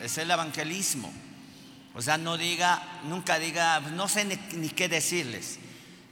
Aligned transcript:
es 0.00 0.18
el 0.18 0.30
evangelismo. 0.30 1.12
O 1.94 2.02
sea, 2.02 2.18
no 2.18 2.36
diga, 2.36 3.00
nunca 3.04 3.38
diga, 3.38 3.80
no 3.80 4.08
sé 4.08 4.24
ni, 4.24 4.68
qué 4.70 4.88
decirles. 4.88 5.58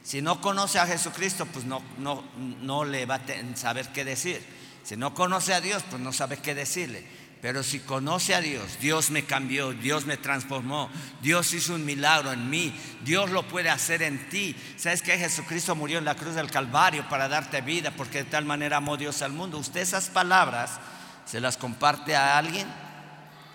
Si 0.03 0.21
no 0.21 0.41
conoce 0.41 0.79
a 0.79 0.87
Jesucristo, 0.87 1.45
pues 1.45 1.65
no, 1.65 1.81
no, 1.97 2.23
no 2.61 2.83
le 2.85 3.05
va 3.05 3.15
a 3.15 3.55
saber 3.55 3.89
qué 3.89 4.03
decir. 4.03 4.41
Si 4.83 4.97
no 4.97 5.13
conoce 5.13 5.53
a 5.53 5.61
Dios, 5.61 5.83
pues 5.89 6.01
no 6.01 6.11
sabe 6.11 6.37
qué 6.37 6.55
decirle. 6.55 7.05
Pero 7.41 7.63
si 7.63 7.79
conoce 7.79 8.35
a 8.35 8.41
Dios, 8.41 8.79
Dios 8.81 9.11
me 9.11 9.23
cambió, 9.23 9.71
Dios 9.71 10.05
me 10.05 10.17
transformó, 10.17 10.89
Dios 11.21 11.53
hizo 11.53 11.73
un 11.73 11.85
milagro 11.85 12.33
en 12.33 12.49
mí, 12.49 12.73
Dios 13.05 13.29
lo 13.29 13.47
puede 13.47 13.69
hacer 13.69 14.01
en 14.01 14.29
ti. 14.29 14.55
¿Sabes 14.75 15.01
que 15.01 15.17
Jesucristo 15.17 15.73
murió 15.73 15.99
en 15.99 16.05
la 16.05 16.15
cruz 16.15 16.35
del 16.35 16.51
Calvario 16.51 17.07
para 17.07 17.29
darte 17.29 17.61
vida? 17.61 17.91
Porque 17.95 18.23
de 18.23 18.29
tal 18.29 18.43
manera 18.43 18.77
amó 18.77 18.97
Dios 18.97 19.21
al 19.21 19.31
mundo. 19.31 19.57
Usted 19.57 19.79
esas 19.79 20.09
palabras 20.09 20.79
se 21.25 21.39
las 21.39 21.55
comparte 21.55 22.13
a 22.13 22.37
alguien, 22.37 22.67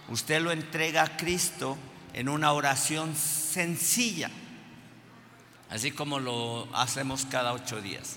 usted 0.09 0.41
lo 0.41 0.53
entrega 0.53 1.03
a 1.03 1.17
Cristo 1.17 1.77
en 2.13 2.29
una 2.29 2.53
oración 2.53 3.15
sencilla, 3.15 4.31
así 5.71 5.91
como 5.91 6.21
lo 6.21 6.69
hacemos 6.75 7.27
cada 7.27 7.53
ocho 7.53 7.81
días. 7.81 8.17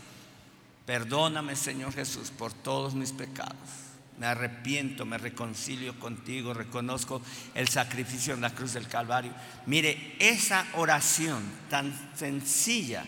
Perdóname, 0.86 1.56
Señor 1.56 1.94
Jesús, 1.94 2.32
por 2.32 2.54
todos 2.54 2.96
mis 2.96 3.12
pecados 3.12 3.88
me 4.18 4.26
arrepiento, 4.26 5.06
me 5.06 5.18
reconcilio 5.18 6.00
contigo, 6.00 6.54
reconozco 6.54 7.22
el 7.54 7.68
sacrificio 7.68 8.34
en 8.34 8.42
la 8.42 8.54
cruz 8.54 8.74
del 8.74 8.88
Calvario. 8.88 9.32
Mire, 9.68 10.16
esa 10.20 10.66
oración 10.74 11.44
tan 11.70 11.94
sencilla 12.16 13.06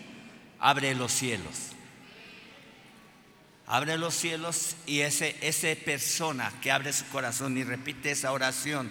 abre 0.60 0.94
los 0.94 1.12
cielos. 1.12 1.72
Abre 3.72 3.96
los 3.98 4.14
cielos 4.14 4.74
y 4.84 5.02
ese, 5.02 5.36
esa 5.42 5.68
persona 5.84 6.52
que 6.60 6.72
abre 6.72 6.92
su 6.92 7.06
corazón 7.06 7.56
y 7.56 7.62
repite 7.62 8.10
esa 8.10 8.32
oración, 8.32 8.90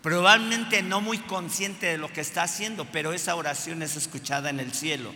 probablemente 0.00 0.80
no 0.80 1.00
muy 1.00 1.18
consciente 1.18 1.86
de 1.86 1.98
lo 1.98 2.12
que 2.12 2.20
está 2.20 2.44
haciendo, 2.44 2.84
pero 2.92 3.12
esa 3.12 3.34
oración 3.34 3.82
es 3.82 3.96
escuchada 3.96 4.48
en 4.48 4.60
el 4.60 4.72
cielo. 4.72 5.12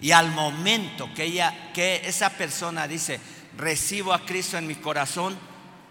Y 0.00 0.10
al 0.10 0.32
momento 0.32 1.08
que 1.14 1.26
ella, 1.26 1.70
que 1.72 2.02
esa 2.06 2.30
persona 2.30 2.88
dice, 2.88 3.20
recibo 3.56 4.12
a 4.12 4.26
Cristo 4.26 4.58
en 4.58 4.66
mi 4.66 4.74
corazón, 4.74 5.38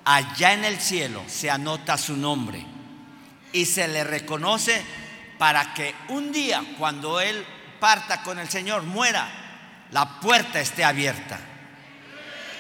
allá 0.04 0.52
en 0.52 0.66
el 0.66 0.82
cielo 0.82 1.24
se 1.28 1.50
anota 1.50 1.98
su 1.98 2.18
nombre 2.18 2.66
y 3.54 3.64
se 3.64 3.88
le 3.88 4.04
reconoce 4.04 4.82
para 5.38 5.74
que 5.74 5.96
un 6.10 6.34
día 6.34 6.62
cuando 6.78 7.22
él 7.22 7.46
parta 7.80 8.22
con 8.22 8.38
el 8.38 8.50
Señor, 8.50 8.84
muera, 8.84 9.88
la 9.92 10.20
puerta 10.20 10.60
esté 10.60 10.84
abierta. 10.84 11.40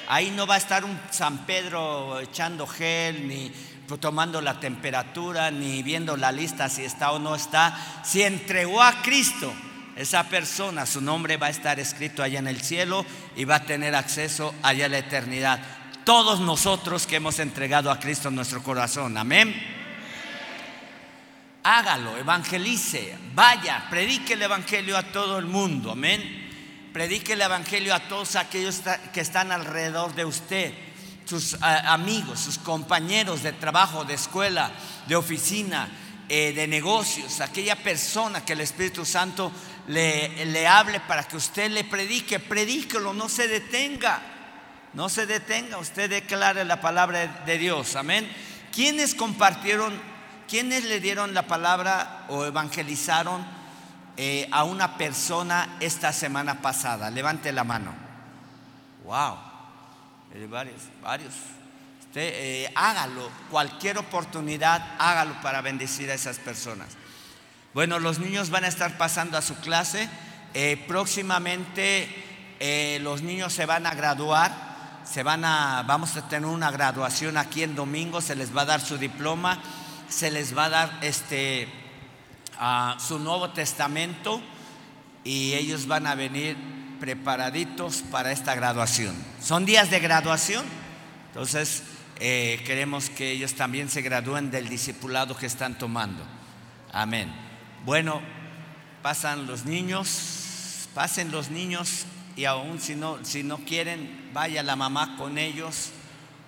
Ahí 0.08 0.32
no 0.32 0.48
va 0.48 0.56
a 0.56 0.58
estar 0.58 0.86
un 0.86 1.00
San 1.12 1.46
Pedro 1.46 2.20
echando 2.20 2.66
gel, 2.66 3.28
ni 3.28 3.52
tomando 4.00 4.42
la 4.42 4.60
temperatura, 4.60 5.52
ni 5.52 5.84
viendo 5.84 6.18
la 6.18 6.32
lista 6.32 6.70
si 6.70 6.84
está 6.84 7.12
o 7.12 7.20
no 7.20 7.36
está. 7.36 8.02
Si 8.04 8.24
entregó 8.24 8.82
a 8.82 9.02
Cristo, 9.02 9.54
esa 9.96 10.24
persona, 10.24 10.86
su 10.86 11.02
nombre 11.02 11.38
va 11.38 11.48
a 11.48 11.52
estar 11.52 11.80
escrito 11.80 12.24
allá 12.24 12.40
en 12.40 12.48
el 12.48 12.62
cielo 12.62 13.06
y 13.36 13.46
va 13.46 13.56
a 13.56 13.66
tener 13.66 13.96
acceso 13.96 14.54
allá 14.62 14.86
a 14.86 14.90
la 14.90 15.00
eternidad 15.00 15.60
todos 16.08 16.40
nosotros 16.40 17.06
que 17.06 17.18
hemos 17.18 17.38
entregado 17.38 17.92
a 17.92 18.00
Cristo 18.00 18.30
en 18.30 18.36
nuestro 18.36 18.64
corazón. 18.64 19.18
Amén. 19.18 19.54
Hágalo, 21.64 22.16
evangelice, 22.16 23.14
vaya, 23.36 23.88
predique 23.90 24.36
el 24.36 24.42
Evangelio 24.42 24.96
a 24.96 25.04
todo 25.04 25.38
el 25.38 25.48
mundo. 25.48 25.92
Amén. 25.92 26.47
Predique 26.98 27.34
el 27.34 27.42
Evangelio 27.42 27.94
a 27.94 28.00
todos 28.00 28.36
aquellos 28.36 28.82
que 29.14 29.22
están 29.22 29.52
alrededor 29.52 30.16
de 30.16 30.26
usted, 30.26 30.74
sus 31.26 31.54
eh, 31.54 31.58
amigos, 31.62 32.40
sus 32.40 32.58
compañeros 32.58 33.44
de 33.44 33.54
trabajo, 33.54 34.04
de 34.04 34.16
escuela, 34.16 34.72
de 35.08 35.16
oficina, 35.16 35.88
eh, 36.28 36.54
de 36.54 36.66
negocios, 36.66 37.40
aquella 37.40 37.76
persona 37.76 38.44
que 38.44 38.54
el 38.54 38.62
Espíritu 38.62 39.06
Santo 39.06 39.52
le, 39.90 40.48
le 40.48 40.66
hable 40.66 41.00
para 41.02 41.22
que 41.24 41.38
usted 41.38 41.70
le 41.70 41.84
predique, 41.84 42.40
predíquelo, 42.40 43.14
no 43.14 43.30
se 43.30 43.48
detenga. 43.48 44.20
No 44.96 45.08
se 45.08 45.28
detenga, 45.28 45.78
usted 45.78 46.10
declare 46.10 46.66
la 46.66 46.82
palabra 46.82 47.44
de 47.46 47.58
Dios. 47.60 47.96
Amén. 47.96 48.28
¿Quiénes 48.74 49.14
compartieron, 49.14 49.94
quiénes 50.50 50.84
le 50.86 51.00
dieron 51.00 51.36
la 51.36 51.46
palabra 51.46 52.26
o 52.30 52.44
evangelizaron 52.44 53.46
eh, 54.18 54.48
a 54.52 54.64
una 54.64 54.98
persona 54.98 55.78
esta 55.80 56.12
semana 56.12 56.62
pasada? 56.62 57.10
Levante 57.10 57.52
la 57.52 57.64
mano. 57.64 57.94
Wow. 59.06 59.38
Varios, 60.50 60.82
varios. 61.02 61.34
Usted 62.02 62.34
eh, 62.34 62.72
hágalo, 62.76 63.30
cualquier 63.50 63.98
oportunidad, 63.98 64.96
hágalo 65.00 65.42
para 65.42 65.62
bendecir 65.62 66.12
a 66.12 66.14
esas 66.14 66.38
personas. 66.38 66.90
Bueno, 67.74 68.00
los 68.00 68.20
niños 68.20 68.50
van 68.50 68.66
a 68.66 68.68
estar 68.68 68.98
pasando 68.98 69.38
a 69.38 69.42
su 69.42 69.56
clase. 69.58 70.10
Eh, 70.54 70.84
próximamente 70.88 72.24
los 73.02 73.22
niños 73.22 73.54
se 73.54 73.68
van 73.68 73.86
a 73.86 73.94
graduar 73.94 74.68
se 75.12 75.24
van 75.24 75.46
a, 75.46 75.84
vamos 75.88 76.18
a 76.18 76.28
tener 76.28 76.50
una 76.50 76.70
graduación 76.70 77.38
aquí 77.38 77.64
en 77.64 77.76
domingo, 77.76 78.20
se 78.20 78.36
les 78.36 78.56
va 78.56 78.64
a 78.64 78.66
dar 78.66 78.82
su 78.82 78.98
diploma, 78.98 79.60
se 80.10 80.32
les 80.32 80.56
va 80.56 80.66
a 80.66 80.70
dar 80.70 81.00
este, 81.02 81.68
su 83.00 83.20
Nuevo 83.20 83.50
Testamento 83.52 84.42
y 85.24 85.54
ellos 85.54 85.88
van 85.88 86.08
a 86.08 86.16
venir 86.16 86.58
preparaditos 87.00 88.04
para 88.12 88.32
esta 88.32 88.56
graduación. 88.56 89.16
Son 89.42 89.66
días 89.66 89.90
de 89.90 90.00
graduación, 90.00 90.66
entonces 91.28 91.84
eh, 92.20 92.62
queremos 92.66 93.10
que 93.10 93.32
ellos 93.32 93.54
también 93.54 93.90
se 93.90 94.02
gradúen 94.02 94.50
del 94.50 94.70
discipulado 94.70 95.38
que 95.38 95.46
están 95.46 95.78
tomando. 95.78 96.24
Amén. 96.92 97.32
Bueno, 97.86 98.22
pasan 99.02 99.46
los 99.46 99.66
niños, 99.66 100.90
pasen 100.94 101.32
los 101.32 101.50
niños 101.50 102.06
y 102.36 102.46
aún 102.46 102.80
si 102.80 102.96
no, 102.96 103.24
si 103.24 103.44
no 103.44 103.58
quieren, 103.60 104.32
vaya 104.34 104.64
la 104.64 104.76
mamá 104.76 105.16
con 105.18 105.38
ellos, 105.38 105.92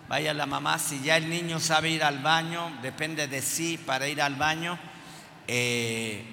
vaya 0.07 0.33
la 0.33 0.45
mamá, 0.45 0.79
si 0.79 1.01
ya 1.01 1.17
el 1.17 1.29
niño 1.29 1.59
sabe 1.59 1.89
ir 1.89 2.03
al 2.03 2.19
baño, 2.19 2.71
depende 2.81 3.27
de 3.27 3.41
sí 3.41 3.77
para 3.77 4.07
ir 4.07 4.21
al 4.21 4.35
baño, 4.35 4.79
eh, 5.51 6.23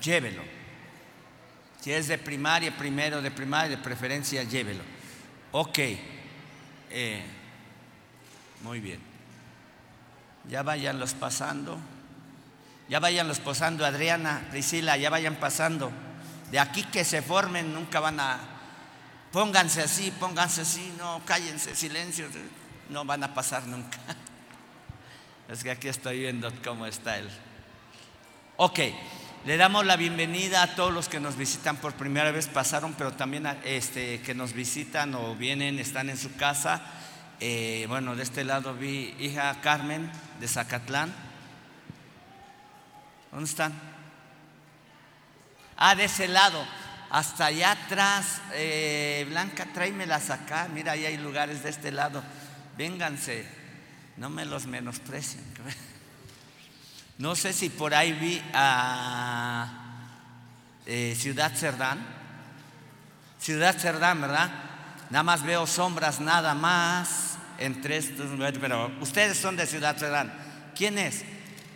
llévelo. 0.00 0.42
Si 1.80 1.92
es 1.92 2.06
de 2.06 2.16
primaria, 2.16 2.76
primero 2.76 3.20
de 3.20 3.32
primaria, 3.32 3.76
de 3.76 3.82
preferencia, 3.82 4.44
llévelo. 4.44 4.84
Ok, 5.50 5.78
eh, 6.90 7.22
muy 8.62 8.78
bien. 8.78 9.00
Ya 10.48 10.62
vayan 10.62 11.00
los 11.00 11.14
pasando. 11.14 11.76
Ya 12.88 13.00
vayan 13.00 13.26
los 13.26 13.40
pasando, 13.40 13.84
Adriana, 13.84 14.46
Priscila, 14.52 14.96
ya 14.96 15.10
vayan 15.10 15.34
pasando. 15.36 15.90
De 16.52 16.60
aquí 16.60 16.84
que 16.84 17.04
se 17.04 17.20
formen, 17.20 17.74
nunca 17.74 17.98
van 17.98 18.20
a, 18.20 18.38
Pónganse 19.32 19.82
así, 19.82 20.10
pónganse 20.10 20.60
así, 20.60 20.94
no, 20.98 21.22
cállense, 21.24 21.74
silencio, 21.74 22.28
no 22.90 23.04
van 23.04 23.24
a 23.24 23.34
pasar 23.34 23.66
nunca. 23.66 23.98
Es 25.48 25.64
que 25.64 25.70
aquí 25.70 25.88
estoy 25.88 26.20
viendo 26.20 26.50
cómo 26.64 26.86
está 26.86 27.18
él. 27.18 27.28
Ok, 28.56 28.80
le 29.46 29.56
damos 29.56 29.86
la 29.86 29.96
bienvenida 29.96 30.62
a 30.62 30.74
todos 30.74 30.92
los 30.92 31.08
que 31.08 31.20
nos 31.20 31.36
visitan 31.36 31.78
por 31.78 31.94
primera 31.94 32.30
vez, 32.32 32.48
pasaron, 32.48 32.92
pero 32.92 33.12
también 33.12 33.46
a, 33.46 33.52
este, 33.64 34.20
que 34.20 34.34
nos 34.34 34.52
visitan 34.52 35.14
o 35.14 35.34
vienen, 35.34 35.78
están 35.78 36.10
en 36.10 36.18
su 36.18 36.36
casa. 36.36 36.82
Eh, 37.40 37.86
bueno, 37.88 38.14
de 38.14 38.22
este 38.22 38.44
lado 38.44 38.74
vi 38.74 39.16
hija 39.18 39.58
Carmen 39.62 40.12
de 40.38 40.46
Zacatlán. 40.46 41.14
¿Dónde 43.30 43.48
están? 43.48 43.72
Ah, 45.78 45.94
de 45.94 46.04
ese 46.04 46.28
lado 46.28 46.62
hasta 47.10 47.46
allá 47.46 47.72
atrás, 47.72 48.42
eh, 48.52 49.26
Blanca, 49.28 49.66
tráemelas 49.72 50.28
acá, 50.28 50.68
mira, 50.72 50.92
ahí 50.92 51.06
hay 51.06 51.16
lugares 51.16 51.62
de 51.62 51.70
este 51.70 51.90
lado, 51.90 52.22
vénganse, 52.76 53.46
no 54.18 54.28
me 54.28 54.44
los 54.44 54.66
menosprecien. 54.66 55.42
No 57.22 57.36
sé 57.36 57.52
si 57.52 57.68
por 57.68 57.94
ahí 57.94 58.14
vi 58.14 58.42
a 58.52 59.68
eh, 60.86 61.14
Ciudad 61.16 61.54
Cerdán, 61.54 62.04
Ciudad 63.38 63.78
Cerdán, 63.78 64.20
¿verdad? 64.20 64.50
Nada 65.08 65.22
más 65.22 65.44
veo 65.44 65.68
sombras, 65.68 66.18
nada 66.18 66.56
más, 66.56 67.38
entre 67.58 67.98
estos 67.98 68.26
pero 68.60 68.90
ustedes 69.00 69.38
son 69.38 69.54
de 69.54 69.68
Ciudad 69.68 69.96
Cerdán. 69.96 70.34
¿Quién 70.74 70.98
es? 70.98 71.22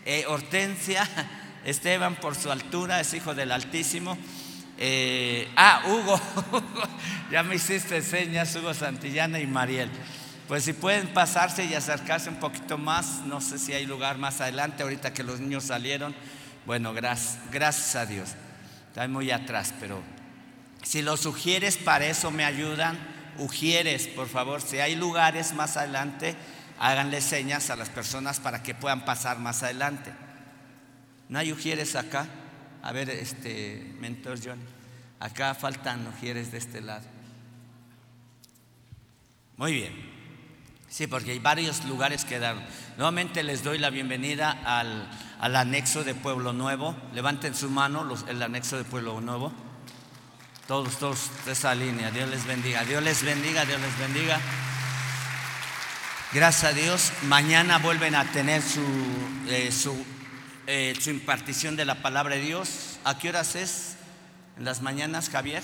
Eh, 0.05 0.25
Hortensia, 0.27 1.09
Esteban 1.65 2.17
por 2.17 2.35
su 2.35 2.51
altura, 2.51 2.99
es 2.99 3.15
hijo 3.15 3.33
del 3.33 3.53
Altísimo. 3.53 4.19
Eh, 4.79 5.49
ah, 5.55 5.83
Hugo, 5.87 6.21
ya 7.31 7.45
me 7.45 7.55
hiciste 7.55 8.03
señas, 8.03 8.53
Hugo 8.57 8.75
Santillana 8.75 9.39
y 9.39 9.47
Mariel. 9.47 9.93
Pues 10.49 10.63
si 10.63 10.73
pueden 10.73 11.09
pasarse 11.09 11.65
y 11.65 11.75
acercarse 11.75 12.29
un 12.29 12.37
poquito 12.37 12.79
más, 12.79 13.23
no 13.27 13.41
sé 13.41 13.59
si 13.59 13.73
hay 13.73 13.85
lugar 13.85 14.17
más 14.17 14.41
adelante, 14.41 14.85
ahorita 14.85 15.13
que 15.13 15.25
los 15.25 15.41
niños 15.41 15.65
salieron. 15.65 16.15
Bueno, 16.67 16.95
gracias, 16.95 17.97
a 17.97 18.07
Dios. 18.07 18.31
Está 18.89 19.09
muy 19.09 19.33
atrás, 19.33 19.75
pero 19.81 20.01
si 20.85 21.03
lo 21.03 21.17
sugieres, 21.17 21.77
para 21.77 22.07
eso 22.07 22.31
me 22.31 22.45
ayudan. 22.45 22.97
Ujieres, 23.39 24.07
por 24.07 24.29
favor, 24.29 24.63
si 24.63 24.79
hay 24.79 24.95
lugares 24.95 25.53
más 25.53 25.77
adelante, 25.77 26.37
háganle 26.79 27.21
señas 27.21 27.69
a 27.71 27.77
las 27.77 27.89
personas 27.89 28.39
para 28.39 28.63
que 28.63 28.75
puedan 28.75 29.05
pasar 29.05 29.41
más 29.41 29.65
adelante. 29.65 30.13
¿No 31.29 31.41
hay 31.41 31.51
ujieres 31.51 31.97
acá? 31.97 32.29
A 32.83 32.93
ver, 32.93 33.11
este, 33.11 33.95
mentor 33.99 34.39
John, 34.43 34.61
acá 35.19 35.55
faltan 35.55 36.07
ujieres 36.07 36.53
de 36.53 36.59
este 36.59 36.81
lado. 36.81 37.05
Muy 39.57 39.73
bien. 39.73 40.06
Sí, 40.89 41.07
porque 41.07 41.33
hay 41.33 41.39
varios 41.39 41.85
lugares 41.85 42.25
que 42.25 42.39
dar. 42.39 42.57
Nuevamente 42.97 43.43
les 43.43 43.65
doy 43.65 43.79
la 43.79 43.91
bienvenida 43.91 44.53
al, 44.65 45.57
anexo 45.57 46.05
de 46.05 46.15
Pueblo 46.15 46.53
Nuevo. 46.53 46.97
Levanten 47.13 47.55
su 47.55 47.69
mano, 47.71 48.07
el 48.29 48.43
anexo 48.43 48.77
de 48.77 48.85
Pueblo 48.85 49.21
Nuevo. 49.21 49.53
Todos, 50.69 50.99
todos 50.99 51.31
de 51.45 51.53
esa 51.53 51.75
línea. 51.75 52.11
Dios 52.11 52.31
les 52.31 52.47
bendiga. 52.47 52.85
Dios 52.85 53.03
les 53.03 53.23
bendiga, 53.25 53.65
Dios 53.65 53.81
les 53.81 53.99
bendiga. 53.99 54.41
Gracias 56.33 56.73
a 56.73 56.75
Dios. 56.75 57.13
Mañana 57.23 57.79
vuelven 57.79 58.15
a 58.15 58.25
tener 58.25 58.63
su, 58.63 58.85
eh, 59.49 59.73
su, 59.73 59.95
eh, 60.67 60.95
su 61.01 61.11
impartición 61.11 61.77
de 61.77 61.85
la 61.85 61.97
palabra 61.97 62.37
de 62.37 62.43
Dios. 62.43 62.99
¿A 63.05 63.19
qué 63.19 63.29
horas 63.29 63.57
es? 63.57 63.97
¿En 64.57 64.65
las 64.65 64.83
mañanas, 64.83 65.31
Javier? 65.31 65.63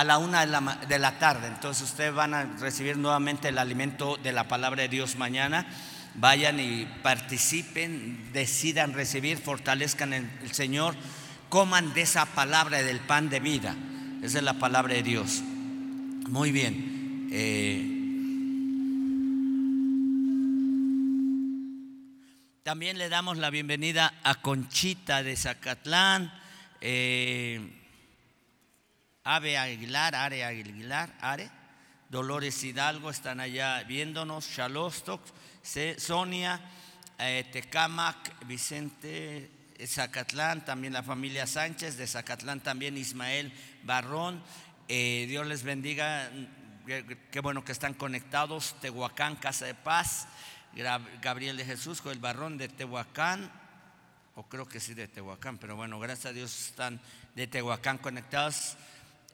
A 0.00 0.04
la 0.04 0.16
una 0.16 0.46
de 0.46 0.98
la, 0.98 1.18
tarde. 1.18 1.46
Entonces 1.46 1.90
ustedes 1.90 2.14
van 2.14 2.32
a 2.32 2.44
recibir 2.58 2.96
nuevamente 2.96 3.48
el 3.48 3.58
alimento 3.58 4.16
de 4.16 4.32
la 4.32 4.48
palabra 4.48 4.80
de 4.80 4.88
Dios 4.88 5.16
mañana. 5.16 5.66
Vayan 6.14 6.58
y 6.58 6.86
participen, 7.02 8.32
decidan 8.32 8.94
recibir, 8.94 9.36
fortalezcan 9.36 10.14
el, 10.14 10.30
el 10.42 10.52
Señor, 10.54 10.96
coman 11.50 11.92
de 11.92 12.00
esa 12.00 12.24
palabra 12.24 12.82
del 12.82 12.98
pan 13.00 13.28
de 13.28 13.40
vida. 13.40 13.76
Esa 14.22 14.38
es 14.38 14.44
la 14.44 14.54
palabra 14.54 14.94
de 14.94 15.02
Dios. 15.02 15.42
Muy 16.30 16.50
bien. 16.50 17.28
Eh, 17.30 17.96
también 22.62 22.96
le 22.96 23.10
damos 23.10 23.36
la 23.36 23.50
bienvenida 23.50 24.14
a 24.22 24.36
Conchita 24.36 25.22
de 25.22 25.36
Zacatlán. 25.36 26.32
Eh, 26.80 27.79
Ave 29.24 29.58
Aguilar, 29.58 30.14
Are 30.14 30.44
Aguilar, 30.44 31.14
Are, 31.20 31.50
Dolores 32.08 32.64
Hidalgo 32.64 33.10
están 33.10 33.40
allá 33.40 33.82
viéndonos, 33.84 34.48
Shalostok, 34.48 35.20
Sonia, 35.98 36.60
eh, 37.18 37.44
Tecamac, 37.52 38.46
Vicente, 38.46 39.50
Zacatlán, 39.86 40.64
también 40.64 40.94
la 40.94 41.02
familia 41.02 41.46
Sánchez, 41.46 41.98
de 41.98 42.06
Zacatlán 42.06 42.60
también 42.60 42.96
Ismael 42.96 43.52
Barrón, 43.82 44.42
eh, 44.88 45.26
Dios 45.28 45.46
les 45.46 45.62
bendiga, 45.62 46.30
qué 46.86 47.40
bueno 47.40 47.62
que 47.62 47.72
están 47.72 47.94
conectados, 47.94 48.74
Tehuacán, 48.80 49.36
Casa 49.36 49.66
de 49.66 49.74
Paz, 49.74 50.28
Gabriel 51.20 51.58
de 51.58 51.66
Jesús, 51.66 52.02
el 52.06 52.18
Barrón 52.18 52.56
de 52.56 52.68
Tehuacán, 52.68 53.52
o 54.34 54.48
creo 54.48 54.66
que 54.66 54.80
sí 54.80 54.94
de 54.94 55.08
Tehuacán, 55.08 55.58
pero 55.58 55.76
bueno, 55.76 56.00
gracias 56.00 56.26
a 56.26 56.32
Dios 56.32 56.68
están 56.68 57.00
de 57.34 57.46
Tehuacán 57.46 57.98
conectados 57.98 58.76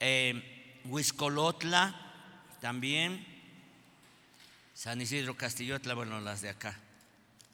eh, 0.01 0.83
también, 2.61 3.27
San 4.75 5.01
Isidro 5.01 5.37
Castillotla, 5.37 5.95
bueno, 5.95 6.21
las 6.21 6.43
de 6.43 6.51
acá. 6.51 6.79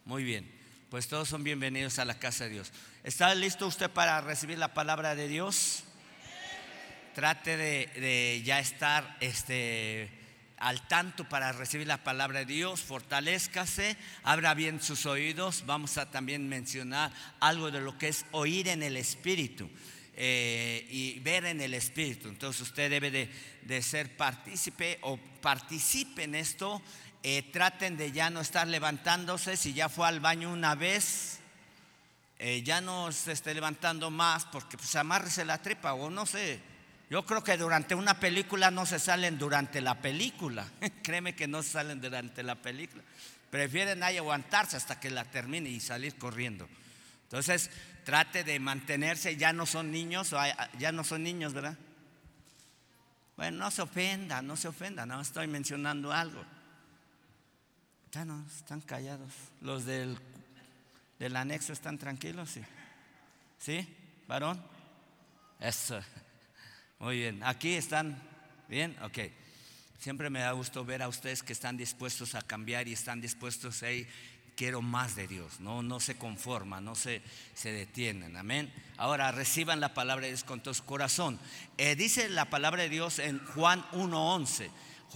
Muy 0.04 0.24
bien, 0.24 0.50
pues 0.90 1.08
todos 1.08 1.28
son 1.28 1.44
bienvenidos 1.44 1.98
a 1.98 2.04
la 2.04 2.18
casa 2.18 2.44
de 2.44 2.50
Dios. 2.50 2.72
¿Está 3.04 3.34
listo 3.34 3.66
usted 3.66 3.90
para 3.90 4.20
recibir 4.20 4.58
la 4.58 4.74
palabra 4.74 5.14
de 5.14 5.28
Dios? 5.28 5.84
Trate 7.14 7.56
de, 7.56 8.42
ya 8.44 8.58
estar 8.58 9.16
este, 9.20 10.10
al 10.58 10.86
tanto 10.88 11.28
para 11.28 11.52
recibir 11.52 11.86
la 11.86 12.02
palabra 12.02 12.40
de 12.40 12.46
Dios, 12.46 12.80
fortalezcase, 12.80 13.96
abra 14.22 14.54
bien 14.54 14.82
sus 14.82 15.06
oídos. 15.06 15.64
Vamos 15.66 15.98
a 15.98 16.10
también 16.10 16.48
mencionar 16.48 17.12
algo 17.40 17.70
de 17.70 17.80
lo 17.80 17.98
que 17.98 18.08
es 18.08 18.24
oír 18.32 18.68
en 18.68 18.82
el 18.82 18.96
Espíritu. 18.96 19.70
Eh, 20.14 20.86
y 20.90 21.20
ver 21.20 21.46
en 21.46 21.60
el 21.60 21.74
Espíritu. 21.74 22.28
Entonces 22.28 22.60
usted 22.62 22.90
debe 22.90 23.10
de, 23.10 23.82
ser 23.82 24.16
partícipe 24.16 24.98
o 25.02 25.18
participe 25.40 26.24
en 26.24 26.34
esto. 26.34 26.82
Eh, 27.22 27.50
traten 27.52 27.96
de 27.96 28.12
ya 28.12 28.28
no 28.30 28.40
estar 28.40 28.66
levantándose. 28.68 29.56
Si 29.56 29.72
ya 29.72 29.88
fue 29.88 30.06
al 30.06 30.20
baño 30.20 30.52
una 30.52 30.74
vez, 30.74 31.38
eh, 32.38 32.62
ya 32.62 32.80
no 32.80 33.10
se 33.12 33.32
esté 33.32 33.54
levantando 33.54 34.10
más 34.10 34.44
porque 34.46 34.76
pues 34.76 34.94
amárrese 34.96 35.44
la 35.44 35.62
tripa 35.62 35.94
o 35.94 36.10
no 36.10 36.26
sé. 36.26 36.60
Yo 37.08 37.24
creo 37.24 37.44
que 37.44 37.56
durante 37.56 37.94
una 37.94 38.18
película 38.18 38.70
no 38.70 38.86
se 38.86 38.98
salen 38.98 39.38
durante 39.38 39.80
la 39.80 40.00
película. 40.00 40.66
Créeme 41.02 41.34
que 41.34 41.46
no 41.46 41.62
se 41.62 41.70
salen 41.70 42.00
durante 42.00 42.42
la 42.42 42.56
película. 42.56 43.02
Prefieren 43.50 44.02
ahí 44.02 44.16
aguantarse 44.16 44.76
hasta 44.76 44.98
que 44.98 45.10
la 45.10 45.24
termine 45.24 45.68
y 45.68 45.80
salir 45.80 46.16
corriendo. 46.16 46.68
Entonces, 47.24 47.70
trate 48.04 48.44
de 48.44 48.58
mantenerse, 48.60 49.36
ya 49.36 49.52
no 49.52 49.66
son 49.66 49.90
niños, 49.90 50.34
ya 50.78 50.92
no 50.92 51.04
son 51.04 51.22
niños, 51.22 51.52
¿verdad? 51.52 51.76
Bueno, 53.36 53.58
no 53.58 53.70
se 53.70 53.82
ofenda, 53.82 54.42
no 54.42 54.56
se 54.56 54.68
ofenda, 54.68 55.06
no 55.06 55.20
estoy 55.20 55.46
mencionando 55.46 56.12
algo. 56.12 56.44
Ya 58.12 58.24
no, 58.24 58.44
están 58.46 58.80
callados. 58.82 59.32
Los 59.60 59.86
del, 59.86 60.18
del 61.18 61.36
anexo 61.36 61.72
están 61.72 61.98
tranquilos, 61.98 62.50
sí. 62.50 62.62
¿Sí, 63.58 63.88
varón? 64.28 64.62
Eso. 65.60 66.00
Muy 66.98 67.18
bien. 67.18 67.42
Aquí 67.42 67.74
están 67.74 68.20
bien, 68.68 68.96
ok. 69.02 69.18
Siempre 69.98 70.30
me 70.30 70.40
da 70.40 70.52
gusto 70.52 70.84
ver 70.84 71.00
a 71.00 71.08
ustedes 71.08 71.42
que 71.42 71.52
están 71.52 71.76
dispuestos 71.76 72.34
a 72.34 72.42
cambiar 72.42 72.88
y 72.88 72.92
están 72.92 73.20
dispuestos 73.20 73.82
a 73.82 73.86
quiero 74.56 74.82
más 74.82 75.16
de 75.16 75.26
Dios, 75.26 75.60
no, 75.60 75.82
no 75.82 76.00
se 76.00 76.16
conforman, 76.16 76.84
no 76.84 76.94
se, 76.94 77.22
se 77.54 77.72
detienen, 77.72 78.36
amén. 78.36 78.72
Ahora 78.96 79.32
reciban 79.32 79.80
la 79.80 79.94
palabra 79.94 80.24
de 80.24 80.32
Dios 80.32 80.44
con 80.44 80.62
su 80.64 80.84
corazón. 80.84 81.38
Eh, 81.78 81.96
dice 81.96 82.28
la 82.28 82.50
palabra 82.50 82.82
de 82.82 82.88
Dios 82.88 83.18
en 83.18 83.44
Juan 83.46 83.84
1.11, 83.92 84.70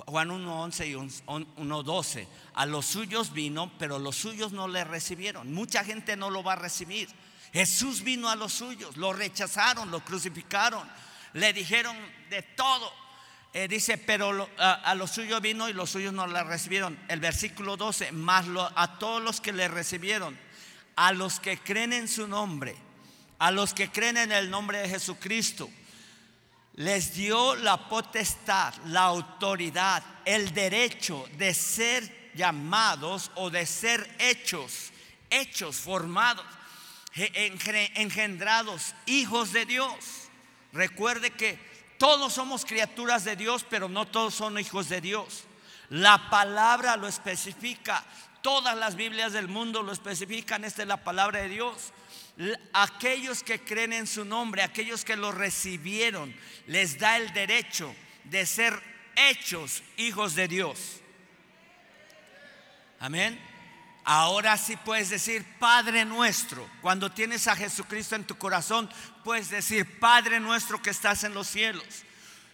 Juan 0.07 0.29
1.11 0.29 0.89
y 0.89 0.95
1.12, 0.95 2.27
a 2.55 2.67
los 2.67 2.87
suyos 2.87 3.33
vino, 3.33 3.73
pero 3.79 3.99
los 3.99 4.17
suyos 4.17 4.53
no 4.53 4.69
le 4.69 4.85
recibieron. 4.85 5.53
Mucha 5.53 5.85
gente 5.85 6.17
no 6.17 6.31
lo 6.31 6.43
va 6.43 6.55
a 6.55 6.57
recibir. 6.57 7.09
Jesús 7.53 8.03
vino 8.03 8.29
a 8.29 8.37
los 8.37 8.53
suyos, 8.53 8.97
lo 8.97 9.13
rechazaron, 9.13 9.91
lo 9.91 10.05
crucificaron, 10.05 10.87
le 11.33 11.53
dijeron 11.53 11.97
de 12.29 12.43
todo 12.43 13.06
eh, 13.59 13.69
dice, 13.69 13.97
pero 13.97 14.51
a, 14.59 14.95
los 14.97 15.13
suyos 15.13 15.41
vino 15.41 15.67
y 15.67 15.73
los 15.73 15.89
suyos 15.89 16.13
no 16.13 16.27
la 16.27 16.45
recibieron. 16.45 16.99
El 17.09 17.21
versículo 17.21 17.79
12, 17.79 18.13
más 18.13 18.45
a 18.75 18.99
todos 18.99 19.23
los 19.23 19.41
que 19.41 19.55
le 19.55 19.67
recibieron, 19.67 20.39
a 20.95 21.13
los 21.13 21.41
que 21.41 21.57
creen 21.57 21.95
en 21.95 22.07
su 22.07 22.29
nombre, 22.29 22.77
a 23.39 23.51
los 23.51 23.73
que 23.73 23.89
creen 23.89 24.19
en 24.19 24.31
el 24.31 24.51
nombre 24.51 24.81
de 24.81 24.91
Jesucristo, 24.91 25.71
les 26.75 27.15
dio 27.15 27.55
la 27.55 27.89
potestad, 27.89 28.75
la 28.89 29.05
autoridad, 29.05 30.03
el 30.27 30.53
derecho 30.53 31.27
de 31.39 31.55
ser 31.55 32.33
llamados 32.35 33.31
o 33.37 33.49
de 33.49 33.65
ser 33.65 34.07
hechos, 34.19 34.93
hechos, 35.31 35.77
formados, 35.77 36.45
engendrados, 37.15 38.95
hijos 39.07 39.55
de 39.55 39.65
Dios. 39.65 40.29
Recuerde 40.75 41.31
que 41.31 41.59
todos 41.99 42.35
somos 42.35 42.65
criaturas 42.65 43.25
de 43.25 43.37
Dios, 43.37 43.65
pero 43.69 43.89
no 43.89 44.07
todos 44.07 44.35
son 44.35 44.59
hijos 44.59 44.89
de 44.89 45.01
Dios. 45.01 45.45
La 45.89 46.31
palabra 46.31 46.97
lo 46.97 47.09
especifica. 47.09 48.05
Todas 48.43 48.77
las 48.77 48.97
Biblias 48.97 49.33
del 49.33 49.49
mundo 49.49 49.83
lo 49.83 49.93
especifican. 49.93 50.65
Esta 50.65 50.83
es 50.83 50.89
la 50.89 51.03
palabra 51.03 51.41
de 51.41 51.49
Dios. 51.49 51.93
Aquellos 52.73 53.43
que 53.43 53.61
creen 53.61 53.93
en 53.93 54.07
su 54.07 54.25
nombre, 54.25 54.63
aquellos 54.63 55.05
que 55.05 55.17
lo 55.17 55.33
recibieron, 55.33 56.35
les 56.67 56.99
da 56.99 57.17
el 57.17 57.33
derecho 57.33 57.95
de 58.25 58.45
ser 58.45 58.81
hechos 59.17 59.83
hijos 59.97 60.35
de 60.35 60.49
Dios. 60.49 61.01
Amén. 63.01 63.56
Ahora 64.09 64.57
sí 64.57 64.77
puedes 64.77 65.11
decir 65.11 65.45
Padre 65.59 66.05
nuestro. 66.05 66.71
Cuando 66.81 67.11
tienes 67.11 67.49
a 67.49 67.57
Jesucristo 67.57 68.15
en 68.15 68.23
tu 68.23 68.39
corazón, 68.39 68.89
puedes 69.25 69.51
decir 69.51 69.99
Padre 69.99 70.39
nuestro 70.39 70.81
que 70.81 70.91
estás 70.91 71.25
en 71.25 71.35
los 71.35 71.49
cielos. 71.49 71.85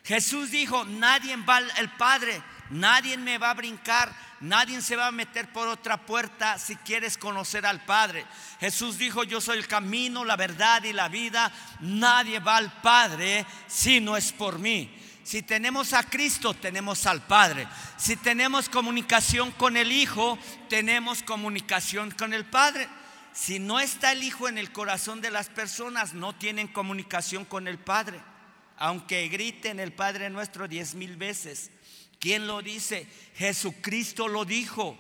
Jesús 0.03 0.51
dijo, 0.51 0.87
nadie 0.87 1.37
va 1.37 1.59
al 1.59 1.97
Padre, 1.99 2.43
nadie 2.71 3.19
me 3.19 3.37
va 3.37 3.51
a 3.51 3.55
brincar, 3.55 4.11
nadie 4.41 4.81
se 4.81 4.97
va 4.97 5.09
a 5.09 5.13
meter 5.13 5.53
por 5.53 5.69
otra 5.69 5.99
puerta 5.99 6.59
si 6.59 6.75
quieres 6.77 7.19
conocer 7.19 7.67
al 7.67 7.85
Padre. 7.85 8.25
Jesús 8.59 8.97
dijo, 8.97 9.23
yo 9.23 9.39
soy 9.43 9.59
el 9.59 9.69
camino, 9.69 10.25
la 10.25 10.37
verdad 10.37 10.83
y 10.85 10.95
la 10.95 11.09
vida, 11.09 11.53
nadie 11.81 12.41
va 12.41 12.57
al 12.57 12.73
Padre 12.81 13.45
si 13.69 14.01
no 14.01 14.17
es 14.17 14.33
por 14.33 14.59
mí. 14.59 15.02
Si 15.25 15.43
tenemos 15.43 15.93
a 15.93 16.03
Cristo, 16.03 16.53
tenemos 16.55 17.07
al 17.07 17.23
Padre. 17.27 17.69
Si 17.97 18.17
tenemos 18.17 18.69
comunicación 18.69 19.53
con 19.53 19.77
el 19.77 19.93
Hijo, 19.93 20.39
tenemos 20.69 21.23
comunicación 21.23 22.11
con 22.11 22.35
el 22.35 22.45
Padre. 22.45 22.89
Si 23.33 23.59
no 23.59 23.81
está 23.81 24.13
el 24.13 24.23
Hijo 24.25 24.49
en 24.49 24.59
el 24.59 24.73
corazón 24.73 25.21
de 25.21 25.31
las 25.31 25.49
personas, 25.49 26.13
no 26.13 26.35
tienen 26.35 26.69
comunicación 26.69 27.45
con 27.45 27.69
el 27.69 27.79
Padre. 27.79 28.21
Aunque 28.77 29.29
griten 29.29 29.79
el 29.79 29.93
Padre 29.93 30.29
nuestro 30.29 30.67
diez 30.67 30.95
mil 30.95 31.17
veces. 31.17 31.71
¿Quién 32.19 32.47
lo 32.47 32.61
dice? 32.61 33.07
Jesucristo 33.37 34.29
lo 34.29 34.45
dijo. 34.45 34.99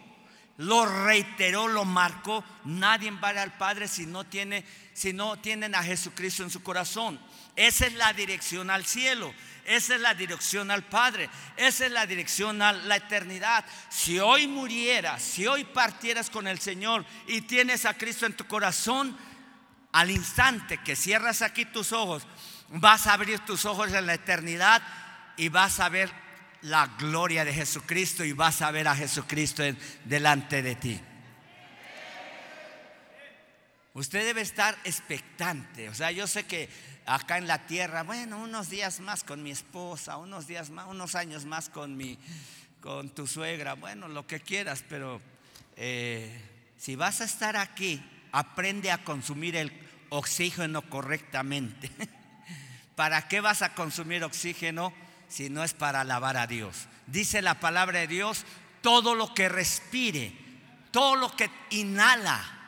lo 0.59 0.87
reiteró, 0.87 1.67
lo 1.67 1.85
marcó. 1.85 2.45
Nadie 2.65 3.11
va 3.11 3.31
al 3.31 3.57
Padre 3.57 3.89
si 3.89 4.07
no, 4.07 4.25
tiene, 4.25 4.65
si 4.93 5.13
no 5.13 5.39
tienen 5.41 5.75
a 5.75 5.83
Jesucristo 5.83 6.43
en 6.43 6.51
su 6.51 6.63
corazón. 6.63 7.21
Esa 7.57 7.87
es 7.87 7.95
la 7.95 8.13
dirección 8.13 8.71
al 8.71 8.85
cielo. 8.85 9.35
Esa 9.65 9.95
es 9.95 10.01
la 10.01 10.15
dirección 10.15 10.71
al 10.71 10.85
Padre. 10.85 11.31
Esa 11.57 11.87
es 11.87 11.93
la 11.93 12.07
dirección 12.07 12.63
a 12.63 12.73
la 12.73 12.97
eternidad. 12.97 13.65
Si 13.89 14.19
hoy 14.19 14.49
murieras, 14.49 15.23
si 15.23 15.47
hoy 15.47 15.65
partieras 15.65 16.31
con 16.31 16.47
el 16.47 16.59
Señor 16.59 17.05
y 17.27 17.43
tienes 17.43 17.85
a 17.85 17.95
Cristo 17.95 18.27
en 18.27 18.37
tu 18.37 18.47
corazón, 18.47 19.17
al 19.93 20.11
instante 20.11 20.79
que 20.79 20.97
cierras 20.97 21.43
aquí 21.43 21.67
tus 21.67 21.93
ojos, 21.93 22.27
vas 22.71 23.07
a 23.07 23.13
abrir 23.13 23.41
tus 23.41 23.65
ojos 23.67 23.93
en 23.93 24.07
la 24.07 24.15
eternidad 24.15 24.83
y 25.37 25.49
vas 25.49 25.81
a 25.81 25.89
ver 25.89 26.11
la 26.63 26.87
gloria 26.99 27.45
de 27.45 27.53
Jesucristo 27.53 28.25
y 28.25 28.33
vas 28.33 28.63
a 28.63 28.71
ver 28.71 28.89
a 28.89 28.97
Jesucristo 28.97 29.63
delante 30.05 30.63
de 30.63 30.75
ti. 30.77 31.01
Usted 33.95 34.25
debe 34.25 34.41
estar 34.41 34.77
expectante. 34.85 35.89
O 35.89 35.95
sea, 35.95 36.11
yo 36.13 36.27
sé 36.27 36.45
que 36.45 36.69
acá 37.05 37.39
en 37.39 37.47
la 37.47 37.67
tierra, 37.67 38.03
bueno, 38.03 38.39
unos 38.39 38.71
días 38.71 39.01
más 39.01 39.23
con 39.23 39.43
mi 39.43 39.51
esposa, 39.51 40.17
unos 40.17 40.47
días 40.47 40.71
más, 40.71 40.87
unos 40.89 41.15
años 41.15 41.45
más 41.45 41.69
con 41.69 41.97
mi, 41.97 42.19
con 42.81 43.11
tu 43.11 43.27
suegra, 43.27 43.75
bueno, 43.75 44.09
lo 44.09 44.27
que 44.27 44.41
quieras, 44.41 44.85
pero 44.89 45.21
eh, 45.77 46.41
si 46.79 46.97
vas 46.97 47.21
a 47.21 47.25
estar 47.25 47.57
aquí, 47.57 48.03
aprende 48.33 48.91
a 48.91 49.05
consumir 49.05 49.57
el 49.57 49.73
oxígeno 50.09 50.83
correctamente. 50.89 51.91
¿Para 52.97 53.29
qué 53.29 53.41
vas 53.41 53.63
a 53.63 53.75
consumir 53.75 54.25
oxígeno 54.25 54.93
si 55.29 55.51
no 55.51 55.65
es 55.65 55.75
para 55.75 56.01
alabar 56.01 56.37
a 56.37 56.47
Dios? 56.47 56.89
Dice 57.07 57.43
la 57.43 57.61
palabra 57.61 58.01
de 58.01 58.07
Dios, 58.07 58.45
todo 58.81 59.15
lo 59.15 59.35
que 59.35 59.49
respire, 59.49 60.33
todo 60.91 61.17
lo 61.17 61.35
que 61.37 61.51
inhala, 61.71 62.62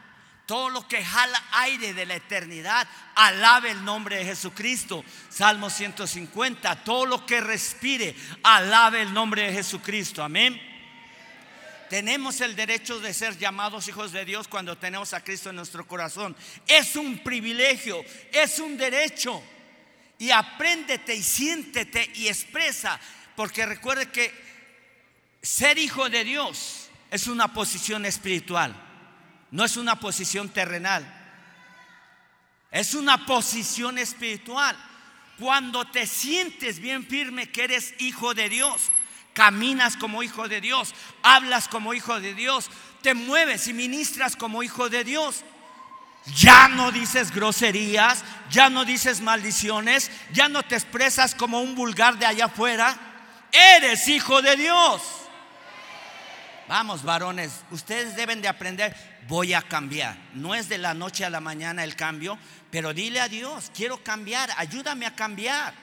todo 0.47 0.69
lo 0.69 0.87
que 0.87 1.05
jala 1.05 1.43
aire 1.53 1.95
de 1.95 2.07
la 2.07 2.17
eternidad, 2.17 2.87
alabe 3.15 3.71
el 3.71 3.85
nombre 3.85 4.17
de 4.17 4.25
Jesucristo. 4.25 5.05
Salmo 5.31 5.71
150, 5.71 6.85
todo 6.85 7.07
lo 7.07 7.25
que 7.25 7.41
respire, 7.41 8.15
alabe 8.43 9.03
el 9.03 9.13
nombre 9.13 9.43
de 9.43 9.53
Jesucristo. 9.53 10.23
Amén. 10.23 10.61
Tenemos 11.89 12.41
el 12.41 12.57
derecho 12.57 12.99
de 13.01 13.15
ser 13.15 13.39
llamados 13.39 13.89
hijos 13.89 14.13
de 14.13 14.25
Dios 14.25 14.49
cuando 14.49 14.77
tenemos 14.77 15.13
a 15.13 15.23
Cristo 15.23 15.51
en 15.51 15.57
nuestro 15.57 15.87
corazón. 15.87 16.35
Es 16.67 16.97
un 16.97 17.19
privilegio, 17.19 18.05
es 18.33 18.59
un 18.59 18.77
derecho. 18.77 19.43
Y 20.19 20.31
apréndete 20.31 21.15
y 21.15 21.23
siéntete 21.23 22.11
y 22.15 22.29
expresa, 22.29 22.99
porque 23.37 23.67
recuerde 23.67 24.11
que 24.11 24.33
ser 25.43 25.79
hijo 25.79 26.09
de 26.09 26.25
Dios 26.25 26.89
es 27.11 27.27
una 27.27 27.53
posición 27.53 28.07
espiritual. 28.07 28.94
No 29.55 29.65
es 29.65 29.77
una 29.77 30.01
posición 30.01 30.49
terrenal. 30.49 31.07
Es 32.73 32.93
una 32.95 33.25
posición 33.25 33.99
espiritual. 33.99 34.77
Cuando 35.39 35.85
te 35.85 36.09
sientes 36.09 36.81
bien 36.81 37.07
firme 37.07 37.49
que 37.49 37.63
eres 37.63 37.95
hijo 38.01 38.35
de 38.35 38.49
Dios, 38.49 38.91
caminas 39.33 39.97
como 39.97 40.25
hijo 40.25 40.49
de 40.49 40.61
Dios, 40.61 40.93
hablas 41.23 41.69
como 41.69 41.95
hijo 41.95 42.19
de 42.19 42.35
Dios, 42.35 42.69
te 43.01 43.15
mueves 43.15 43.69
y 43.69 43.75
ministras 43.75 44.35
como 44.35 44.65
hijo 44.65 44.89
de 44.89 45.05
Dios. 45.05 45.45
Ya 46.35 46.67
no 46.67 46.91
dices 46.91 47.31
groserías, 47.31 48.25
ya 48.51 48.71
no 48.71 48.85
dices 48.85 49.21
maldiciones, 49.21 50.11
ya 50.33 50.49
no 50.49 50.65
te 50.65 50.75
expresas 50.75 51.37
como 51.37 51.61
un 51.61 51.77
vulgar 51.77 52.19
de 52.19 52.27
allá 52.27 52.47
afuera. 52.47 52.97
Eres 53.53 54.09
hijo 54.09 54.43
de 54.43 54.57
Dios. 54.57 55.01
Vamos, 56.67 57.05
varones, 57.05 57.61
ustedes 57.71 58.17
deben 58.17 58.41
de 58.41 58.49
aprender, 58.49 59.14
voy 59.29 59.55
a 59.55 59.63
cambiar. 59.63 60.17
No 60.35 60.55
es 60.55 60.69
de 60.69 60.79
la 60.79 60.95
noche 60.95 61.25
a 61.25 61.31
la 61.31 61.41
mañana 61.41 61.85
el 61.85 61.97
cambio, 61.97 62.39
pero 62.71 62.93
dile 62.93 63.21
a 63.21 63.29
Dios, 63.29 63.71
quiero 63.75 64.03
cambiar, 64.03 64.51
ayúdame 64.57 65.07
a 65.07 65.15
cambiar. 65.15 65.75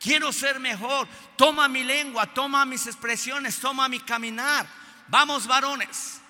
Quiero 0.00 0.32
ser 0.32 0.60
mejor. 0.60 1.08
Toma 1.36 1.68
mi 1.68 1.82
lengua, 1.82 2.32
toma 2.32 2.64
mis 2.64 2.86
expresiones, 2.86 3.58
toma 3.58 3.88
mi 3.88 4.00
caminar. 4.00 4.66
Vamos, 5.08 5.46
varones. 5.46 6.20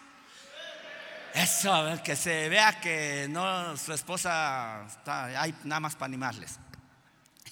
Eso, 1.35 2.01
que 2.03 2.17
se 2.17 2.49
vea 2.49 2.81
que 2.81 3.27
no 3.29 3.77
su 3.77 3.93
esposa 3.93 4.87
está 4.89 5.41
ahí 5.41 5.55
nada 5.65 5.81
más 5.81 5.95
para 5.95 6.07
animarles. 6.07 6.59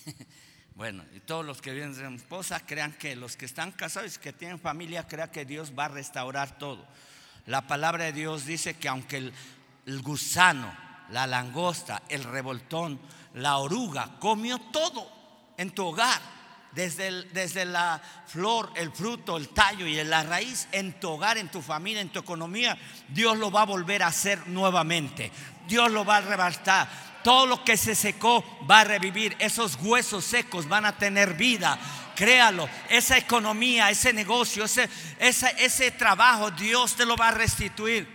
Bueno, 0.76 1.02
y 1.14 1.20
todos 1.20 1.42
los 1.42 1.62
que 1.62 1.72
viven 1.72 1.94
de 1.94 2.16
esposa 2.16 2.60
crean 2.60 2.92
que 2.92 3.16
los 3.16 3.38
que 3.38 3.46
están 3.46 3.72
casados 3.72 4.16
y 4.16 4.18
que 4.20 4.34
tienen 4.34 4.60
familia 4.60 5.06
crean 5.08 5.30
que 5.30 5.46
Dios 5.46 5.72
va 5.72 5.86
a 5.86 5.88
restaurar 5.88 6.58
todo. 6.58 6.86
La 7.46 7.62
palabra 7.62 8.04
de 8.04 8.12
Dios 8.12 8.44
dice 8.44 8.74
que 8.74 8.88
aunque 8.88 9.18
el, 9.86 10.02
gusano, 10.02 10.72
la 11.10 11.28
langosta, 11.28 12.02
el 12.08 12.24
revoltón, 12.24 12.98
la 13.34 13.58
oruga 13.58 14.16
comió 14.18 14.58
todo 14.58 15.08
en 15.56 15.70
tu 15.70 15.86
hogar, 15.86 16.20
desde, 16.72 17.22
desde, 17.30 17.64
la 17.64 18.02
flor, 18.26 18.70
el 18.74 18.90
fruto, 18.90 19.36
el 19.36 19.48
tallo 19.50 19.86
y 19.86 20.02
la 20.04 20.24
raíz, 20.24 20.68
en 20.72 20.98
tu 21.00 21.08
hogar, 21.08 21.38
en 21.38 21.48
tu 21.48 21.62
familia, 21.62 22.02
en 22.02 22.10
tu 22.10 22.18
economía, 22.18 22.76
Dios 23.08 23.38
lo 23.38 23.50
va 23.50 23.62
a 23.62 23.66
volver 23.66 24.02
a 24.02 24.08
hacer 24.08 24.46
nuevamente. 24.48 25.30
Dios 25.68 25.90
lo 25.90 26.04
va 26.04 26.16
a 26.16 26.18
arrebatar. 26.18 26.88
Todo 27.22 27.46
lo 27.46 27.64
que 27.64 27.76
se 27.76 27.94
secó 27.94 28.44
va 28.70 28.80
a 28.80 28.84
revivir. 28.84 29.36
Esos 29.38 29.76
huesos 29.82 30.24
secos 30.24 30.68
van 30.68 30.84
a 30.84 30.96
tener 30.96 31.34
vida. 31.34 31.78
Créalo. 32.16 32.68
Esa 32.88 33.18
economía, 33.18 33.90
ese 33.90 34.12
negocio, 34.12 34.64
ese, 34.64 34.88
ese, 35.20 35.54
ese 35.58 35.92
trabajo, 35.92 36.50
Dios 36.50 36.96
te 36.96 37.06
lo 37.06 37.16
va 37.16 37.28
a 37.28 37.32
restituir. 37.32 38.08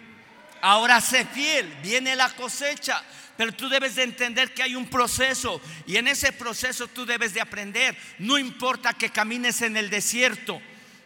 Ahora 0.60 1.00
sé 1.00 1.25
fiel. 1.25 1.77
Viene 1.81 2.15
la 2.15 2.29
cosecha. 2.29 3.01
Pero 3.38 3.53
tú 3.53 3.70
debes 3.70 3.96
de 3.96 4.03
entender 4.03 4.53
que 4.53 4.62
hay 4.62 4.75
un 4.75 4.86
proceso 4.86 5.62
y 5.88 5.98
en 5.98 6.08
ese 6.08 6.31
proceso 6.31 6.88
tú 6.88 7.05
debes 7.05 7.34
de 7.34 7.41
aprender. 7.41 7.98
No 8.20 8.38
importa 8.38 8.93
que 8.93 9.10
camines 9.10 9.62
en 9.63 9.77
el 9.77 9.89
desierto, 9.89 10.62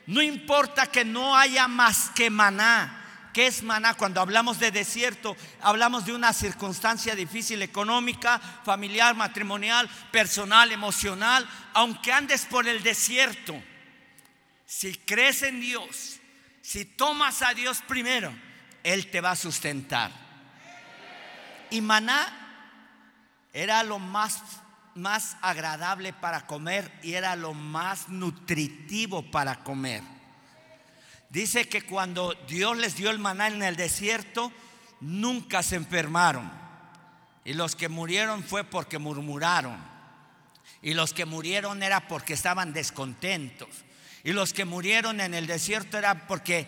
no 0.08 0.22
importa 0.22 0.88
que 0.88 1.06
no 1.06 1.38
haya 1.38 1.68
más 1.68 2.10
que 2.14 2.30
maná. 2.30 3.04
¿Qué 3.36 3.48
es 3.48 3.63
maná? 3.63 3.96
Cuando 3.96 4.22
hablamos 4.22 4.60
de 4.60 4.72
desierto, 4.72 5.36
hablamos 5.62 6.06
de 6.06 6.13
una 6.13 6.32
circunstancia 6.32 7.15
difícil 7.15 7.62
económica, 7.62 8.39
familiar, 8.39 9.13
matrimonial, 9.13 9.89
personal, 10.10 10.72
emocional. 10.72 11.46
Aunque 11.74 12.13
andes 12.13 12.46
por 12.46 12.65
el 12.65 12.82
desierto, 12.82 13.62
si 14.65 14.96
crees 14.96 15.44
en 15.44 15.60
Dios, 15.60 16.22
si 16.62 16.86
tomas 16.86 17.42
a 17.42 17.54
Dios 17.54 17.82
primero, 17.86 18.34
Él 18.84 19.12
te 19.12 19.20
va 19.20 19.32
a 19.32 19.36
sustentar. 19.36 20.12
Y 21.72 21.82
maná 21.82 22.25
era 23.51 23.84
lo 23.84 24.00
más, 24.00 24.42
más 24.94 25.36
agradable 25.42 26.13
para 26.13 26.48
comer 26.48 26.89
y 27.04 27.15
era 27.15 27.36
lo 27.36 27.54
más 27.54 28.08
nutritivo 28.08 29.30
para 29.30 29.62
comer. 29.62 30.14
Dice 31.36 31.68
que 31.68 31.82
cuando 31.82 32.34
Dios 32.48 32.77
les 32.77 32.96
dio 32.96 33.10
el 33.12 33.20
maná 33.20 33.48
en 33.48 33.62
el 33.62 33.75
desierto, 33.75 34.54
nunca 35.01 35.63
se 35.63 35.75
enfermaron. 35.75 36.50
Y 37.44 37.51
los 37.56 37.75
que 37.75 37.89
murieron 37.89 38.42
fue 38.42 38.63
porque 38.63 39.00
murmuraron. 39.00 39.77
Y 40.82 40.94
los 40.94 41.12
que 41.12 41.25
murieron 41.25 41.84
era 41.84 42.08
porque 42.08 42.36
estaban 42.36 42.72
descontentos. 42.72 43.68
Y 44.24 44.32
los 44.32 44.54
que 44.54 44.63
murieron 44.63 45.20
en 45.20 45.34
el 45.34 45.46
desierto 45.46 45.98
era 45.98 46.25
porque 46.25 46.68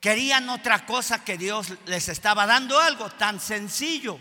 querían 0.00 0.50
otra 0.50 0.84
cosa 0.84 1.24
que 1.24 1.38
Dios 1.38 1.72
les 1.86 2.10
estaba 2.10 2.44
dando 2.44 2.78
algo 2.78 3.08
tan 3.08 3.40
sencillo, 3.40 4.20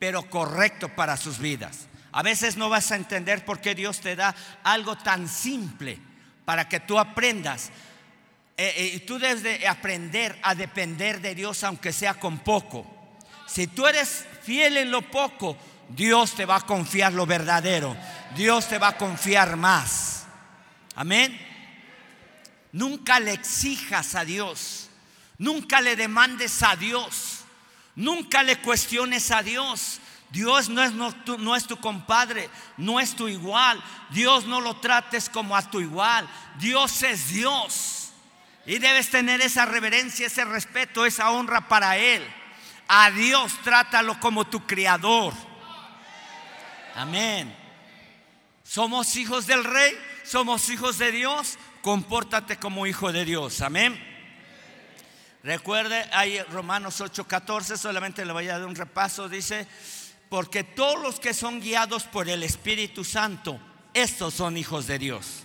pero 0.00 0.28
correcto 0.28 0.88
para 0.88 1.16
sus 1.16 1.38
vidas. 1.38 1.86
A 2.10 2.24
veces 2.24 2.56
no 2.56 2.68
vas 2.68 2.90
a 2.90 2.96
entender 2.96 3.44
por 3.44 3.60
qué 3.60 3.76
Dios 3.76 4.00
te 4.00 4.16
da 4.16 4.34
algo 4.64 4.98
tan 4.98 5.28
simple 5.28 6.00
para 6.44 6.68
que 6.68 6.80
tú 6.80 6.98
aprendas 6.98 7.70
eh, 8.62 8.94
eh, 8.94 9.00
tú 9.00 9.18
debes 9.18 9.42
de 9.42 9.66
aprender 9.66 10.38
a 10.42 10.54
depender 10.54 11.22
de 11.22 11.34
Dios 11.34 11.64
aunque 11.64 11.94
sea 11.94 12.12
con 12.12 12.40
poco. 12.40 12.86
Si 13.46 13.66
tú 13.66 13.86
eres 13.86 14.26
fiel 14.42 14.76
en 14.76 14.90
lo 14.90 15.00
poco, 15.00 15.56
Dios 15.88 16.34
te 16.34 16.44
va 16.44 16.56
a 16.56 16.66
confiar 16.66 17.14
lo 17.14 17.24
verdadero. 17.24 17.96
Dios 18.36 18.68
te 18.68 18.76
va 18.76 18.88
a 18.88 18.98
confiar 18.98 19.56
más. 19.56 20.26
Amén. 20.94 21.40
Nunca 22.72 23.18
le 23.18 23.32
exijas 23.32 24.14
a 24.14 24.26
Dios. 24.26 24.90
Nunca 25.38 25.80
le 25.80 25.96
demandes 25.96 26.62
a 26.62 26.76
Dios. 26.76 27.44
Nunca 27.94 28.42
le 28.42 28.58
cuestiones 28.60 29.30
a 29.30 29.42
Dios. 29.42 30.00
Dios 30.32 30.68
no 30.68 30.82
es, 30.82 30.92
no, 30.92 31.14
no 31.38 31.56
es, 31.56 31.66
tu 31.66 31.78
compadre, 31.78 32.50
no 32.76 33.00
es 33.00 33.16
tu 33.16 33.26
igual. 33.26 33.82
Dios 34.10 34.44
no 34.44 34.60
lo 34.60 34.76
trates 34.76 35.30
como 35.30 35.56
a 35.56 35.62
tu 35.62 35.80
igual. 35.80 36.28
Dios 36.58 37.02
es 37.02 37.30
Dios. 37.30 37.99
Y 38.70 38.78
debes 38.78 39.10
tener 39.10 39.40
esa 39.40 39.66
reverencia, 39.66 40.28
ese 40.28 40.44
respeto, 40.44 41.04
esa 41.04 41.32
honra 41.32 41.66
para 41.66 41.96
Él. 41.96 42.24
A 42.86 43.10
Dios 43.10 43.52
trátalo 43.64 44.20
como 44.20 44.46
tu 44.46 44.64
criador. 44.64 45.34
Amén. 46.94 47.52
Somos 48.62 49.16
hijos 49.16 49.48
del 49.48 49.64
rey, 49.64 49.92
somos 50.22 50.70
hijos 50.70 50.98
de 50.98 51.10
Dios, 51.10 51.58
compórtate 51.82 52.58
como 52.58 52.86
hijo 52.86 53.10
de 53.10 53.24
Dios. 53.24 53.60
Amén. 53.60 54.00
Recuerde, 55.42 56.08
hay 56.12 56.40
Romanos 56.44 57.00
8:14, 57.00 57.76
solamente 57.76 58.24
le 58.24 58.32
voy 58.32 58.48
a 58.50 58.60
dar 58.60 58.68
un 58.68 58.76
repaso, 58.76 59.28
dice, 59.28 59.66
porque 60.28 60.62
todos 60.62 61.02
los 61.02 61.18
que 61.18 61.34
son 61.34 61.60
guiados 61.60 62.04
por 62.04 62.28
el 62.28 62.44
Espíritu 62.44 63.02
Santo, 63.02 63.60
estos 63.94 64.34
son 64.34 64.56
hijos 64.56 64.86
de 64.86 65.00
Dios. 65.00 65.44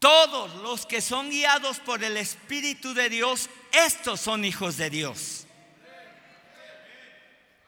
Todos 0.00 0.54
los 0.62 0.86
que 0.86 1.02
son 1.02 1.28
guiados 1.28 1.78
por 1.78 2.02
el 2.02 2.16
Espíritu 2.16 2.94
de 2.94 3.10
Dios, 3.10 3.50
estos 3.70 4.18
son 4.18 4.46
hijos 4.46 4.78
de 4.78 4.88
Dios. 4.88 5.46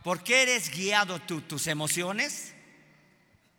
¿Por 0.02 0.24
qué 0.24 0.42
eres 0.42 0.70
guiado 0.70 1.20
tú, 1.20 1.42
tus 1.42 1.66
emociones? 1.66 2.54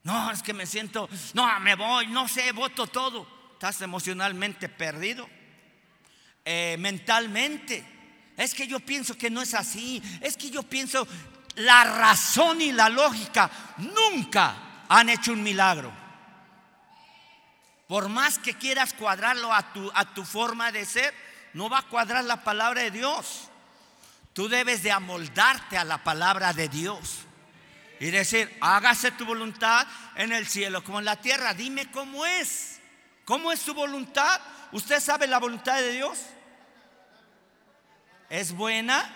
No, 0.02 0.32
es 0.32 0.42
que 0.42 0.54
me 0.54 0.66
siento, 0.66 1.08
no, 1.36 1.60
me 1.60 1.76
voy, 1.76 2.08
no 2.08 2.28
sé, 2.28 2.52
voto 2.52 2.88
todo. 2.88 3.28
Estás 3.54 3.80
emocionalmente 3.82 4.68
perdido. 4.68 5.30
Eh, 6.44 6.76
mentalmente. 6.80 7.86
Es 8.36 8.56
que 8.56 8.66
yo 8.66 8.80
pienso 8.80 9.16
que 9.16 9.30
no 9.30 9.44
es 9.44 9.54
así. 9.54 10.02
Es 10.20 10.36
que 10.36 10.50
yo 10.50 10.64
pienso, 10.64 11.08
la 11.58 11.84
razón 11.84 12.60
y 12.60 12.72
la 12.72 12.90
lógica 12.90 13.52
nunca 13.78 14.84
han 14.90 15.10
hecho 15.10 15.32
un 15.32 15.44
milagro. 15.44 16.03
Por 17.94 18.10
más 18.10 18.40
que 18.40 18.56
quieras 18.56 18.92
cuadrarlo 18.92 19.54
a 19.54 19.72
tu, 19.72 19.92
a 19.94 20.16
tu 20.16 20.26
forma 20.26 20.72
de 20.72 20.84
ser, 20.84 21.14
no 21.54 21.70
va 21.70 21.78
a 21.78 21.88
cuadrar 21.88 22.24
la 22.24 22.44
palabra 22.44 22.82
de 22.82 22.90
Dios. 22.90 23.50
Tú 24.34 24.50
debes 24.50 24.82
de 24.82 24.92
amoldarte 24.92 25.78
a 25.78 25.84
la 25.84 26.04
palabra 26.04 26.54
de 26.54 26.70
Dios 26.70 27.20
y 28.00 28.10
decir, 28.10 28.52
hágase 28.62 29.12
tu 29.12 29.26
voluntad 29.26 29.86
en 30.16 30.32
el 30.32 30.48
cielo 30.48 30.84
como 30.84 30.98
en 30.98 31.06
la 31.06 31.18
tierra. 31.18 31.54
Dime 31.54 31.92
cómo 31.92 32.26
es. 32.26 32.80
¿Cómo 33.26 33.52
es 33.52 33.62
tu 33.62 33.76
voluntad? 33.76 34.42
¿Usted 34.72 35.00
sabe 35.00 35.28
la 35.28 35.38
voluntad 35.38 35.76
de 35.76 35.92
Dios? 35.92 36.18
Es 38.32 38.54
buena, 38.54 39.08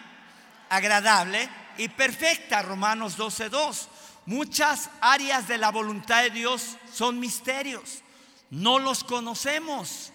agradable 0.69 1.49
y 1.79 1.89
perfecta. 1.89 2.61
Romanos 2.61 3.17
12.2. 3.17 3.87
Muchas 4.27 4.91
áreas 5.01 5.47
de 5.47 5.57
la 5.57 5.71
voluntad 5.71 6.21
de 6.21 6.29
Dios 6.29 6.77
son 6.93 7.19
misterios 7.19 8.03
no 8.49 8.79
los 8.79 9.03
conocemos. 9.03 10.11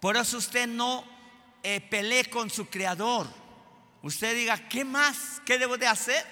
Por 0.00 0.16
eso 0.16 0.38
usted 0.38 0.66
no 0.66 1.04
eh, 1.62 1.80
pelee 1.80 2.26
con 2.26 2.50
su 2.50 2.66
creador. 2.66 3.26
Usted 4.02 4.34
diga, 4.34 4.68
¿qué 4.68 4.84
más? 4.84 5.40
¿Qué 5.46 5.58
debo 5.58 5.78
de 5.78 5.86
hacer? 5.86 6.24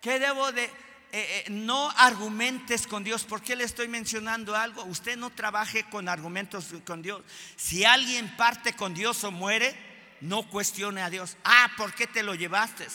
¿Qué 0.00 0.18
debo 0.18 0.50
de... 0.52 0.64
Eh, 0.64 0.70
eh, 1.12 1.44
no 1.50 1.90
argumentes 1.90 2.86
con 2.86 3.04
Dios. 3.04 3.24
¿Por 3.24 3.42
qué 3.42 3.54
le 3.54 3.64
estoy 3.64 3.86
mencionando 3.88 4.56
algo? 4.56 4.82
Usted 4.84 5.16
no 5.16 5.30
trabaje 5.30 5.84
con 5.84 6.08
argumentos 6.08 6.74
con 6.84 7.00
Dios. 7.02 7.22
Si 7.56 7.84
alguien 7.84 8.34
parte 8.36 8.72
con 8.74 8.92
Dios 8.92 9.22
o 9.24 9.30
muere, 9.30 9.74
no 10.20 10.48
cuestione 10.48 11.02
a 11.02 11.10
Dios. 11.10 11.36
Ah, 11.44 11.70
¿por 11.76 11.94
qué 11.94 12.06
te 12.06 12.22
lo 12.22 12.34
llevaste? 12.34 12.86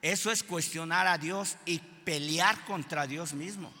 Eso 0.00 0.30
es 0.30 0.42
cuestionar 0.42 1.06
a 1.06 1.18
Dios 1.18 1.56
y 1.64 1.78
pelear 1.78 2.64
contra 2.66 3.06
Dios 3.06 3.32
mismo. 3.32 3.72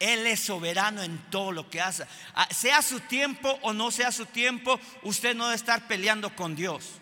Él 0.00 0.26
es 0.26 0.40
soberano 0.40 1.02
en 1.02 1.18
todo 1.30 1.52
lo 1.52 1.68
que 1.68 1.80
hace. 1.80 2.06
Ah, 2.34 2.48
sea 2.50 2.80
su 2.80 3.00
tiempo 3.00 3.50
o 3.62 3.72
no 3.74 3.90
sea 3.90 4.10
su 4.10 4.24
tiempo, 4.26 4.80
usted 5.02 5.36
no 5.36 5.44
debe 5.44 5.56
estar 5.56 5.86
peleando 5.86 6.34
con 6.34 6.56
Dios. 6.56 6.92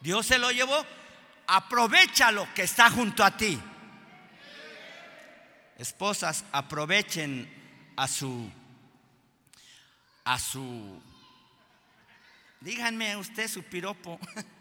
Dios 0.00 0.26
se 0.26 0.38
lo 0.38 0.50
llevó, 0.50 0.84
aprovechalo 1.46 2.52
que 2.54 2.62
está 2.62 2.90
junto 2.90 3.24
a 3.24 3.36
ti. 3.36 3.58
Esposas, 5.78 6.44
aprovechen 6.52 7.48
a 7.96 8.08
su 8.08 8.50
a 10.24 10.38
su 10.38 11.00
díganme 12.60 13.16
usted 13.16 13.48
su 13.48 13.62
piropo 13.62 14.18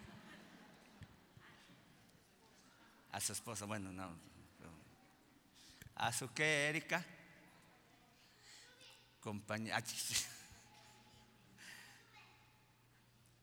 a 3.12 3.20
su 3.20 3.34
esposa, 3.34 3.66
bueno, 3.66 3.92
no. 3.92 4.30
¿A 5.96 6.14
su 6.14 6.32
qué, 6.34 6.70
Erika? 6.70 7.04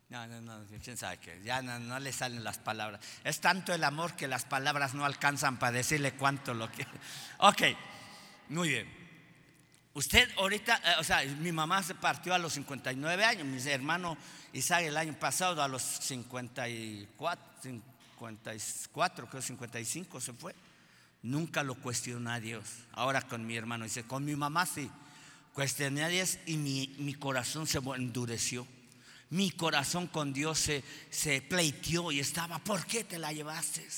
No, 0.09 0.25
no, 0.29 0.41
no, 0.41 0.65
quién 0.85 0.97
sabe 0.97 1.19
que 1.19 1.43
ya 1.43 1.61
no, 1.63 1.99
le 1.99 2.13
salen 2.13 2.45
las 2.45 2.59
palabras. 2.59 3.01
Es 3.25 3.41
tanto 3.41 3.75
el 3.75 3.83
amor 3.83 4.15
que 4.15 4.29
las 4.29 4.45
palabras 4.45 4.95
no 4.95 5.05
alcanzan 5.05 5.59
para 5.59 5.73
decirle 5.73 6.13
cuánto 6.13 6.55
lo 6.55 6.71
quiere. 6.71 6.91
Ok, 7.39 7.63
muy 8.51 8.69
bien. 8.69 9.07
Usted 9.95 10.31
ahorita, 10.37 10.81
eh, 10.85 10.95
o 11.01 11.05
sea, 11.05 11.25
mi 11.25 11.51
mamá 11.51 11.83
se 11.83 11.95
partió 11.95 12.35
a 12.35 12.39
los 12.39 12.53
59 12.53 13.25
años, 13.25 13.47
mi 13.47 13.59
hermano 13.69 14.17
Isaac 14.53 14.85
el 14.85 14.97
año 14.97 15.15
pasado 15.15 15.63
a 15.63 15.69
los 15.69 15.83
54, 15.83 17.63
54, 17.63 19.27
creo 19.29 19.43
55 19.43 20.21
se 20.21 20.33
fue. 20.35 20.55
Nunca 21.23 21.65
lo 21.65 21.75
cuestionó 21.75 22.31
a 22.31 22.39
Dios. 22.39 22.65
Ahora 22.93 23.23
con 23.23 23.45
mi 23.45 23.57
hermano 23.57 23.85
dice, 23.85 24.05
con 24.05 24.25
mi 24.25 24.37
mamá 24.37 24.67
sí. 24.67 24.89
Cuestioné 25.57 26.05
a 26.05 26.09
Dios 26.09 26.37
y 26.45 26.59
mi, 26.59 27.15
corazón 27.15 27.67
se 27.67 27.79
endureció. 27.79 28.69
Mi 29.31 29.51
corazón 29.51 30.07
con 30.07 30.35
Dios 30.35 30.59
se, 30.59 30.85
se 31.09 31.41
pleiteó 31.41 32.13
y 32.13 32.21
estaba, 32.21 32.59
¿por 32.59 32.85
qué 32.85 33.05
te 33.05 33.19
la 33.19 33.33
llevaste? 33.33 33.89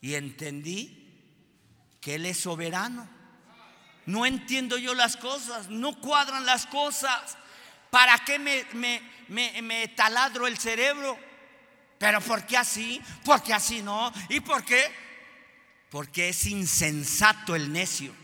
Y 0.00 0.14
entendí 0.14 1.12
que 2.00 2.14
Él 2.14 2.26
es 2.26 2.38
soberano. 2.38 3.08
No 4.06 4.24
entiendo 4.24 4.78
yo 4.78 4.94
las 4.94 5.16
cosas, 5.16 5.68
no 5.70 6.00
cuadran 6.00 6.46
las 6.46 6.66
cosas. 6.66 7.36
¿Para 7.90 8.24
qué 8.24 8.38
me, 8.38 8.64
me, 9.28 9.62
me, 9.62 9.88
taladro 9.88 10.46
el 10.46 10.56
cerebro? 10.56 11.18
Pero 11.98 12.20
¿por 12.20 12.46
qué 12.46 12.56
así? 12.56 13.02
¿Por 13.24 13.42
qué 13.42 13.54
así 13.54 13.82
no? 13.82 14.12
¿Y 14.28 14.38
por 14.38 14.64
qué? 14.64 14.84
Porque 15.90 16.28
es 16.28 16.46
insensato 16.46 17.56
el 17.56 17.72
necio. 17.72 18.14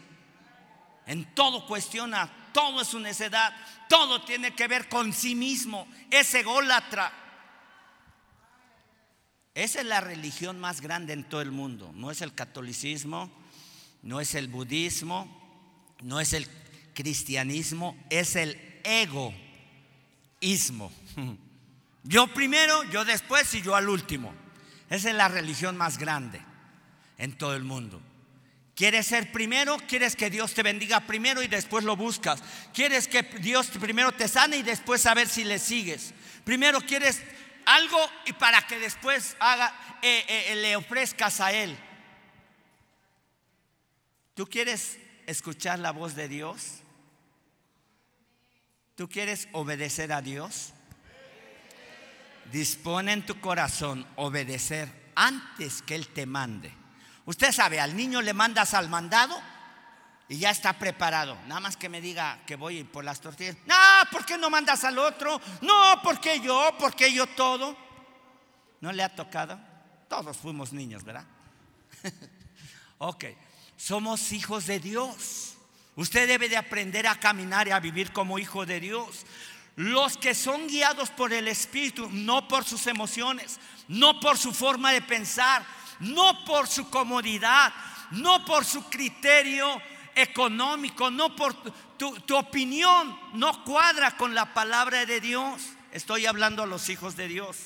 En 1.07 1.35
todo 1.35 1.66
cuestiona, 1.66 2.31
todo 2.53 2.83
es 2.83 2.88
su 2.88 2.99
necedad, 2.99 3.55
todo 3.88 4.23
tiene 4.25 4.55
que 4.55 4.66
ver 4.66 4.88
con 4.88 5.12
sí 5.12 5.35
mismo, 5.35 5.87
es 6.11 6.35
ególatra. 6.35 7.12
Esa 9.55 9.81
es 9.81 9.87
la 9.87 10.01
religión 10.01 10.59
más 10.59 10.81
grande 10.81 11.12
en 11.12 11.25
todo 11.25 11.40
el 11.40 11.53
mundo. 11.53 11.90
No 11.95 12.11
es 12.11 12.21
el 12.21 12.35
catolicismo, 12.35 13.31
no 14.03 14.21
es 14.21 14.35
el 14.35 14.49
budismo, 14.49 15.29
no 16.03 16.21
es 16.21 16.33
el 16.33 16.47
cristianismo, 16.92 17.97
es 18.11 18.37
el 18.37 18.61
egoísmo. 18.85 19.33
Yo 22.05 22.29
primero, 22.29 22.85
yo 22.85 23.05
después 23.05 23.53
y 23.55 23.62
yo 23.62 23.75
al 23.75 23.88
último. 23.88 24.33
Esa 24.88 25.11
es 25.11 25.16
la 25.16 25.27
religión 25.27 25.77
más 25.77 25.99
grande 25.99 26.40
en 27.19 27.37
todo 27.37 27.57
el 27.57 27.64
mundo. 27.64 28.01
¿Quieres 28.76 29.06
ser 29.06 29.32
primero? 29.32 29.78
¿Quieres 29.88 30.14
que 30.14 30.28
Dios 30.28 30.52
te 30.52 30.62
bendiga 30.62 31.00
primero 31.00 31.42
y 31.42 31.48
después 31.48 31.82
lo 31.82 31.96
buscas? 31.96 32.42
¿Quieres 32.74 33.08
que 33.08 33.22
Dios 33.22 33.68
primero 33.68 34.12
te 34.12 34.28
sane 34.28 34.58
y 34.58 34.62
después 34.62 35.00
saber 35.00 35.30
si 35.30 35.44
le 35.44 35.58
sigues? 35.58 36.12
Primero 36.44 36.82
quieres 36.82 37.22
algo 37.64 37.98
y 38.26 38.34
para 38.34 38.66
que 38.66 38.78
después 38.78 39.34
haga, 39.40 39.74
eh, 40.02 40.26
eh, 40.28 40.56
le 40.56 40.76
ofrezcas 40.76 41.40
a 41.40 41.54
Él. 41.54 41.74
¿Tú 44.34 44.46
quieres 44.46 44.98
escuchar 45.24 45.78
la 45.78 45.92
voz 45.92 46.14
de 46.14 46.28
Dios? 46.28 46.80
¿Tú 48.94 49.08
quieres 49.08 49.48
obedecer 49.52 50.12
a 50.12 50.20
Dios? 50.20 50.74
Dispone 52.52 53.14
en 53.14 53.24
tu 53.24 53.40
corazón 53.40 54.06
obedecer 54.16 54.92
antes 55.14 55.80
que 55.80 55.94
Él 55.94 56.08
te 56.08 56.26
mande. 56.26 56.86
Usted 57.26 57.52
sabe, 57.52 57.80
al 57.80 57.96
niño 57.96 58.22
le 58.22 58.32
mandas 58.32 58.72
al 58.72 58.88
mandado 58.88 59.36
y 60.28 60.38
ya 60.38 60.50
está 60.50 60.72
preparado. 60.72 61.36
Nada 61.46 61.60
más 61.60 61.76
que 61.76 61.88
me 61.88 62.00
diga 62.00 62.40
que 62.46 62.56
voy 62.56 62.84
por 62.84 63.04
las 63.04 63.20
tortillas. 63.20 63.56
No, 63.66 63.74
¿por 64.10 64.24
qué 64.24 64.38
no 64.38 64.48
mandas 64.48 64.84
al 64.84 64.98
otro? 64.98 65.40
No, 65.60 66.00
¿por 66.02 66.20
qué 66.20 66.40
yo? 66.40 66.74
¿Por 66.78 66.94
qué 66.94 67.12
yo 67.12 67.26
todo? 67.26 67.76
¿No 68.80 68.92
le 68.92 69.02
ha 69.02 69.14
tocado? 69.14 69.58
Todos 70.08 70.36
fuimos 70.36 70.72
niños, 70.72 71.02
¿verdad? 71.02 71.26
ok, 72.98 73.24
somos 73.76 74.30
hijos 74.30 74.66
de 74.66 74.78
Dios. 74.78 75.54
Usted 75.96 76.28
debe 76.28 76.48
de 76.48 76.56
aprender 76.56 77.08
a 77.08 77.18
caminar 77.18 77.66
y 77.66 77.72
a 77.72 77.80
vivir 77.80 78.12
como 78.12 78.38
hijo 78.38 78.66
de 78.66 78.78
Dios. 78.78 79.26
Los 79.74 80.16
que 80.16 80.34
son 80.34 80.68
guiados 80.68 81.10
por 81.10 81.32
el 81.32 81.48
Espíritu, 81.48 82.08
no 82.10 82.46
por 82.46 82.64
sus 82.64 82.86
emociones, 82.86 83.58
no 83.88 84.20
por 84.20 84.38
su 84.38 84.52
forma 84.52 84.92
de 84.92 85.02
pensar, 85.02 85.66
no 86.00 86.44
por 86.44 86.66
su 86.66 86.88
comodidad, 86.90 87.72
no 88.12 88.44
por 88.44 88.64
su 88.64 88.88
criterio 88.88 89.80
económico, 90.14 91.11
no 91.11 91.37
por 91.37 91.54
tu, 91.96 92.37
opinión, 92.37 93.18
no 93.35 93.64
cuadra 93.64 94.16
con 94.16 94.35
la 94.35 94.52
palabra 94.54 95.04
de 95.06 95.20
Dios. 95.20 95.62
Estoy 95.92 96.26
hablando 96.26 96.62
a 96.62 96.66
los 96.66 96.88
hijos 96.88 97.16
de 97.16 97.28
Dios. 97.28 97.56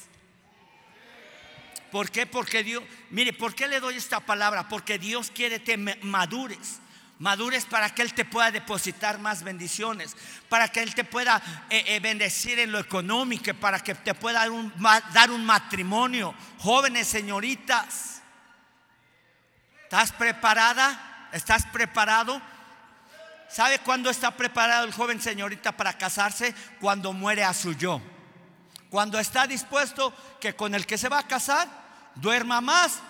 ¿Por 1.91 2.11
qué? 2.11 2.27
Porque 2.27 2.63
Dios, 2.63 2.85
mire, 3.11 3.33
¿por 3.33 3.55
qué 3.55 3.67
le 3.67 3.81
doy 3.81 3.97
esta 3.97 4.21
palabra? 4.21 4.69
Porque 4.69 4.99
Dios 4.99 5.31
quiere 5.35 5.63
que 5.63 5.77
madures. 5.77 6.81
Madures 7.19 7.67
para 7.67 7.95
que 7.95 8.01
Él 8.01 8.15
te 8.15 8.25
pueda 8.25 8.51
depositar 8.51 9.19
más 9.19 9.43
bendiciones, 9.43 10.17
para 10.49 10.69
que 10.69 10.81
Él 10.81 10.95
te 10.95 11.05
pueda 11.05 11.43
eh, 11.69 11.85
eh, 11.87 12.01
bendecir 12.01 12.59
en 12.59 12.73
lo 12.73 12.79
económico, 12.79 13.53
para 13.55 13.81
que 13.81 13.95
te 13.95 14.15
pueda 14.15 14.39
dar 14.39 14.51
un, 14.51 14.73
dar 15.13 15.31
un 15.31 15.45
matrimonio. 15.45 16.35
Jóvenes, 16.59 17.09
señoritas, 17.09 18.20
¿estás 19.91 20.13
preparada? 20.13 21.29
¿Estás 21.33 21.67
preparado? 21.67 22.41
¿Sabe 23.49 23.81
cuándo 23.81 24.09
está 24.09 24.31
preparado 24.31 24.85
el 24.85 24.93
joven 24.93 25.21
señorita 25.21 25.73
para 25.73 25.99
casarse? 25.99 26.55
Cuando 26.81 27.13
muere 27.13 27.43
a 27.43 27.53
su 27.53 27.73
yo. 27.73 28.01
Cuando 28.89 29.19
está 29.19 29.49
dispuesto 29.49 30.15
que 30.41 30.55
con 30.55 30.77
el 30.77 30.87
que 30.87 30.97
se 30.97 31.09
va 31.09 31.19
a 31.19 31.27
casar 31.27 31.69
duerma 32.15 32.61
más 32.61 33.01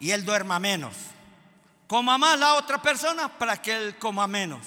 y 0.00 0.10
él 0.10 0.26
duerma 0.26 0.58
menos. 0.58 0.94
Coma 1.86 2.18
más 2.18 2.38
la 2.38 2.54
otra 2.56 2.82
persona 2.82 3.30
para 3.30 3.62
que 3.62 3.74
él 3.74 3.96
coma 3.96 4.26
menos. 4.26 4.66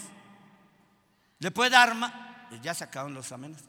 Le 1.38 1.52
puede 1.52 1.70
dar 1.70 1.94
más. 1.94 2.12
Ya 2.64 2.74
se 2.74 2.86
acabaron 2.86 3.14
los 3.14 3.32
amenos. 3.32 3.62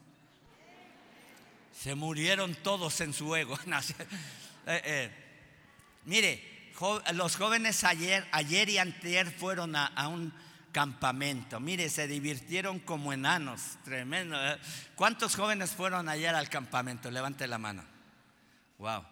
Se 1.78 1.94
murieron 1.94 2.54
todos 2.54 2.98
en 3.02 3.12
su 3.12 3.36
ego. 3.36 3.58
Eh, 4.68 4.82
eh. 4.84 5.24
Mire, 6.06 6.55
los 7.14 7.36
jóvenes 7.36 7.84
ayer, 7.84 8.26
ayer 8.32 8.68
y 8.68 8.78
anterior 8.78 9.30
fueron 9.30 9.76
a 9.76 10.08
un 10.08 10.32
campamento. 10.76 11.58
Mire, 11.58 11.88
se 11.88 12.06
divirtieron 12.06 12.80
como 12.80 13.10
enanos, 13.10 13.78
tremendo. 13.82 14.36
¿eh? 14.36 14.58
¿Cuántos 14.94 15.34
jóvenes 15.34 15.70
fueron 15.70 16.06
ayer 16.06 16.34
al 16.34 16.50
campamento? 16.50 17.10
Levante 17.10 17.46
la 17.46 17.56
mano. 17.56 17.82
Wow. 18.76 19.02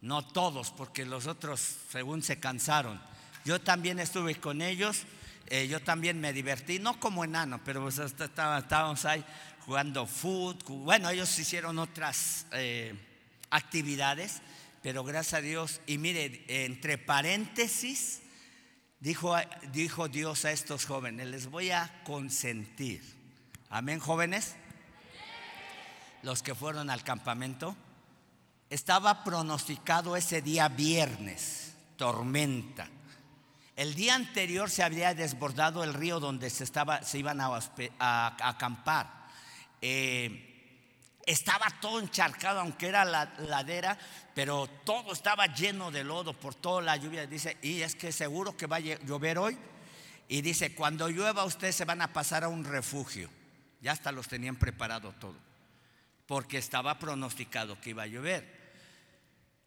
No 0.00 0.26
todos, 0.26 0.72
porque 0.72 1.06
los 1.06 1.28
otros, 1.28 1.60
según 1.92 2.24
se 2.24 2.40
cansaron. 2.40 3.00
Yo 3.44 3.60
también 3.60 4.00
estuve 4.00 4.34
con 4.40 4.62
ellos, 4.62 5.04
eh, 5.46 5.68
yo 5.68 5.78
también 5.78 6.20
me 6.20 6.32
divertí, 6.32 6.80
no 6.80 6.98
como 6.98 7.22
enano, 7.22 7.60
pero 7.64 7.82
pues 7.82 8.00
estábamos 8.00 9.04
ahí 9.04 9.24
jugando 9.64 10.08
fútbol. 10.08 10.78
Bueno, 10.78 11.08
ellos 11.10 11.38
hicieron 11.38 11.78
otras 11.78 12.46
eh, 12.50 12.96
actividades, 13.50 14.42
pero 14.82 15.04
gracias 15.04 15.34
a 15.34 15.42
Dios. 15.42 15.80
Y 15.86 15.98
mire, 15.98 16.44
entre 16.48 16.98
paréntesis, 16.98 18.22
Dijo, 19.00 19.34
dijo 19.72 20.08
Dios 20.08 20.44
a 20.44 20.52
estos 20.52 20.84
jóvenes, 20.84 21.26
les 21.26 21.46
voy 21.46 21.70
a 21.70 22.02
consentir. 22.04 23.02
Amén, 23.70 23.98
jóvenes. 23.98 24.56
Los 26.22 26.42
que 26.42 26.54
fueron 26.54 26.90
al 26.90 27.02
campamento. 27.02 27.74
Estaba 28.68 29.24
pronosticado 29.24 30.16
ese 30.16 30.42
día 30.42 30.68
viernes, 30.68 31.72
tormenta. 31.96 32.88
El 33.74 33.94
día 33.94 34.14
anterior 34.14 34.68
se 34.68 34.82
había 34.82 35.14
desbordado 35.14 35.82
el 35.82 35.94
río 35.94 36.20
donde 36.20 36.50
se, 36.50 36.62
estaba, 36.62 37.02
se 37.02 37.18
iban 37.18 37.40
a, 37.40 38.36
acampar. 38.48 39.28
Eh, 39.80 40.49
estaba 41.30 41.68
todo 41.80 42.00
encharcado, 42.00 42.60
aunque 42.60 42.88
era 42.88 43.04
la 43.04 43.32
ladera, 43.38 43.98
pero 44.34 44.66
todo 44.84 45.12
estaba 45.12 45.46
lleno 45.46 45.90
de 45.90 46.04
lodo 46.04 46.32
por 46.32 46.54
toda 46.54 46.82
la 46.82 46.96
lluvia. 46.96 47.26
Dice, 47.26 47.56
y 47.62 47.82
es 47.82 47.94
que 47.94 48.12
seguro 48.12 48.56
que 48.56 48.66
va 48.66 48.76
a 48.76 48.80
llover 48.80 49.38
hoy. 49.38 49.58
Y 50.28 50.42
dice, 50.42 50.74
cuando 50.74 51.08
llueva 51.08 51.44
ustedes 51.44 51.74
se 51.74 51.84
van 51.84 52.02
a 52.02 52.12
pasar 52.12 52.44
a 52.44 52.48
un 52.48 52.64
refugio. 52.64 53.28
Ya 53.80 53.92
hasta 53.92 54.12
los 54.12 54.28
tenían 54.28 54.56
preparado 54.56 55.12
todo, 55.12 55.36
porque 56.26 56.58
estaba 56.58 56.98
pronosticado 56.98 57.80
que 57.80 57.90
iba 57.90 58.02
a 58.02 58.06
llover. 58.06 58.60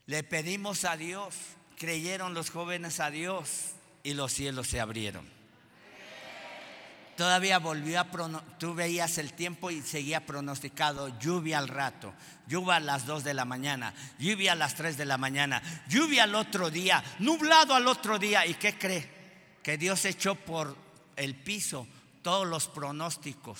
Le 0.06 0.23
pedimos 0.23 0.86
a 0.86 0.97
Dios, 0.97 1.36
creyeron 1.78 2.34
los 2.34 2.49
jóvenes 2.49 2.99
a 2.99 3.10
Dios 3.10 3.71
y 4.04 4.13
los 4.13 4.34
cielos 4.34 4.67
se 4.67 4.80
abrieron. 4.80 5.42
Todavía 7.17 7.60
volvió 7.60 7.99
a 7.99 8.08
tú 8.58 8.73
veías 8.73 9.19
el 9.19 9.34
tiempo 9.34 9.69
y 9.69 9.82
seguía 9.82 10.26
pronosticado 10.26 11.19
lluvia 11.19 11.60
al 11.60 11.67
rato, 11.67 12.13
lluvia 12.47 12.78
a 12.78 12.80
las 12.80 13.06
2 13.06 13.23
de 13.23 13.36
la 13.36 13.45
mañana, 13.45 13.93
lluvia 14.17 14.54
a 14.54 14.56
las 14.56 14.73
3 14.73 14.97
de 14.97 15.06
la 15.06 15.19
mañana, 15.19 15.62
lluvia 15.88 16.23
al 16.23 16.34
otro 16.34 16.71
día, 16.71 17.04
nublado 17.19 17.76
al 17.76 17.88
otro 17.88 18.17
día. 18.17 18.47
¿Y 18.47 18.56
qué 18.56 18.78
cree? 18.78 19.08
Que 19.62 19.78
Dios 19.78 20.06
echó 20.06 20.34
por 20.34 20.76
el 21.15 21.36
piso 21.36 21.88
todos 22.23 22.47
los 22.47 22.67
pronósticos. 22.67 23.60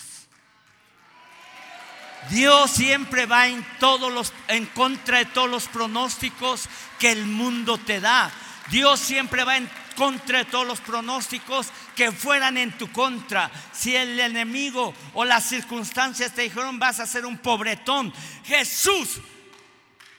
Dios 2.30 2.72
siempre 2.72 3.26
va 3.26 3.48
en 3.48 3.64
todos 3.80 4.12
los 4.12 4.34
en 4.48 4.66
contra 4.68 5.20
de 5.20 5.26
todos 5.26 5.50
los 5.50 5.68
pronósticos 5.68 6.68
que 6.98 7.12
el 7.12 7.26
mundo 7.26 7.78
te 7.78 8.00
da. 8.00 8.32
Dios 8.72 9.00
siempre 9.00 9.44
va 9.44 9.58
en 9.58 9.70
contra 9.96 10.46
todos 10.46 10.68
los 10.68 10.82
pronósticos 10.82 11.68
que 11.96 12.12
fueran 12.12 12.58
en 12.58 12.78
tu 12.78 12.92
contra. 12.92 13.50
Si 13.72 13.96
el 13.96 14.20
enemigo 14.20 14.94
o 15.14 15.26
las 15.26 15.46
circunstancias 15.46 16.34
te 16.34 16.44
dijeron 16.44 16.80
vas 16.80 17.00
a 17.00 17.08
ser 17.08 17.26
un 17.26 17.38
pobretón, 17.38 18.14
Jesús, 18.44 19.20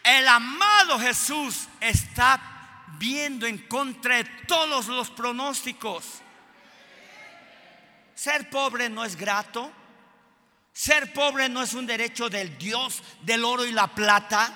el 0.03 0.29
amado 0.29 0.99
Jesús, 0.99 1.69
está 1.81 2.41
viendo 2.99 3.47
en 3.47 3.59
contra 3.59 4.17
de 4.17 4.25
todos 4.47 4.87
los 4.87 5.11
pronósticos. 5.11 6.05
Ser 8.15 8.49
pobre 8.49 8.89
no 8.89 9.05
es 9.05 9.17
grato. 9.17 9.73
Ser 10.73 11.13
pobre 11.13 11.49
no 11.49 11.63
es 11.63 11.75
un 11.75 11.87
derecho 11.87 12.29
del 12.29 12.59
Dios 12.59 13.03
del 13.23 13.45
oro 13.45 13.65
y 13.65 13.73
la 13.73 13.89
plata. 13.89 14.53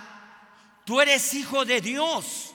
Tú 0.84 1.00
eres 1.00 1.34
hijo 1.34 1.64
de 1.64 1.80
Dios. 1.80 2.54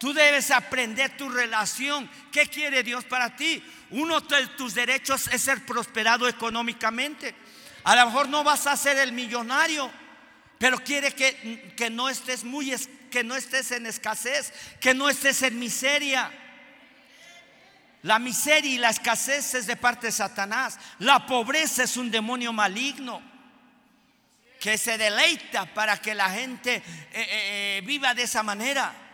Tú 0.00 0.14
debes 0.14 0.50
aprender 0.50 1.14
tu 1.18 1.28
relación. 1.28 2.08
¿Qué 2.32 2.46
quiere 2.46 2.82
Dios 2.82 3.04
para 3.04 3.36
ti? 3.36 3.62
Uno 3.90 4.22
de 4.22 4.46
tus 4.56 4.72
derechos 4.72 5.28
es 5.28 5.42
ser 5.42 5.66
prosperado 5.66 6.26
económicamente. 6.26 7.34
A 7.84 7.94
lo 7.94 8.06
mejor 8.06 8.30
no 8.30 8.42
vas 8.42 8.66
a 8.66 8.78
ser 8.78 8.96
el 8.96 9.12
millonario, 9.12 9.90
pero 10.56 10.82
quiere 10.82 11.12
que, 11.12 11.74
que 11.76 11.90
no 11.90 12.08
estés 12.08 12.44
muy 12.44 12.74
que 13.10 13.22
no 13.22 13.36
estés 13.36 13.72
en 13.72 13.84
escasez, 13.84 14.54
que 14.80 14.94
no 14.94 15.10
estés 15.10 15.42
en 15.42 15.58
miseria. 15.58 16.32
La 18.00 18.18
miseria 18.18 18.72
y 18.72 18.78
la 18.78 18.88
escasez 18.88 19.52
es 19.52 19.66
de 19.66 19.76
parte 19.76 20.06
de 20.06 20.12
Satanás. 20.12 20.78
La 21.00 21.26
pobreza 21.26 21.82
es 21.82 21.98
un 21.98 22.10
demonio 22.10 22.54
maligno 22.54 23.20
que 24.58 24.78
se 24.78 24.96
deleita 24.96 25.66
para 25.74 25.98
que 25.98 26.14
la 26.14 26.30
gente 26.30 26.76
eh, 26.76 26.82
eh, 27.12 27.26
eh, 27.78 27.82
viva 27.84 28.14
de 28.14 28.22
esa 28.22 28.42
manera. 28.42 29.09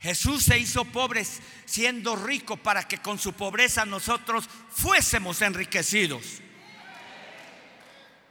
Jesús 0.00 0.44
se 0.44 0.58
hizo 0.58 0.86
pobre 0.86 1.26
siendo 1.66 2.16
rico 2.16 2.56
para 2.56 2.88
que 2.88 2.98
con 2.98 3.18
su 3.18 3.34
pobreza 3.34 3.84
nosotros 3.84 4.48
fuésemos 4.70 5.42
enriquecidos. 5.42 6.40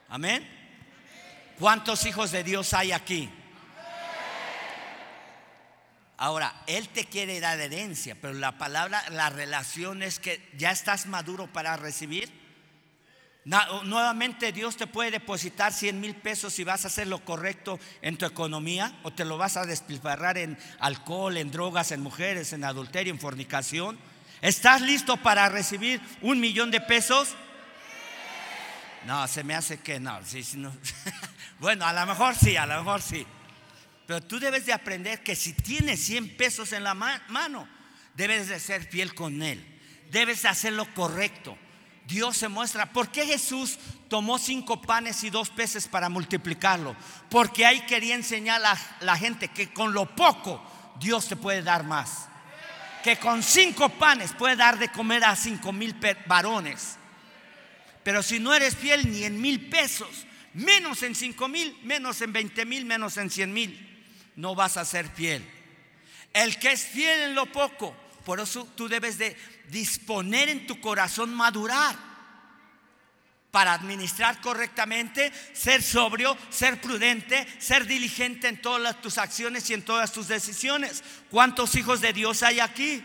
Amén. 0.10 0.48
¿Cuántos 1.60 2.06
hijos 2.06 2.32
de 2.32 2.44
Dios 2.44 2.74
hay 2.74 2.92
aquí? 2.92 3.30
Ahora, 6.18 6.64
Él 6.68 6.90
te 6.90 7.06
quiere 7.06 7.40
dar 7.40 7.60
herencia, 7.60 8.18
pero 8.20 8.34
la 8.34 8.58
palabra, 8.58 9.08
la 9.12 9.30
relación 9.30 10.02
es 10.02 10.20
que 10.20 10.50
ya 10.58 10.72
estás 10.72 11.06
maduro 11.06 11.48
para 11.48 11.78
recibir. 11.78 12.39
Nuevamente 13.86 14.52
Dios 14.52 14.78
te 14.78 14.86
puede 14.86 15.10
depositar 15.10 15.74
100 15.74 16.00
mil 16.00 16.14
pesos 16.14 16.54
si 16.54 16.64
vas 16.64 16.84
a 16.84 16.88
hacer 16.88 17.08
lo 17.08 17.26
correcto 17.26 17.80
en 18.04 18.16
tu 18.16 18.28
economía 18.28 18.94
o 19.02 19.12
te 19.12 19.26
lo 19.26 19.40
vas 19.40 19.58
a 19.58 19.66
despilfarrar 19.66 20.38
en 20.38 20.56
alcohol, 20.80 21.36
en 21.36 21.50
drogas, 21.50 21.92
en 21.92 22.02
mujeres, 22.02 22.54
en 22.54 22.64
adulterio, 22.64 23.12
en 23.12 23.20
fornicación. 23.20 23.98
¿Estás 24.42 24.82
listo 24.82 25.18
para 25.18 25.50
recibir 25.50 26.00
un 26.22 26.40
millón 26.40 26.70
de 26.70 26.80
pesos? 26.80 27.30
No, 29.08 29.28
se 29.28 29.44
me 29.44 29.56
hace 29.56 29.80
que 29.80 30.00
no. 30.00 30.20
bueno, 31.60 31.88
a 31.88 31.94
lo 31.94 32.06
mejor 32.06 32.36
sí, 32.36 32.56
a 32.56 32.68
lo 32.68 32.78
mejor 32.78 33.02
sí. 33.02 33.26
Pero 34.06 34.22
tú 34.22 34.40
debes 34.40 34.68
de 34.68 34.74
aprender 34.74 35.24
que 35.24 35.36
si 35.36 35.54
tienes 35.54 36.00
100 36.02 36.38
pesos 36.38 36.72
en 36.72 36.84
la 36.84 36.94
mano, 36.94 37.68
debes 38.14 38.48
de 38.48 38.60
ser 38.60 38.84
fiel 38.84 39.16
con 39.16 39.42
él. 39.42 39.66
Debes 40.12 40.44
de 40.44 40.50
hacer 40.50 40.74
lo 40.74 40.94
correcto. 40.94 41.58
Dios 42.10 42.38
se 42.38 42.48
muestra. 42.48 42.92
¿Por 42.92 43.10
qué 43.10 43.26
Jesús 43.26 43.78
tomó 44.10 44.40
cinco 44.40 44.82
panes 44.82 45.24
y 45.24 45.30
dos 45.30 45.52
peces 45.52 45.88
para 45.88 46.10
multiplicarlo? 46.10 46.96
Porque 47.30 47.68
ahí 47.68 47.86
quería 47.86 48.16
enseñar 48.16 48.66
a 48.66 48.76
la 49.02 49.16
gente 49.16 49.50
que 49.50 49.72
con 49.72 49.94
lo 49.94 50.16
poco 50.16 50.60
Dios 51.00 51.28
te 51.28 51.36
puede 51.36 51.62
dar 51.62 51.84
más. 51.84 52.28
Que 53.04 53.18
con 53.18 53.44
cinco 53.44 53.90
panes 53.90 54.34
puede 54.34 54.56
dar 54.56 54.80
de 54.80 54.90
comer 54.90 55.24
a 55.24 55.36
cinco 55.36 55.72
mil 55.72 55.96
varones. 56.26 56.98
Pero 58.04 58.24
si 58.24 58.40
no 58.40 58.56
eres 58.56 58.76
fiel 58.76 59.12
ni 59.12 59.24
en 59.24 59.40
mil 59.40 59.70
pesos, 59.70 60.26
menos 60.56 61.04
en 61.04 61.14
cinco 61.14 61.48
mil, 61.48 61.78
menos 61.84 62.22
en 62.22 62.34
veinte 62.34 62.66
mil, 62.66 62.86
menos 62.86 63.18
en 63.18 63.30
cien 63.30 63.54
mil, 63.54 64.04
no 64.36 64.56
vas 64.56 64.78
a 64.78 64.84
ser 64.84 65.08
fiel. 65.08 65.48
El 66.34 66.58
que 66.58 66.72
es 66.72 66.86
fiel 66.86 67.22
en 67.22 67.36
lo 67.36 67.46
poco, 67.52 67.96
por 68.26 68.40
eso 68.40 68.68
tú 68.76 68.88
debes 68.88 69.20
de 69.20 69.38
disponer 69.70 70.50
en 70.50 70.68
tu 70.68 70.80
corazón 70.80 71.34
madurar 71.34 72.10
para 73.52 73.74
administrar 73.74 74.40
correctamente, 74.42 75.32
ser 75.54 75.82
sobrio, 75.82 76.38
ser 76.50 76.80
prudente, 76.80 77.48
ser 77.60 77.88
diligente 77.88 78.48
en 78.48 78.62
todas 78.62 79.02
tus 79.02 79.18
acciones 79.18 79.70
y 79.70 79.74
en 79.74 79.84
todas 79.84 80.12
tus 80.12 80.28
decisiones. 80.28 81.04
¿Cuántos 81.32 81.76
hijos 81.76 82.00
de 82.02 82.14
Dios 82.14 82.44
hay 82.44 82.60
aquí? 82.60 83.04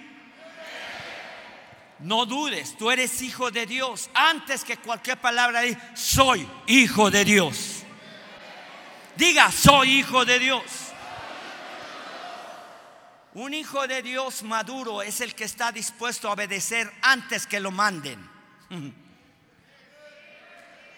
No 2.01 2.27
dudes, 2.27 2.77
tú 2.77 2.91
eres 2.91 3.23
hijo 3.23 3.51
de 3.51 3.65
Dios. 3.65 4.11
Antes 4.13 4.65
que 4.65 4.77
cualquier 4.77 5.19
palabra, 5.19 5.63
soy 5.95 6.47
hijo 6.67 7.11
de 7.11 7.25
Dios. 7.25 7.85
Diga, 9.17 9.51
soy 9.51 10.01
hijo 10.01 10.25
de 10.25 10.39
Dios. 10.39 10.63
Un 13.35 13.53
hijo 13.53 13.87
de 13.89 14.01
Dios 14.01 14.45
maduro 14.45 15.03
es 15.03 15.21
el 15.21 15.35
que 15.35 15.45
está 15.45 15.73
dispuesto 15.73 16.29
a 16.29 16.33
obedecer 16.33 16.91
antes 17.03 17.47
que 17.49 17.59
lo 17.59 17.73
manden. 17.73 18.31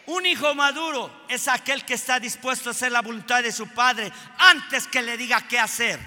Un 0.07 0.25
hijo 0.25 0.55
maduro 0.55 1.25
es 1.29 1.49
aquel 1.49 1.85
que 1.85 1.95
está 1.95 2.21
dispuesto 2.21 2.69
a 2.69 2.73
hacer 2.73 2.93
la 2.93 3.03
voluntad 3.03 3.43
de 3.43 3.51
su 3.51 3.67
padre 3.69 4.13
antes 4.39 4.87
que 4.87 5.03
le 5.03 5.17
diga 5.17 5.49
qué 5.49 5.59
hacer. 5.59 5.99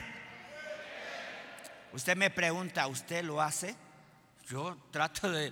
Usted 1.91 2.15
me 2.15 2.29
pregunta, 2.29 2.87
¿usted 2.87 3.23
lo 3.23 3.41
hace? 3.41 3.75
Yo 4.47 4.77
trato 4.91 5.29
de, 5.31 5.51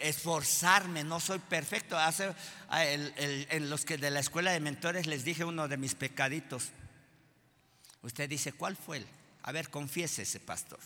esforzarme, 0.00 1.04
no 1.04 1.20
soy 1.20 1.38
perfecto. 1.38 1.96
Hace, 1.96 2.34
en 2.70 3.70
los 3.70 3.84
que 3.84 3.96
de 3.96 4.10
la 4.10 4.20
escuela 4.20 4.50
de 4.50 4.60
mentores 4.60 5.06
les 5.06 5.24
dije 5.24 5.44
uno 5.44 5.68
de 5.68 5.76
mis 5.76 5.94
pecaditos. 5.94 6.70
Usted 8.02 8.28
dice, 8.28 8.52
¿cuál 8.52 8.76
fue 8.76 8.98
él? 8.98 9.06
A 9.42 9.52
ver, 9.52 9.70
confiese 9.70 10.22
ese 10.22 10.40
pastor. 10.40 10.78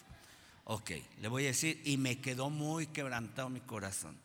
Ok, 0.64 0.92
le 1.20 1.28
voy 1.28 1.44
a 1.44 1.48
decir, 1.48 1.80
y 1.84 1.96
me 1.96 2.20
quedó 2.20 2.50
muy 2.50 2.86
quebrantado 2.86 3.48
mi 3.48 3.60
corazón. 3.60 4.16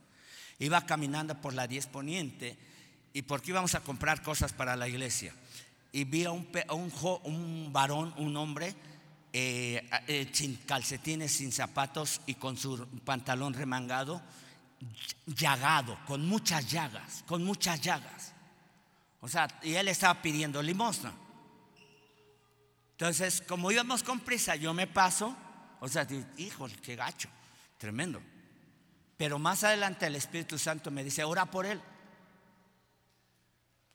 Iba 0.59 0.85
caminando 0.85 1.39
por 1.39 1.53
la 1.53 1.67
10 1.67 1.87
Poniente 1.87 2.57
y 3.13 3.23
porque 3.23 3.51
íbamos 3.51 3.75
a 3.75 3.81
comprar 3.81 4.21
cosas 4.21 4.53
para 4.53 4.75
la 4.75 4.87
iglesia. 4.87 5.33
Y 5.91 6.03
vi 6.03 6.25
a 6.25 6.31
un, 6.31 6.47
un, 7.23 7.69
varón, 7.71 8.13
un 8.17 8.35
hombre, 8.37 8.75
eh, 9.33 9.89
eh, 10.07 10.29
sin 10.31 10.55
calcetines, 10.57 11.31
sin 11.31 11.51
zapatos 11.51 12.21
y 12.27 12.35
con 12.35 12.57
su 12.57 12.87
pantalón 13.03 13.53
remangado, 13.53 14.21
llagado, 15.25 15.97
con 16.05 16.25
muchas 16.25 16.69
llagas, 16.69 17.23
con 17.25 17.43
muchas 17.43 17.81
llagas. 17.81 18.33
O 19.21 19.27
sea, 19.27 19.47
y 19.63 19.73
él 19.73 19.87
estaba 19.87 20.21
pidiendo 20.21 20.61
limosna. 20.61 21.13
Entonces, 22.97 23.41
como 23.41 23.71
íbamos 23.71 24.01
con 24.01 24.21
prisa, 24.21 24.55
yo 24.55 24.73
me 24.73 24.87
paso, 24.87 25.37
o 25.79 25.87
sea, 25.87 26.07
híjole, 26.35 26.75
qué 26.77 26.95
gacho, 26.95 27.29
tremendo. 27.77 28.19
Pero 29.17 29.37
más 29.37 29.63
adelante 29.63 30.07
el 30.07 30.15
Espíritu 30.15 30.57
Santo 30.57 30.89
me 30.89 31.03
dice, 31.03 31.23
ora 31.23 31.45
por 31.45 31.67
él. 31.67 31.79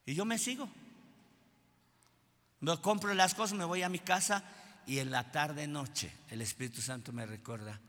Y 0.07 0.15
yo 0.15 0.25
me 0.25 0.39
sigo. 0.39 0.71
Me 2.61 2.81
compro 2.81 3.13
las 3.13 3.35
cosas, 3.35 3.59
me 3.59 3.65
voy 3.65 3.83
a 3.83 3.89
mi 3.89 3.99
casa 3.99 4.45
y 4.87 5.01
en 5.01 5.11
la 5.11 5.33
tarde 5.33 5.67
noche 5.67 6.13
el 6.31 6.41
Espíritu 6.41 6.81
Santo 6.81 7.13
me 7.13 7.27
recuerda, 7.27 7.81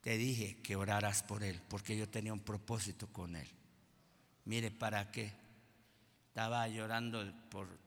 te 0.00 0.16
dije 0.16 0.62
que 0.62 0.76
oraras 0.76 1.22
por 1.22 1.42
él, 1.42 1.60
porque 1.68 1.94
yo 1.94 2.08
tenía 2.08 2.32
un 2.32 2.40
propósito 2.40 3.06
con 3.08 3.36
él. 3.36 3.48
Mire, 4.46 4.70
¿para 4.70 5.10
qué? 5.12 5.30
Estaba 6.28 6.66
llorando 6.68 7.22
por 7.50 7.81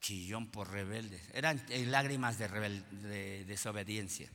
chillón, 0.00 0.48
por 0.48 0.70
rebelde. 0.70 1.20
Eran 1.32 1.64
lágrimas 1.90 2.38
de, 2.38 2.48
de 2.48 3.44
desobediencia. 3.44 4.30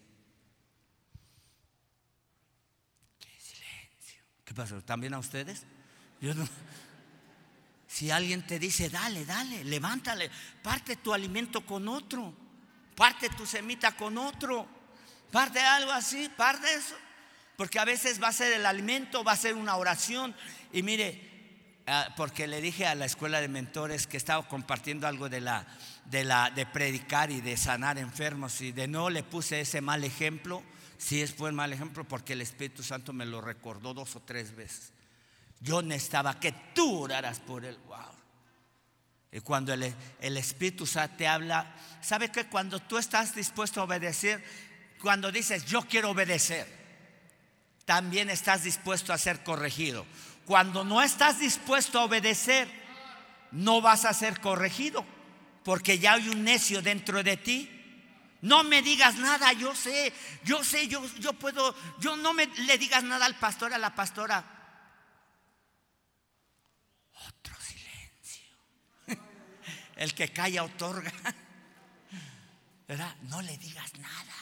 ¿Qué 4.46 4.54
pasó? 4.54 4.82
¿También 4.84 5.14
a 5.14 5.20
ustedes? 5.20 5.64
Yo 6.22 6.34
no. 6.34 6.48
Si 7.88 8.10
alguien 8.10 8.46
te 8.46 8.60
dice, 8.60 8.90
dale, 8.90 9.26
dale, 9.26 9.64
levántale, 9.64 10.32
parte 10.64 10.96
tu 10.96 11.14
alimento 11.14 11.66
con 11.66 11.88
otro, 11.88 12.34
parte 12.96 13.30
tu 13.30 13.46
semita 13.46 13.96
con 13.96 14.18
otro, 14.18 14.68
parte 15.32 15.60
algo 15.60 15.92
así, 15.92 16.28
parte 16.36 16.74
eso. 16.74 16.96
Porque 17.56 17.78
a 17.80 17.86
veces 17.86 18.22
va 18.22 18.30
a 18.30 18.34
ser 18.34 18.52
el 18.54 18.66
alimento, 18.66 19.24
va 19.24 19.34
a 19.34 19.38
ser 19.38 19.54
una 19.54 19.76
oración. 19.76 20.36
Y 20.72 20.82
mire, 20.82 21.33
porque 22.16 22.48
le 22.48 22.62
dije 22.62 22.86
a 22.86 22.96
la 22.96 23.06
escuela 23.06 23.42
de 23.42 23.48
mentores 23.48 24.08
que 24.08 24.18
estaba 24.18 24.48
compartiendo 24.48 25.08
algo 25.08 25.30
de 25.30 25.42
la, 25.42 25.68
de 26.06 26.24
la 26.24 26.50
de 26.50 26.66
predicar 26.66 27.32
y 27.32 27.42
de 27.42 27.58
sanar 27.58 27.98
enfermos 27.98 28.62
y 28.62 28.72
de 28.72 28.88
no 28.88 29.10
le 29.10 29.24
puse 29.24 29.62
ese 29.62 29.82
mal 29.82 30.04
ejemplo 30.04 30.64
Sí, 31.04 31.22
es 31.22 31.36
buen 31.36 31.54
mal 31.54 31.74
ejemplo 31.74 32.06
porque 32.06 32.32
el 32.32 32.42
Espíritu 32.42 32.82
Santo 32.82 33.12
me 33.12 33.26
lo 33.26 33.42
recordó 33.42 33.94
dos 33.94 34.16
o 34.16 34.22
tres 34.22 34.56
veces. 34.56 34.94
Yo 35.60 35.82
necesitaba 35.82 36.40
que 36.40 36.54
tú 36.74 37.02
oraras 37.02 37.42
por 37.42 37.66
él. 37.66 37.78
Wow. 37.88 37.98
Y 39.34 39.42
cuando 39.42 39.74
el, 39.74 39.94
el 40.22 40.38
Espíritu 40.38 40.86
Santo 40.86 41.18
te 41.18 41.28
habla, 41.28 41.76
¿sabe 42.02 42.32
que 42.32 42.46
cuando 42.46 42.80
tú 42.80 42.98
estás 42.98 43.36
dispuesto 43.36 43.82
a 43.82 43.84
obedecer, 43.84 44.42
cuando 45.02 45.30
dices 45.30 45.66
yo 45.66 45.82
quiero 45.82 46.12
obedecer, 46.12 46.66
también 47.84 48.30
estás 48.30 48.64
dispuesto 48.64 49.12
a 49.12 49.18
ser 49.18 49.44
corregido. 49.44 50.06
Cuando 50.46 50.84
no 50.84 51.02
estás 51.02 51.40
dispuesto 51.40 52.00
a 52.00 52.06
obedecer, 52.06 52.68
no 53.52 53.82
vas 53.82 54.06
a 54.06 54.14
ser 54.14 54.40
corregido, 54.42 55.06
porque 55.64 56.00
ya 56.00 56.14
hay 56.14 56.30
un 56.30 56.44
necio 56.44 56.82
dentro 56.82 57.24
de 57.24 57.38
ti 57.38 57.74
no 58.44 58.66
me 58.66 58.82
digas 58.82 59.16
nada, 59.16 59.54
yo 59.54 59.74
sé, 59.74 60.12
yo 60.44 60.66
sé, 60.66 60.90
yo, 60.90 61.02
yo 61.20 61.32
puedo, 61.32 61.74
yo 62.02 62.18
no 62.18 62.34
me 62.34 62.46
le 62.46 62.78
digas 62.78 63.02
nada 63.02 63.26
al 63.26 63.40
pastor, 63.40 63.74
a 63.74 63.78
la 63.78 63.96
pastora. 63.96 64.44
Otro 67.14 67.56
silencio. 67.62 68.46
El 69.96 70.14
que 70.14 70.28
calla 70.34 70.66
otorga. 70.66 71.14
¿Verdad? 72.90 73.16
No 73.22 73.42
le 73.42 73.58
digas 73.58 73.98
nada. 74.00 74.36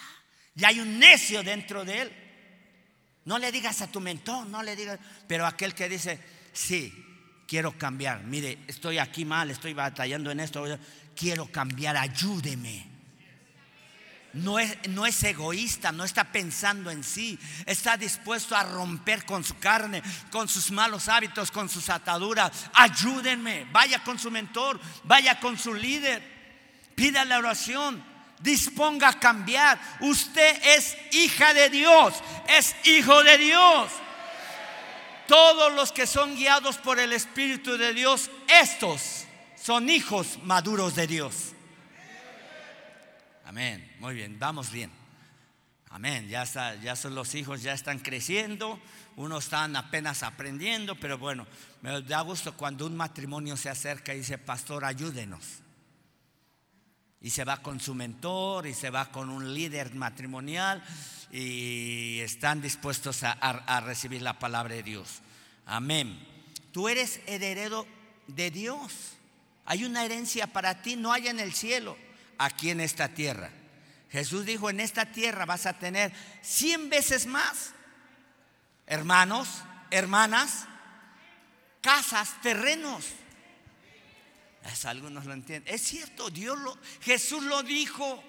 Ya 0.56 0.70
hay 0.70 0.80
un 0.80 0.98
necio 0.98 1.44
dentro 1.44 1.86
de 1.86 2.02
él. 2.02 2.31
No 3.26 3.38
le 3.38 3.52
digas 3.52 3.82
a 3.82 3.88
tu 3.88 4.00
mentor, 4.00 4.48
no 4.48 4.64
le 4.64 4.76
digas, 4.76 5.00
pero 5.28 5.46
aquel 5.46 5.74
que 5.76 5.90
dice, 5.90 6.20
sí, 6.54 7.44
quiero 7.48 7.78
cambiar. 7.78 8.24
Mire, 8.24 8.60
estoy 8.68 8.98
aquí 8.98 9.26
mal, 9.26 9.52
estoy 9.52 9.74
batallando 9.74 10.32
en 10.32 10.40
esto, 10.40 10.66
quiero 11.16 11.48
cambiar, 11.52 11.98
ayúdeme 11.98 12.92
no 14.34 14.60
es, 14.60 14.78
no 14.90 15.06
es, 15.06 15.24
egoísta, 15.24 15.92
no 15.92 16.04
está 16.04 16.32
pensando 16.32 16.90
en 16.90 17.04
sí, 17.04 17.38
está 17.66 17.98
dispuesto 17.98 18.56
a 18.56 18.64
romper 18.64 19.26
con 19.26 19.44
su 19.44 19.58
carne, 19.58 20.02
con 20.32 20.48
sus 20.48 20.72
malos 20.72 21.10
hábitos, 21.10 21.52
con 21.52 21.70
sus 21.70 21.90
ataduras. 21.90 22.52
Ayúdenme, 22.74 23.68
vaya 23.72 24.04
con 24.04 24.18
su 24.18 24.32
mentor, 24.32 24.80
vaya 25.04 25.40
con 25.40 25.58
su 25.58 25.74
líder, 25.74 26.24
pida 26.96 27.26
la 27.26 27.40
oración, 27.40 28.04
disponga 28.42 29.10
a 29.10 29.20
cambiar. 29.20 29.80
Usted 30.02 30.62
es 30.64 30.98
hija 31.12 31.54
de 31.54 31.70
Dios, 31.70 32.14
es 32.48 32.76
hijo 32.86 33.24
de 33.24 33.38
Dios. 33.38 33.92
Todos 35.28 35.74
los 35.74 35.92
que 35.92 36.08
son 36.08 36.36
guiados 36.36 36.78
por 36.78 37.00
el 37.00 37.14
Espíritu 37.14 37.78
de 37.78 37.94
Dios, 37.94 38.30
estos 38.48 39.26
son 39.56 39.90
hijos 39.90 40.40
maduros 40.44 40.96
de 40.96 41.08
Dios. 41.08 41.54
Amén. 43.46 43.96
Muy 44.00 44.16
bien, 44.16 44.38
vamos 44.40 44.72
bien. 44.72 44.92
Amén. 45.90 46.28
Ya, 46.28 46.46
ya 46.82 46.96
son 46.96 47.16
los 47.16 47.36
hijos, 47.36 47.62
ya 47.62 47.74
están 47.74 48.00
creciendo. 48.00 48.80
Unos 49.18 49.46
están 49.46 49.76
apenas 49.76 50.24
aprendiendo, 50.24 50.96
pero 50.96 51.18
bueno, 51.18 51.46
me 51.82 52.02
da 52.02 52.22
gusto 52.22 52.56
cuando 52.56 52.86
un 52.86 52.96
matrimonio 52.96 53.58
se 53.58 53.70
acerca 53.70 54.14
y 54.14 54.20
dice, 54.20 54.38
pastor, 54.38 54.86
ayúdenos. 54.86 55.61
Y 57.22 57.30
se 57.30 57.44
va 57.44 57.62
con 57.62 57.80
su 57.80 57.94
mentor 57.94 58.66
y 58.68 58.74
se 58.74 58.90
va 58.90 59.12
con 59.12 59.30
un 59.30 59.54
líder 59.54 59.94
matrimonial 59.94 60.84
y 61.32 62.20
están 62.20 62.62
dispuestos 62.62 63.24
a, 63.24 63.82
recibir 63.82 64.22
la 64.22 64.40
palabra 64.40 64.76
de 64.76 64.84
Dios. 64.84 65.22
Amén. 65.66 66.20
Tú 66.72 66.90
eres 66.90 67.22
heredero 67.28 67.88
de 68.28 68.52
Dios. 68.52 69.14
Hay 69.66 69.86
una 69.86 70.04
herencia 70.04 70.48
para 70.48 70.82
ti, 70.82 70.96
no 70.96 71.14
hay 71.14 71.28
en 71.28 71.40
el 71.40 71.54
cielo 71.54 71.98
aquí 72.38 72.70
en 72.72 72.82
esta 72.82 73.10
tierra. 73.10 73.52
Jesús 74.10 74.46
dijo, 74.46 74.70
en 74.70 74.80
esta 74.80 75.06
tierra 75.06 75.46
vas 75.46 75.66
a 75.66 75.80
tener 75.80 76.12
cien 76.42 76.90
veces 76.90 77.26
más. 77.26 77.72
Hermanos, 78.86 79.48
hermanas, 79.90 80.66
casas, 81.80 82.42
terrenos. 82.42 83.06
Es, 84.64 84.86
algunos 84.86 85.26
lo 85.26 85.34
entienden. 85.34 85.74
Es 85.74 85.82
cierto, 85.82 86.30
Dios 86.30 86.60
lo, 86.60 86.78
Jesús 87.02 87.44
lo 87.44 87.64
dijo. 87.64 88.24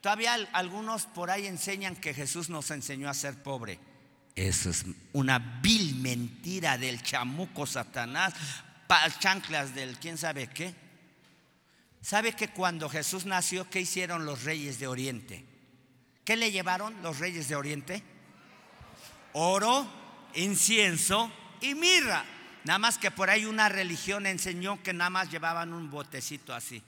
Todavía 0.00 0.34
algunos 0.52 1.06
por 1.06 1.30
ahí 1.30 1.46
enseñan 1.46 1.96
que 1.96 2.12
Jesús 2.12 2.50
nos 2.50 2.70
enseñó 2.70 3.08
a 3.08 3.14
ser 3.14 3.42
pobre. 3.42 3.78
Eso 4.34 4.70
es 4.70 4.84
una 5.12 5.38
vil 5.38 5.94
mentira 5.96 6.76
del 6.76 7.02
chamuco 7.02 7.66
Satanás, 7.66 8.34
chanclas 9.18 9.74
del 9.74 9.98
quién 9.98 10.18
sabe 10.18 10.48
qué. 10.48 10.74
¿Sabe 12.02 12.34
que 12.34 12.48
cuando 12.48 12.88
Jesús 12.88 13.24
nació, 13.24 13.70
qué 13.70 13.80
hicieron 13.80 14.26
los 14.26 14.44
reyes 14.44 14.78
de 14.78 14.86
Oriente? 14.86 15.44
¿Qué 16.24 16.36
le 16.36 16.50
llevaron 16.50 17.02
los 17.02 17.18
reyes 17.18 17.48
de 17.48 17.56
Oriente? 17.56 18.02
Oro, 19.32 19.86
incienso 20.34 21.32
y 21.60 21.74
mirra. 21.74 22.24
Nada 22.64 22.78
más 22.78 22.98
que 22.98 23.10
por 23.10 23.30
ahí 23.30 23.44
una 23.44 23.68
religión 23.68 24.26
enseñó 24.26 24.82
que 24.82 24.92
nada 24.92 25.10
más 25.10 25.30
llevaban 25.30 25.72
un 25.72 25.90
botecito 25.90 26.54
así. 26.54 26.82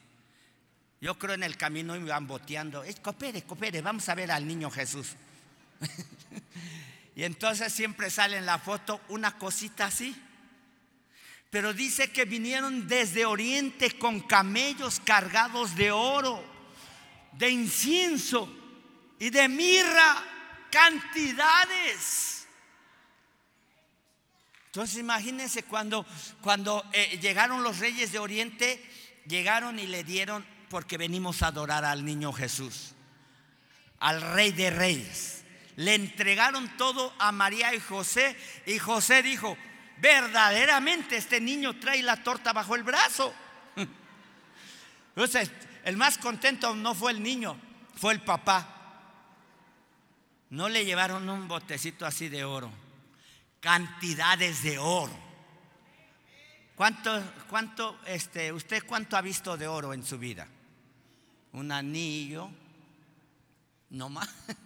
Yo 1.00 1.18
creo 1.18 1.34
en 1.34 1.42
el 1.42 1.56
camino 1.56 1.94
iban 1.96 2.26
boteando. 2.26 2.82
Coopere, 3.02 3.42
coopere, 3.42 3.82
vamos 3.82 4.08
a 4.08 4.14
ver 4.14 4.30
al 4.30 4.46
niño 4.46 4.70
Jesús. 4.70 5.14
Y 7.16 7.24
entonces 7.24 7.72
siempre 7.72 8.10
sale 8.10 8.36
en 8.36 8.44
la 8.44 8.58
foto 8.58 9.00
una 9.08 9.38
cosita 9.38 9.86
así. 9.86 10.14
Pero 11.48 11.72
dice 11.72 12.12
que 12.12 12.26
vinieron 12.26 12.86
desde 12.86 13.24
Oriente 13.24 13.96
con 13.96 14.20
camellos 14.20 15.00
cargados 15.00 15.74
de 15.76 15.90
oro, 15.90 16.44
de 17.32 17.48
incienso 17.48 18.54
y 19.18 19.30
de 19.30 19.48
mirra, 19.48 20.22
cantidades. 20.70 22.35
Entonces 24.76 24.98
imagínense 24.98 25.62
cuando, 25.62 26.04
cuando 26.42 26.84
eh, 26.92 27.18
llegaron 27.18 27.62
los 27.62 27.78
reyes 27.78 28.12
de 28.12 28.18
Oriente, 28.18 28.78
llegaron 29.26 29.78
y 29.78 29.86
le 29.86 30.04
dieron, 30.04 30.44
porque 30.68 30.98
venimos 30.98 31.42
a 31.42 31.46
adorar 31.46 31.86
al 31.86 32.04
niño 32.04 32.30
Jesús, 32.30 32.92
al 34.00 34.20
rey 34.20 34.52
de 34.52 34.68
reyes. 34.68 35.44
Le 35.76 35.94
entregaron 35.94 36.76
todo 36.76 37.10
a 37.18 37.32
María 37.32 37.74
y 37.74 37.80
José 37.80 38.36
y 38.66 38.78
José 38.78 39.22
dijo, 39.22 39.56
verdaderamente 39.96 41.16
este 41.16 41.40
niño 41.40 41.80
trae 41.80 42.02
la 42.02 42.22
torta 42.22 42.52
bajo 42.52 42.74
el 42.74 42.82
brazo. 42.82 43.34
Entonces, 45.16 45.50
el 45.84 45.96
más 45.96 46.18
contento 46.18 46.74
no 46.74 46.94
fue 46.94 47.12
el 47.12 47.22
niño, 47.22 47.58
fue 47.94 48.12
el 48.12 48.20
papá. 48.20 48.74
No 50.50 50.68
le 50.68 50.84
llevaron 50.84 51.26
un 51.30 51.48
botecito 51.48 52.04
así 52.04 52.28
de 52.28 52.44
oro, 52.44 52.70
cantidades 53.60 54.62
de 54.62 54.78
oro. 54.78 55.26
¿Cuánto, 56.74 57.22
cuánto, 57.48 57.98
este, 58.06 58.52
usted 58.52 58.84
cuánto 58.86 59.16
ha 59.16 59.22
visto 59.22 59.56
de 59.56 59.66
oro 59.66 59.94
en 59.94 60.04
su 60.04 60.18
vida? 60.18 60.46
Un 61.52 61.72
anillo, 61.72 62.50
no 63.90 64.10
más. 64.10 64.28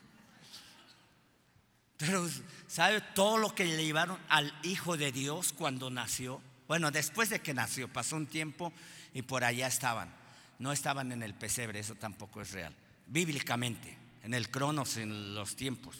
Pero 1.96 2.28
¿sabe 2.66 3.00
todo 3.14 3.38
lo 3.38 3.54
que 3.54 3.64
le 3.64 3.84
llevaron 3.84 4.18
al 4.28 4.52
Hijo 4.64 4.96
de 4.96 5.12
Dios 5.12 5.52
cuando 5.52 5.90
nació? 5.90 6.40
Bueno, 6.66 6.90
después 6.90 7.30
de 7.30 7.40
que 7.40 7.54
nació, 7.54 7.88
pasó 7.88 8.16
un 8.16 8.26
tiempo 8.26 8.72
y 9.12 9.22
por 9.22 9.44
allá 9.44 9.66
estaban. 9.66 10.12
No 10.58 10.72
estaban 10.72 11.12
en 11.12 11.22
el 11.22 11.34
pesebre, 11.34 11.78
eso 11.78 11.94
tampoco 11.94 12.40
es 12.40 12.52
real. 12.52 12.74
Bíblicamente, 13.06 13.96
en 14.22 14.34
el 14.34 14.50
cronos, 14.50 14.96
en 14.96 15.34
los 15.34 15.56
tiempos. 15.56 15.96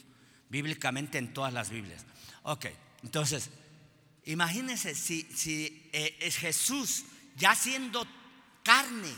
Bíblicamente 0.48 1.18
en 1.18 1.32
todas 1.32 1.52
las 1.52 1.70
Biblias. 1.70 2.04
Ok, 2.42 2.66
entonces, 3.02 3.50
imagínense 4.24 4.94
si, 4.94 5.22
si 5.34 5.88
eh, 5.92 6.16
es 6.20 6.36
Jesús 6.36 7.04
ya 7.36 7.54
siendo 7.54 8.06
carne, 8.62 9.12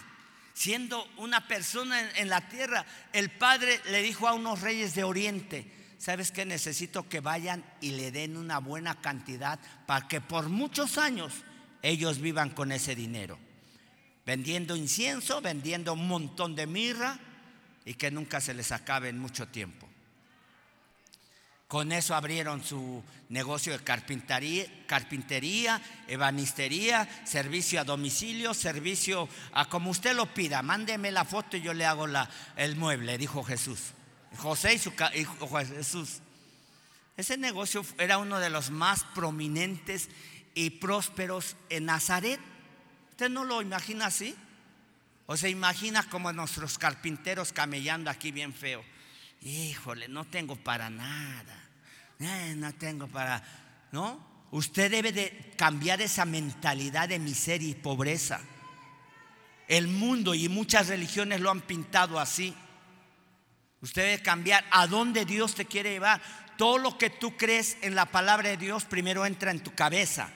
siendo 0.54 1.08
una 1.16 1.46
persona 1.46 2.11
en 2.16 2.28
la 2.28 2.48
tierra, 2.48 2.85
el 3.12 3.30
Padre 3.30 3.80
le 3.90 4.02
dijo 4.02 4.28
a 4.28 4.35
unos 4.35 4.61
reyes 4.61 4.94
de 4.94 5.04
Oriente, 5.04 5.66
¿sabes 5.98 6.30
qué? 6.30 6.44
Necesito 6.44 7.08
que 7.08 7.20
vayan 7.20 7.64
y 7.80 7.92
le 7.92 8.11
den 8.11 8.37
una 8.37 8.58
buena 8.58 9.00
cantidad 9.00 9.58
para 9.87 10.08
que 10.08 10.20
por 10.20 10.48
muchos 10.48 10.98
años 10.98 11.32
ellos 11.82 12.18
vivan 12.18 12.50
con 12.50 12.72
ese 12.72 12.94
dinero. 12.94 13.38
Vendiendo 14.24 14.76
incienso, 14.76 15.40
vendiendo 15.40 15.94
un 15.94 16.06
montón 16.06 16.54
de 16.54 16.66
mirra 16.66 17.18
y 17.85 17.94
que 17.94 18.11
nunca 18.11 18.40
se 18.40 18.54
les 18.54 18.70
acabe 18.70 19.08
en 19.08 19.18
mucho 19.18 19.48
tiempo. 19.48 19.91
Con 21.72 21.90
eso 21.90 22.14
abrieron 22.14 22.62
su 22.62 23.02
negocio 23.30 23.72
de 23.72 23.82
carpintería, 23.82 25.80
ebanistería, 26.06 27.08
servicio 27.24 27.80
a 27.80 27.85
domicilio, 27.85 28.52
servicio 28.52 29.26
a 29.54 29.64
como 29.70 29.90
usted 29.90 30.14
lo 30.14 30.35
pida. 30.35 30.61
Mándeme 30.61 31.11
la 31.11 31.24
foto 31.24 31.56
y 31.56 31.62
yo 31.62 31.72
le 31.72 31.87
hago 31.87 32.06
la, 32.06 32.28
el 32.56 32.76
mueble, 32.76 33.16
dijo 33.16 33.42
Jesús. 33.42 33.94
José 34.37 34.74
y 34.74 34.78
su 34.78 34.92
hijo 35.14 35.48
Jesús. 35.61 36.20
Ese 37.16 37.38
negocio 37.38 37.87
era 37.96 38.18
uno 38.18 38.38
de 38.38 38.50
los 38.50 38.70
más 38.70 39.04
prominentes 39.14 40.11
y 40.54 40.68
prósperos 40.68 41.56
en 41.70 41.87
Nazaret. 41.87 42.38
¿Usted 43.12 43.30
no 43.30 43.44
lo 43.44 43.62
imagina 43.62 44.08
así? 44.08 44.37
O 45.24 45.38
se 45.38 45.48
imagina 45.48 46.02
como 46.02 46.35
nuestros 46.35 46.76
carpinteros 46.76 47.50
camellando 47.50 48.11
aquí 48.11 48.30
bien 48.30 48.52
feo. 48.52 48.85
Híjole, 49.40 50.06
no 50.08 50.26
tengo 50.26 50.54
para 50.56 50.90
nada. 50.90 51.62
Eh, 52.22 52.54
no 52.56 52.72
tengo 52.74 53.08
para... 53.08 53.42
¿No? 53.90 54.32
Usted 54.52 54.90
debe 54.90 55.12
de 55.12 55.52
cambiar 55.56 56.00
esa 56.00 56.24
mentalidad 56.24 57.08
de 57.08 57.18
miseria 57.18 57.68
y 57.68 57.74
pobreza. 57.74 58.40
El 59.66 59.88
mundo 59.88 60.35
y 60.35 60.48
muchas 60.48 60.88
religiones 60.88 61.40
lo 61.40 61.50
han 61.50 61.62
pintado 61.62 62.20
así. 62.20 62.54
Usted 63.80 64.02
debe 64.02 64.22
cambiar 64.22 64.64
a 64.70 64.87
dónde 64.87 65.24
Dios 65.24 65.54
te 65.54 65.64
quiere 65.64 65.92
llevar. 65.92 66.20
Todo 66.56 66.78
lo 66.78 66.98
que 66.98 67.11
tú 67.11 67.37
crees 67.37 67.76
en 67.80 67.94
la 67.94 68.06
palabra 68.06 68.50
de 68.50 68.56
Dios 68.56 68.85
primero 68.85 69.26
entra 69.26 69.50
en 69.50 69.61
tu 69.61 69.74
cabeza. 69.74 70.30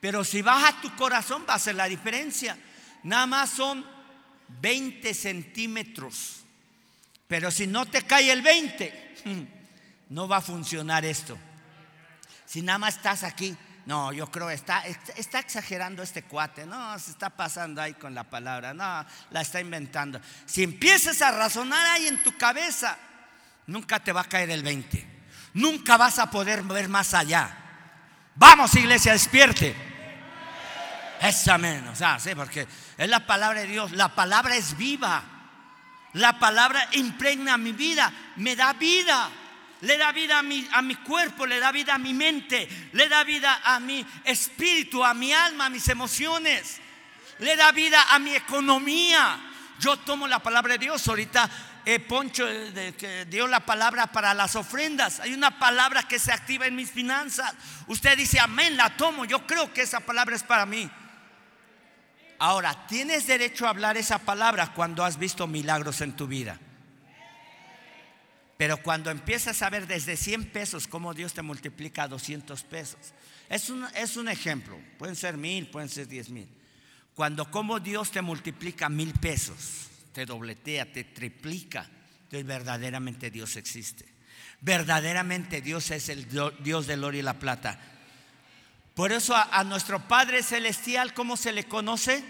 Pero 0.00 0.22
si 0.22 0.42
baja 0.42 0.80
tu 0.80 0.94
corazón 0.96 1.44
va 1.48 1.54
a 1.54 1.58
ser 1.58 1.74
la 1.74 1.86
diferencia. 1.86 2.58
Nada 3.02 3.26
más 3.26 3.50
son 3.50 3.84
20 4.60 5.14
centímetros. 5.14 6.44
Pero 7.26 7.50
si 7.50 7.66
no 7.66 7.86
te 7.86 8.02
cae 8.02 8.30
el 8.30 8.42
20, 8.42 9.14
no 10.10 10.28
va 10.28 10.38
a 10.38 10.40
funcionar 10.42 11.04
esto. 11.04 11.38
Si 12.44 12.62
nada 12.62 12.78
más 12.78 12.96
estás 12.96 13.22
aquí, 13.22 13.56
no, 13.86 14.12
yo 14.12 14.30
creo 14.30 14.50
está, 14.50 14.84
está 15.16 15.38
exagerando 15.38 16.02
este 16.02 16.24
cuate. 16.24 16.66
No, 16.66 16.98
se 16.98 17.12
está 17.12 17.30
pasando 17.30 17.80
ahí 17.80 17.94
con 17.94 18.14
la 18.14 18.24
palabra. 18.24 18.74
No, 18.74 19.06
la 19.30 19.40
está 19.40 19.60
inventando. 19.60 20.20
Si 20.46 20.62
empiezas 20.62 21.22
a 21.22 21.30
razonar 21.30 21.86
ahí 21.86 22.08
en 22.08 22.22
tu 22.22 22.36
cabeza, 22.36 22.96
nunca 23.66 24.00
te 24.00 24.12
va 24.12 24.22
a 24.22 24.28
caer 24.28 24.50
el 24.50 24.62
20. 24.62 25.20
Nunca 25.54 25.96
vas 25.96 26.18
a 26.18 26.30
poder 26.30 26.62
ver 26.64 26.88
más 26.88 27.14
allá. 27.14 27.56
Vamos, 28.34 28.74
iglesia, 28.74 29.12
despierte. 29.12 29.74
Esa 31.20 31.58
menos, 31.58 31.92
o 31.92 31.96
sea, 31.96 32.18
sí, 32.18 32.30
porque 32.34 32.66
es 32.96 33.08
la 33.08 33.26
palabra 33.26 33.60
de 33.60 33.66
Dios. 33.66 33.92
La 33.92 34.14
palabra 34.14 34.56
es 34.56 34.76
viva. 34.76 35.22
La 36.14 36.38
palabra 36.38 36.88
impregna 36.92 37.56
mi 37.58 37.72
vida, 37.72 38.12
me 38.36 38.56
da 38.56 38.72
vida 38.72 39.30
le 39.82 39.96
da 39.96 40.12
vida 40.12 40.38
a 40.38 40.82
mi, 40.82 40.94
cuerpo, 40.96 41.46
le 41.46 41.58
da 41.58 41.72
vida 41.72 41.94
a 41.94 41.98
mi 41.98 42.12
mente, 42.12 42.68
le 42.92 43.08
da 43.08 43.24
vida 43.24 43.60
a 43.64 43.80
mi 43.80 44.04
espíritu, 44.24 45.04
a 45.04 45.14
mi 45.14 45.32
alma, 45.32 45.66
a 45.66 45.70
mis 45.70 45.88
emociones, 45.88 46.78
le 47.38 47.56
da 47.56 47.72
vida 47.72 48.02
a 48.10 48.18
mi 48.18 48.34
economía. 48.34 49.40
Yo 49.78 49.96
tomo 49.96 50.28
la 50.28 50.40
palabra 50.40 50.74
de 50.74 50.78
Dios. 50.78 51.08
Ahorita 51.08 51.48
eh, 51.86 51.98
Poncho 51.98 52.46
eh, 52.46 52.94
que 52.98 53.24
dio 53.24 53.46
la 53.46 53.60
palabra 53.60 54.08
para 54.08 54.34
las 54.34 54.54
ofrendas. 54.54 55.20
Hay 55.20 55.32
una 55.32 55.58
palabra 55.58 56.02
que 56.02 56.18
se 56.18 56.32
activa 56.32 56.66
en 56.66 56.76
mis 56.76 56.90
finanzas. 56.90 57.54
Usted 57.86 58.18
dice, 58.18 58.38
amén, 58.38 58.76
la 58.76 58.94
tomo. 58.96 59.24
Yo 59.24 59.46
creo 59.46 59.72
que 59.72 59.82
esa 59.82 60.00
palabra 60.00 60.36
es 60.36 60.42
para 60.42 60.66
mí. 60.66 60.90
Ahora, 62.38 62.86
tienes 62.86 63.26
derecho 63.26 63.66
a 63.66 63.70
hablar 63.70 63.96
esa 63.96 64.18
palabra 64.18 64.72
cuando 64.74 65.04
has 65.04 65.18
visto 65.18 65.46
milagros 65.46 66.02
en 66.02 66.14
tu 66.14 66.26
vida. 66.26 66.58
Pero 68.60 68.76
cuando 68.76 69.10
empiezas 69.10 69.62
a 69.62 69.70
ver 69.70 69.86
desde 69.86 70.18
100 70.18 70.50
pesos 70.50 70.86
cómo 70.86 71.14
Dios 71.14 71.32
te 71.32 71.40
multiplica 71.40 72.02
a 72.02 72.08
200 72.08 72.62
pesos, 72.64 72.98
es 73.48 73.70
un, 73.70 73.86
es 73.94 74.18
un 74.18 74.28
ejemplo, 74.28 74.78
pueden 74.98 75.16
ser 75.16 75.38
mil, 75.38 75.68
pueden 75.68 75.88
ser 75.88 76.06
diez 76.06 76.28
mil. 76.28 76.46
Cuando 77.14 77.50
como 77.50 77.80
Dios 77.80 78.10
te 78.10 78.20
multiplica 78.20 78.90
mil 78.90 79.14
pesos, 79.14 79.88
te 80.12 80.26
dobletea, 80.26 80.92
te 80.92 81.04
triplica, 81.04 81.88
entonces 82.24 82.46
verdaderamente 82.46 83.30
Dios 83.30 83.56
existe. 83.56 84.04
Verdaderamente 84.60 85.62
Dios 85.62 85.90
es 85.90 86.10
el 86.10 86.28
Dios 86.62 86.86
del 86.86 87.02
oro 87.02 87.16
y 87.16 87.22
la 87.22 87.38
plata. 87.38 87.80
Por 88.94 89.10
eso 89.10 89.34
a, 89.34 89.58
a 89.58 89.64
nuestro 89.64 90.06
Padre 90.06 90.42
Celestial, 90.42 91.14
¿cómo 91.14 91.38
se 91.38 91.52
le 91.52 91.64
conoce? 91.64 92.22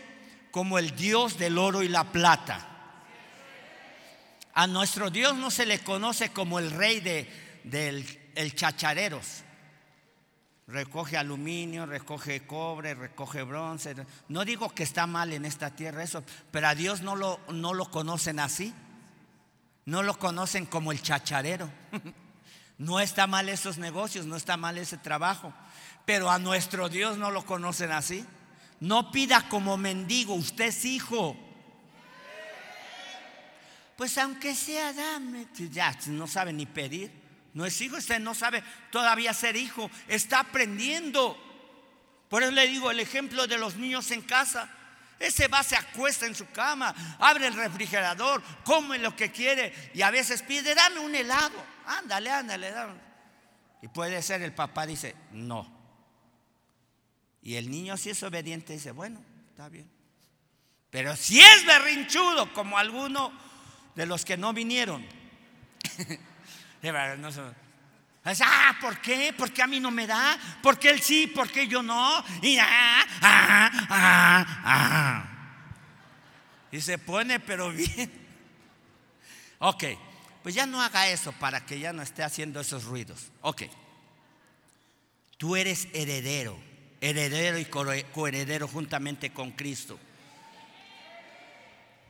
Como 0.53 0.79
el 0.79 0.95
Dios 0.95 1.39
del 1.39 1.59
oro 1.59 1.83
y 1.83 1.89
la 1.89 2.13
plata. 2.13 2.70
A 4.55 4.67
nuestro 4.67 5.11
Dios 5.11 5.37
no 5.37 5.51
se 5.51 5.67
le 5.67 5.81
conoce 5.81 6.31
como 6.31 6.59
el 6.59 6.71
rey 6.71 7.01
de, 7.01 7.61
del 7.65 8.05
el 8.35 8.55
chachareros. 8.55 9.45
Recoge 10.67 11.17
aluminio, 11.17 11.85
recoge 11.85 12.47
cobre, 12.47 12.95
recoge 12.95 13.43
bronce. 13.43 13.95
No 14.29 14.45
digo 14.45 14.71
que 14.71 14.85
está 14.85 15.07
mal 15.07 15.33
en 15.33 15.45
esta 15.45 15.71
tierra 15.71 16.05
eso, 16.05 16.23
pero 16.51 16.69
a 16.69 16.75
Dios 16.75 17.03
no 17.03 17.17
lo, 17.17 17.41
no 17.53 17.75
lo 17.75 17.91
conocen 17.91 18.39
así. 18.39 18.73
No 19.85 20.03
lo 20.03 20.19
conocen 20.19 20.67
como 20.67 20.93
el 20.93 21.03
chacharero. 21.03 21.71
No 22.81 22.99
está 22.99 23.27
mal 23.27 23.51
esos 23.51 23.77
negocios, 23.77 24.25
no 24.25 24.37
está 24.37 24.57
mal 24.57 24.79
ese 24.79 24.97
trabajo. 24.97 25.53
Pero 26.07 26.31
a 26.31 26.39
nuestro 26.39 26.89
Dios 26.89 27.19
no 27.19 27.31
lo 27.31 27.45
conocen 27.45 27.93
así. 27.93 28.25
No 28.81 29.13
pida 29.13 29.51
como 29.51 29.77
mendigo, 29.77 30.33
usted 30.33 30.69
es 30.69 30.87
hijo. 30.87 31.37
Pues 34.01 34.17
aunque 34.17 34.55
sea, 34.55 34.95
dame. 34.95 35.47
Ya 35.71 35.95
no 36.07 36.27
sabe 36.27 36.55
ni 36.55 36.65
pedir. 36.65 37.13
No 37.53 37.67
es 37.67 37.79
hijo, 37.83 37.99
usted 37.99 38.19
no 38.19 38.35
sabe 38.35 38.65
todavía 38.91 39.35
ser 39.35 39.57
hijo. 39.57 39.91
Está 40.09 40.41
aprendiendo. 40.41 41.37
Por 42.31 42.43
eso 42.43 42.51
le 42.51 42.67
digo 42.67 42.91
el 42.91 42.99
ejemplo 42.99 43.47
de 43.47 43.59
los 43.59 43.77
niños 43.77 44.11
en 44.11 44.23
casa. 44.23 44.71
Ese 45.19 45.49
va, 45.49 45.63
se 45.63 45.77
acuesta 45.77 46.25
en 46.25 46.35
su 46.35 46.49
cama, 46.49 46.95
abre 47.19 47.49
el 47.49 47.53
refrigerador, 47.53 48.43
come 48.65 48.97
lo 48.97 49.15
que 49.15 49.31
quiere 49.31 49.91
y 49.93 50.01
a 50.01 50.11
veces 50.11 50.41
pide, 50.45 50.75
dame 50.75 51.01
un 51.01 51.15
helado. 51.15 51.63
Ándale, 51.85 52.31
ándale, 52.31 52.71
dame. 52.71 52.99
Y 53.83 53.89
puede 53.89 54.23
ser 54.23 54.41
el 54.41 54.55
papá 54.55 54.87
dice, 54.87 55.15
no. 55.33 55.71
Y 57.43 57.57
el 57.57 57.71
niño 57.71 57.99
si 57.99 58.09
es 58.09 58.23
obediente 58.23 58.73
dice, 58.73 58.93
bueno, 58.93 59.23
está 59.51 59.69
bien. 59.69 59.91
Pero 60.89 61.15
si 61.17 61.39
es 61.39 61.67
berrinchudo, 61.67 62.51
como 62.55 62.79
alguno 62.79 63.50
de 64.01 64.07
los 64.07 64.25
que 64.25 64.39
no 64.39 64.55
vinieron, 64.55 65.07
Ah, 68.43 68.77
¿por 68.81 68.99
qué? 69.03 69.35
¿Por 69.37 69.53
qué 69.53 69.61
a 69.61 69.67
mí 69.67 69.79
no 69.79 69.91
me 69.91 70.07
da? 70.07 70.39
¿Por 70.63 70.79
qué 70.79 70.89
él 70.89 71.03
sí? 71.03 71.27
¿Por 71.27 71.51
qué 71.51 71.69
yo 71.69 71.83
no? 71.83 72.25
Y, 72.41 72.57
ah, 72.57 73.07
ah, 73.21 73.71
ah, 73.91 74.63
ah. 74.65 75.25
y 76.73 76.81
se 76.81 76.97
pone, 76.97 77.41
pero 77.41 77.71
bien. 77.73 78.11
Ok, 79.59 79.85
pues 80.43 80.55
ya 80.55 80.65
no 80.65 80.81
haga 80.81 81.09
eso 81.09 81.33
para 81.33 81.67
que 81.67 81.79
ya 81.79 81.93
no 81.93 82.01
esté 82.01 82.23
haciendo 82.23 82.61
esos 82.61 82.85
ruidos. 82.85 83.31
Ok, 83.43 83.65
tú 85.37 85.57
eres 85.57 85.89
heredero, 85.93 86.59
heredero 87.03 87.59
y 87.59 87.67
coheredero 87.67 88.67
juntamente 88.67 89.31
con 89.31 89.51
Cristo. 89.51 89.99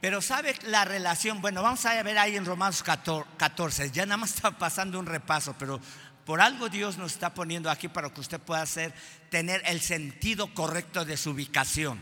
Pero 0.00 0.22
¿sabe 0.22 0.56
la 0.62 0.84
relación? 0.84 1.42
Bueno, 1.42 1.62
vamos 1.62 1.84
a 1.84 2.02
ver 2.02 2.18
ahí 2.18 2.36
en 2.36 2.46
Romanos 2.46 2.82
14. 2.82 3.90
Ya 3.90 4.06
nada 4.06 4.16
más 4.16 4.34
está 4.34 4.50
pasando 4.50 4.98
un 4.98 5.06
repaso, 5.06 5.54
pero 5.58 5.80
por 6.24 6.40
algo 6.40 6.68
Dios 6.68 6.96
nos 6.96 7.12
está 7.12 7.34
poniendo 7.34 7.70
aquí 7.70 7.88
para 7.88 8.10
que 8.10 8.20
usted 8.20 8.40
pueda 8.40 8.62
hacer, 8.62 8.94
tener 9.30 9.62
el 9.66 9.80
sentido 9.80 10.54
correcto 10.54 11.04
de 11.04 11.16
su 11.16 11.30
ubicación. 11.30 12.00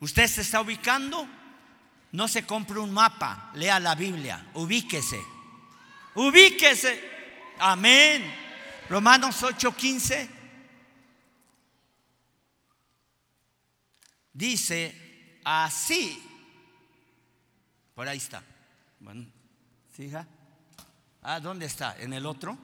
¿Usted 0.00 0.26
se 0.26 0.42
está 0.42 0.60
ubicando? 0.60 1.28
No 2.12 2.28
se 2.28 2.44
compre 2.44 2.78
un 2.78 2.92
mapa, 2.92 3.50
lea 3.54 3.78
la 3.78 3.94
Biblia, 3.94 4.46
ubíquese. 4.54 5.20
Ubíquese. 6.14 7.18
Amén. 7.58 8.24
Romanos 8.88 9.42
8:15 9.42 10.28
dice 14.32 15.40
así 15.44 16.27
por 17.98 18.06
ahí 18.08 18.18
está. 18.18 18.44
Bueno, 19.00 19.26
fija. 19.90 20.24
Ah, 21.20 21.40
¿dónde 21.40 21.66
está? 21.66 21.96
¿En 21.98 22.12
el 22.12 22.26
otro? 22.26 22.56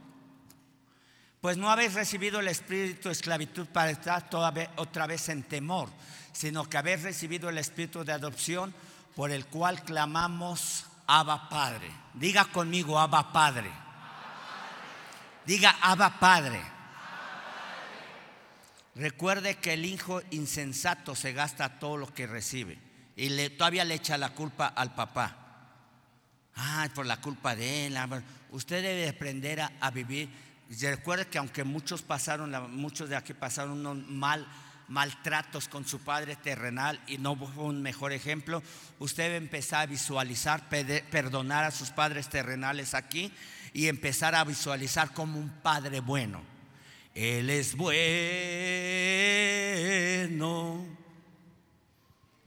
Pues 1.40 1.56
no 1.56 1.70
habéis 1.70 1.94
recibido 1.94 2.38
el 2.38 2.46
espíritu 2.46 3.08
de 3.08 3.14
esclavitud 3.14 3.66
para 3.66 3.90
estar 3.90 4.28
otra 4.76 5.08
vez 5.08 5.28
en 5.30 5.42
temor, 5.42 5.88
sino 6.32 6.70
que 6.70 6.76
habéis 6.76 7.02
recibido 7.02 7.48
el 7.48 7.58
espíritu 7.58 8.04
de 8.04 8.12
adopción 8.12 8.72
por 9.16 9.32
el 9.32 9.46
cual 9.46 9.82
clamamos 9.82 10.86
Abba 11.08 11.48
Padre. 11.48 11.90
Diga 12.12 12.44
conmigo 12.44 12.96
Abba 12.96 13.32
Padre. 13.32 13.72
Diga 15.44 15.78
Abba 15.80 16.20
Padre. 16.20 16.62
Recuerde 18.94 19.56
que 19.56 19.72
el 19.72 19.84
hijo 19.84 20.22
insensato 20.30 21.16
se 21.16 21.32
gasta 21.32 21.80
todo 21.80 21.96
lo 21.96 22.14
que 22.14 22.28
recibe 22.28 22.93
y 23.16 23.28
le, 23.28 23.50
todavía 23.50 23.84
le 23.84 23.94
echa 23.94 24.18
la 24.18 24.30
culpa 24.30 24.66
al 24.68 24.94
papá. 24.94 25.44
Ah, 26.56 26.88
por 26.94 27.06
la 27.06 27.20
culpa 27.20 27.56
de 27.56 27.86
él. 27.86 27.96
Ah, 27.96 28.08
usted 28.50 28.82
debe 28.82 29.08
aprender 29.08 29.60
a, 29.60 29.90
vivir. 29.90 30.28
recuerde 30.80 31.26
que 31.26 31.38
aunque 31.38 31.64
muchos 31.64 32.02
pasaron, 32.02 32.52
muchos 32.76 33.08
de 33.08 33.16
aquí 33.16 33.34
pasaron 33.34 33.86
unos 33.86 34.08
mal, 34.08 34.46
maltratos 34.88 35.68
con 35.68 35.86
su 35.86 36.00
padre 36.00 36.36
terrenal 36.36 37.00
y 37.06 37.18
no 37.18 37.36
fue 37.36 37.64
un 37.64 37.82
mejor 37.82 38.12
ejemplo, 38.12 38.62
usted 38.98 39.24
debe 39.24 39.36
empezar 39.36 39.82
a 39.82 39.86
visualizar, 39.86 40.68
perdonar 40.68 41.64
a 41.64 41.70
sus 41.70 41.90
padres 41.90 42.28
terrenales 42.28 42.94
aquí 42.94 43.32
y 43.72 43.88
empezar 43.88 44.34
a 44.34 44.44
visualizar 44.44 45.12
como 45.12 45.38
un 45.38 45.50
padre 45.50 46.00
bueno. 46.00 46.42
Él 47.14 47.50
es 47.50 47.76
bueno. 47.76 47.94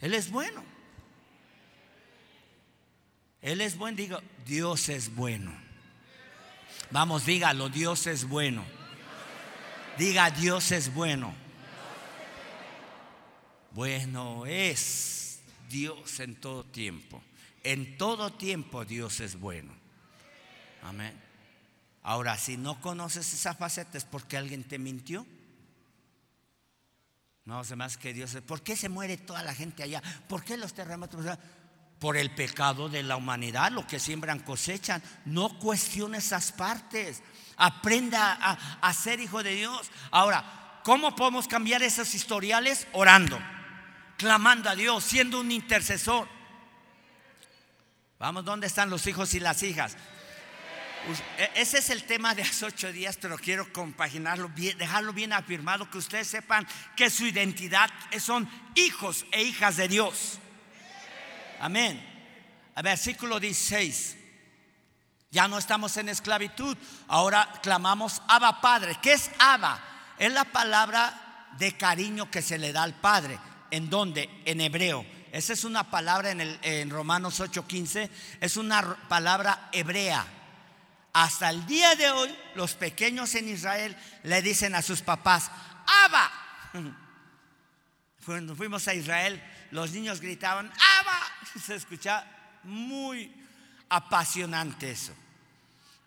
Él 0.02 0.14
es 0.14 0.30
bueno. 0.30 0.64
Él 3.42 3.62
es 3.62 3.78
bueno, 3.78 3.98
digo, 3.98 4.20
Dios 4.46 4.90
es 4.90 5.14
bueno. 5.16 5.52
Vamos, 6.92 7.26
dígalo, 7.26 7.70
Dios 7.70 8.08
es 8.08 8.28
bueno. 8.28 8.64
Diga, 9.98 10.30
Dios 10.32 10.72
es 10.72 10.94
bueno. 10.94 11.34
Bueno 13.72 14.46
es 14.46 15.42
Dios 15.70 16.20
en 16.20 16.36
todo 16.36 16.64
tiempo. 16.64 17.22
En 17.64 17.98
todo 17.98 18.34
tiempo 18.34 18.86
Dios 18.86 19.20
es 19.20 19.40
bueno. 19.40 19.74
Amén. 20.84 21.14
Ahora, 22.04 22.38
si 22.38 22.58
no 22.58 22.80
conoces 22.80 23.34
esa 23.34 23.54
faceta 23.54 23.98
es 23.98 24.06
porque 24.06 24.38
alguien 24.38 24.64
te 24.64 24.80
mintió. 24.80 25.26
No, 27.48 27.64
se 27.64 27.78
más 27.78 27.96
que 27.96 28.14
Dios. 28.14 28.38
¿Por 28.46 28.62
qué 28.62 28.76
se 28.76 28.90
muere 28.90 29.16
toda 29.16 29.42
la 29.42 29.56
gente 29.56 29.82
allá? 29.82 30.04
¿Por 30.28 30.44
qué 30.44 30.58
los 30.58 30.74
terremotos? 30.74 31.26
Por 31.98 32.18
el 32.18 32.36
pecado 32.36 32.90
de 32.90 33.04
la 33.04 33.16
humanidad, 33.16 33.72
lo 33.72 33.88
que 33.88 34.02
siembran 34.02 34.40
cosechan. 34.40 35.02
No 35.24 35.58
cuestione 35.58 36.18
esas 36.18 36.52
partes. 36.52 37.24
Aprenda 37.56 38.34
a, 38.34 38.52
a 38.82 38.94
ser 38.94 39.22
hijo 39.22 39.44
de 39.44 39.56
Dios. 39.56 39.90
Ahora, 40.12 40.82
¿cómo 40.84 41.16
podemos 41.16 41.48
cambiar 41.48 41.82
esos 41.84 42.14
historiales? 42.16 42.86
Orando, 42.92 43.40
clamando 44.18 44.70
a 44.70 44.76
Dios, 44.76 45.06
siendo 45.06 45.40
un 45.40 45.50
intercesor. 45.50 46.28
Vamos, 48.20 48.44
¿dónde 48.44 48.68
están 48.68 48.90
los 48.90 49.08
hijos 49.08 49.34
y 49.36 49.40
las 49.40 49.64
hijas? 49.64 49.96
E, 51.38 51.52
ese 51.56 51.78
es 51.78 51.90
el 51.90 52.04
tema 52.04 52.36
de 52.36 52.42
hace 52.42 52.66
ocho 52.66 52.92
días, 52.92 53.18
pero 53.22 53.38
quiero 53.38 53.72
compaginarlo, 53.72 54.50
dejarlo 54.50 55.14
bien 55.14 55.34
afirmado, 55.34 55.90
que 55.90 55.98
ustedes 55.98 56.28
sepan 56.28 56.68
que 56.96 57.10
su 57.10 57.26
identidad 57.26 57.90
son 58.20 58.50
hijos 58.76 59.26
e 59.32 59.44
hijas 59.44 59.78
de 59.78 59.88
Dios. 59.88 60.40
Amén. 61.60 62.04
Versículo 62.82 63.40
16. 63.40 64.18
Ya 65.32 65.48
no 65.48 65.58
estamos 65.58 65.96
en 65.98 66.10
esclavitud, 66.10 66.78
ahora 67.08 67.52
clamamos 67.62 68.22
Abba 68.28 68.62
Padre. 68.62 68.98
¿Qué 69.02 69.14
es 69.14 69.30
Abba? 69.40 69.80
Es 70.18 70.32
la 70.32 70.46
palabra 70.46 71.48
de 71.58 71.76
cariño 71.76 72.30
que 72.32 72.42
se 72.42 72.58
le 72.58 72.72
da 72.72 72.84
al 72.84 72.96
Padre. 72.96 73.40
¿En 73.72 73.90
dónde? 73.90 74.30
En 74.46 74.62
hebreo. 74.62 75.06
Esa 75.32 75.54
es 75.54 75.64
una 75.64 75.90
palabra 75.92 76.32
en, 76.32 76.42
el, 76.42 76.60
en 76.62 76.90
Romanos 76.90 77.40
8:15, 77.40 78.10
es 78.40 78.58
una 78.58 78.96
palabra 79.08 79.70
hebrea 79.72 80.26
hasta 81.14 81.50
el 81.50 81.66
día 81.66 81.96
de 81.96 82.10
hoy, 82.10 82.36
los 82.56 82.74
pequeños 82.76 83.34
en 83.36 83.50
Israel 83.50 83.98
le 84.24 84.42
dicen 84.42 84.76
a 84.76 84.82
sus 84.82 85.02
papás, 85.02 85.50
Abba. 86.06 86.32
Cuando 88.26 88.56
fuimos 88.56 88.88
a 88.88 88.94
Israel, 88.94 89.42
los 89.72 89.92
niños 89.92 90.22
gritaban, 90.22 90.72
Abba. 91.00 91.20
Se 91.66 91.76
escucha 91.76 92.26
muy 92.64 93.34
apasionante 93.90 94.92
eso. 94.92 95.14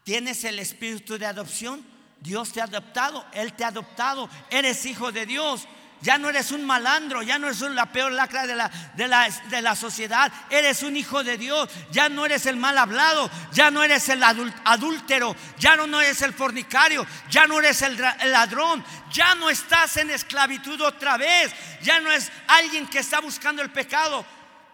¿Tienes 0.04 0.44
el 0.44 0.58
espíritu 0.58 1.18
de 1.18 1.26
adopción? 1.26 1.84
Dios 2.20 2.52
te 2.52 2.60
ha 2.60 2.64
adoptado, 2.64 3.26
Él 3.32 3.54
te 3.54 3.64
ha 3.64 3.68
adoptado, 3.68 4.28
eres 4.50 4.84
hijo 4.84 5.10
de 5.10 5.26
Dios. 5.26 5.66
Ya 6.02 6.16
no 6.16 6.30
eres 6.30 6.50
un 6.50 6.64
malandro, 6.64 7.22
ya 7.22 7.38
no 7.38 7.46
eres 7.46 7.60
la 7.60 7.86
peor 7.86 8.12
lacra 8.12 8.46
de 8.46 8.54
la, 8.54 8.70
de, 8.94 9.06
la, 9.06 9.28
de 9.28 9.60
la, 9.60 9.76
sociedad, 9.76 10.32
eres 10.48 10.82
un 10.82 10.96
hijo 10.96 11.22
de 11.22 11.36
Dios, 11.36 11.68
ya 11.90 12.08
no 12.08 12.24
eres 12.24 12.46
el 12.46 12.56
mal 12.56 12.78
hablado, 12.78 13.30
ya 13.52 13.70
no 13.70 13.82
eres 13.82 14.08
el 14.08 14.22
adúltero, 14.22 15.36
ya 15.58 15.76
no, 15.76 16.00
eres 16.00 16.22
el 16.22 16.32
fornicario, 16.32 17.06
ya 17.28 17.46
no 17.46 17.58
eres 17.58 17.82
el, 17.82 17.98
ladrón, 17.98 18.82
ya 19.12 19.34
no 19.34 19.50
estás 19.50 19.98
en 19.98 20.08
esclavitud 20.10 20.80
otra 20.80 21.18
vez, 21.18 21.52
ya 21.82 22.00
no 22.00 22.10
es 22.10 22.32
alguien 22.48 22.86
que 22.86 23.00
está 23.00 23.20
buscando 23.20 23.60
el 23.60 23.70
pecado, 23.70 24.24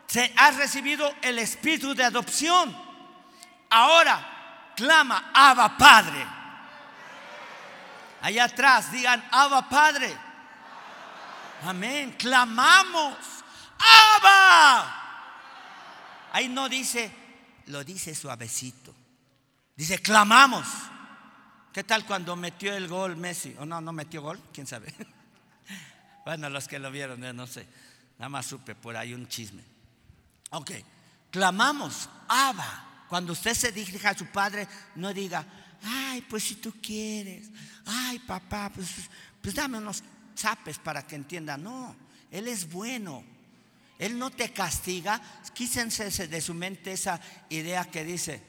Se, 0.07 0.33
has 0.37 0.55
recibido 0.57 1.13
el 1.23 1.41
espíritu 1.41 1.93
de 1.93 2.05
adopción. 2.05 2.77
Ahora 3.69 4.73
clama, 4.77 5.31
Abba 5.35 5.77
Padre. 5.77 6.25
Allá 8.23 8.45
atrás 8.45 8.93
digan, 8.93 9.25
Abba 9.33 9.69
Padre. 9.69 10.26
Amén. 11.63 12.15
Clamamos. 12.19 13.17
Abba. 13.79 15.03
Ahí 16.33 16.49
no 16.49 16.69
dice, 16.69 17.11
lo 17.67 17.85
dice 17.85 18.15
suavecito. 18.15 18.95
Dice, 19.75 19.99
clamamos. 19.99 20.67
¿Qué 21.73 21.85
tal 21.85 22.07
cuando 22.07 22.37
metió 22.37 22.75
el 22.75 22.89
gol 22.89 23.17
Messi? 23.17 23.55
¿O 23.59 23.67
no, 23.67 23.81
no 23.81 23.93
metió 23.93 24.23
gol? 24.23 24.41
¿Quién 24.53 24.67
sabe? 24.67 24.93
Bueno, 26.25 26.51
los 26.51 26.67
que 26.67 26.81
lo 26.81 26.91
vieron, 26.91 27.21
no 27.37 27.47
sé. 27.47 27.69
Nada 28.19 28.29
más 28.29 28.47
supe 28.47 28.75
por 28.75 28.97
ahí 28.97 29.15
un 29.15 29.29
chisme. 29.29 29.63
Ok, 30.51 30.73
clamamos, 31.31 32.09
Abba. 32.27 33.05
Cuando 33.09 33.33
usted 33.33 33.55
se 33.55 33.71
dirija 33.71 34.11
a 34.11 34.19
su 34.19 34.27
padre, 34.27 34.67
no 34.97 35.15
diga, 35.15 35.47
ay, 35.85 36.23
pues 36.23 36.43
si 36.43 36.57
tú 36.57 36.75
quieres, 36.83 37.49
ay, 37.85 38.19
papá, 38.19 38.73
pues, 38.75 38.89
pues 39.41 39.55
dame 39.55 39.79
unos 39.79 40.03
chapes 40.37 40.79
para 40.79 41.05
que 41.05 41.17
entienda. 41.17 41.57
No, 41.57 41.97
Él 42.31 42.47
es 42.47 42.71
bueno. 42.71 43.25
Él 43.99 44.19
no 44.19 44.31
te 44.31 44.53
castiga. 44.53 45.21
Quísense 45.55 46.29
de 46.29 46.41
su 46.41 46.55
mente 46.55 46.93
esa 46.93 47.21
idea 47.49 47.85
que 47.87 48.05
dice, 48.05 48.43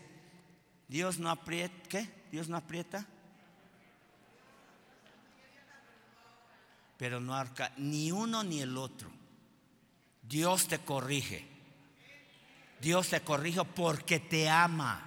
Dios 0.88 1.17
no 1.17 1.31
aprieta, 1.31 1.89
¿qué? 1.89 2.09
Dios 2.31 2.49
no 2.49 2.57
aprieta. 2.57 3.07
pero 6.97 7.19
no 7.19 7.35
arca 7.35 7.71
ni 7.77 8.11
uno 8.11 8.43
ni 8.43 8.59
el 8.59 8.75
otro. 8.75 9.09
Dios 10.23 10.67
te 10.67 10.79
corrige. 10.79 11.45
Dios 12.81 13.09
te 13.09 13.21
corrige 13.21 13.63
porque 13.63 14.19
te 14.19 14.49
ama. 14.49 15.03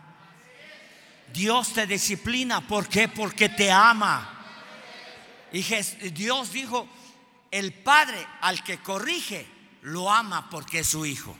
Dios 1.33 1.73
te 1.75 1.87
disciplina. 1.87 2.67
¿Por 2.67 2.89
qué? 2.89 3.09
Porque 3.09 3.49
te 3.49 3.71
ama. 3.71 4.40
Y 5.53 5.63
Dios 6.11 6.53
dijo, 6.53 6.89
el 7.51 7.73
Padre 7.73 8.25
al 8.41 8.63
que 8.63 8.79
corrige, 8.79 9.47
lo 9.83 10.11
ama 10.11 10.49
porque 10.51 10.81
es 10.81 10.89
su 10.89 11.07
hijo. 11.07 11.37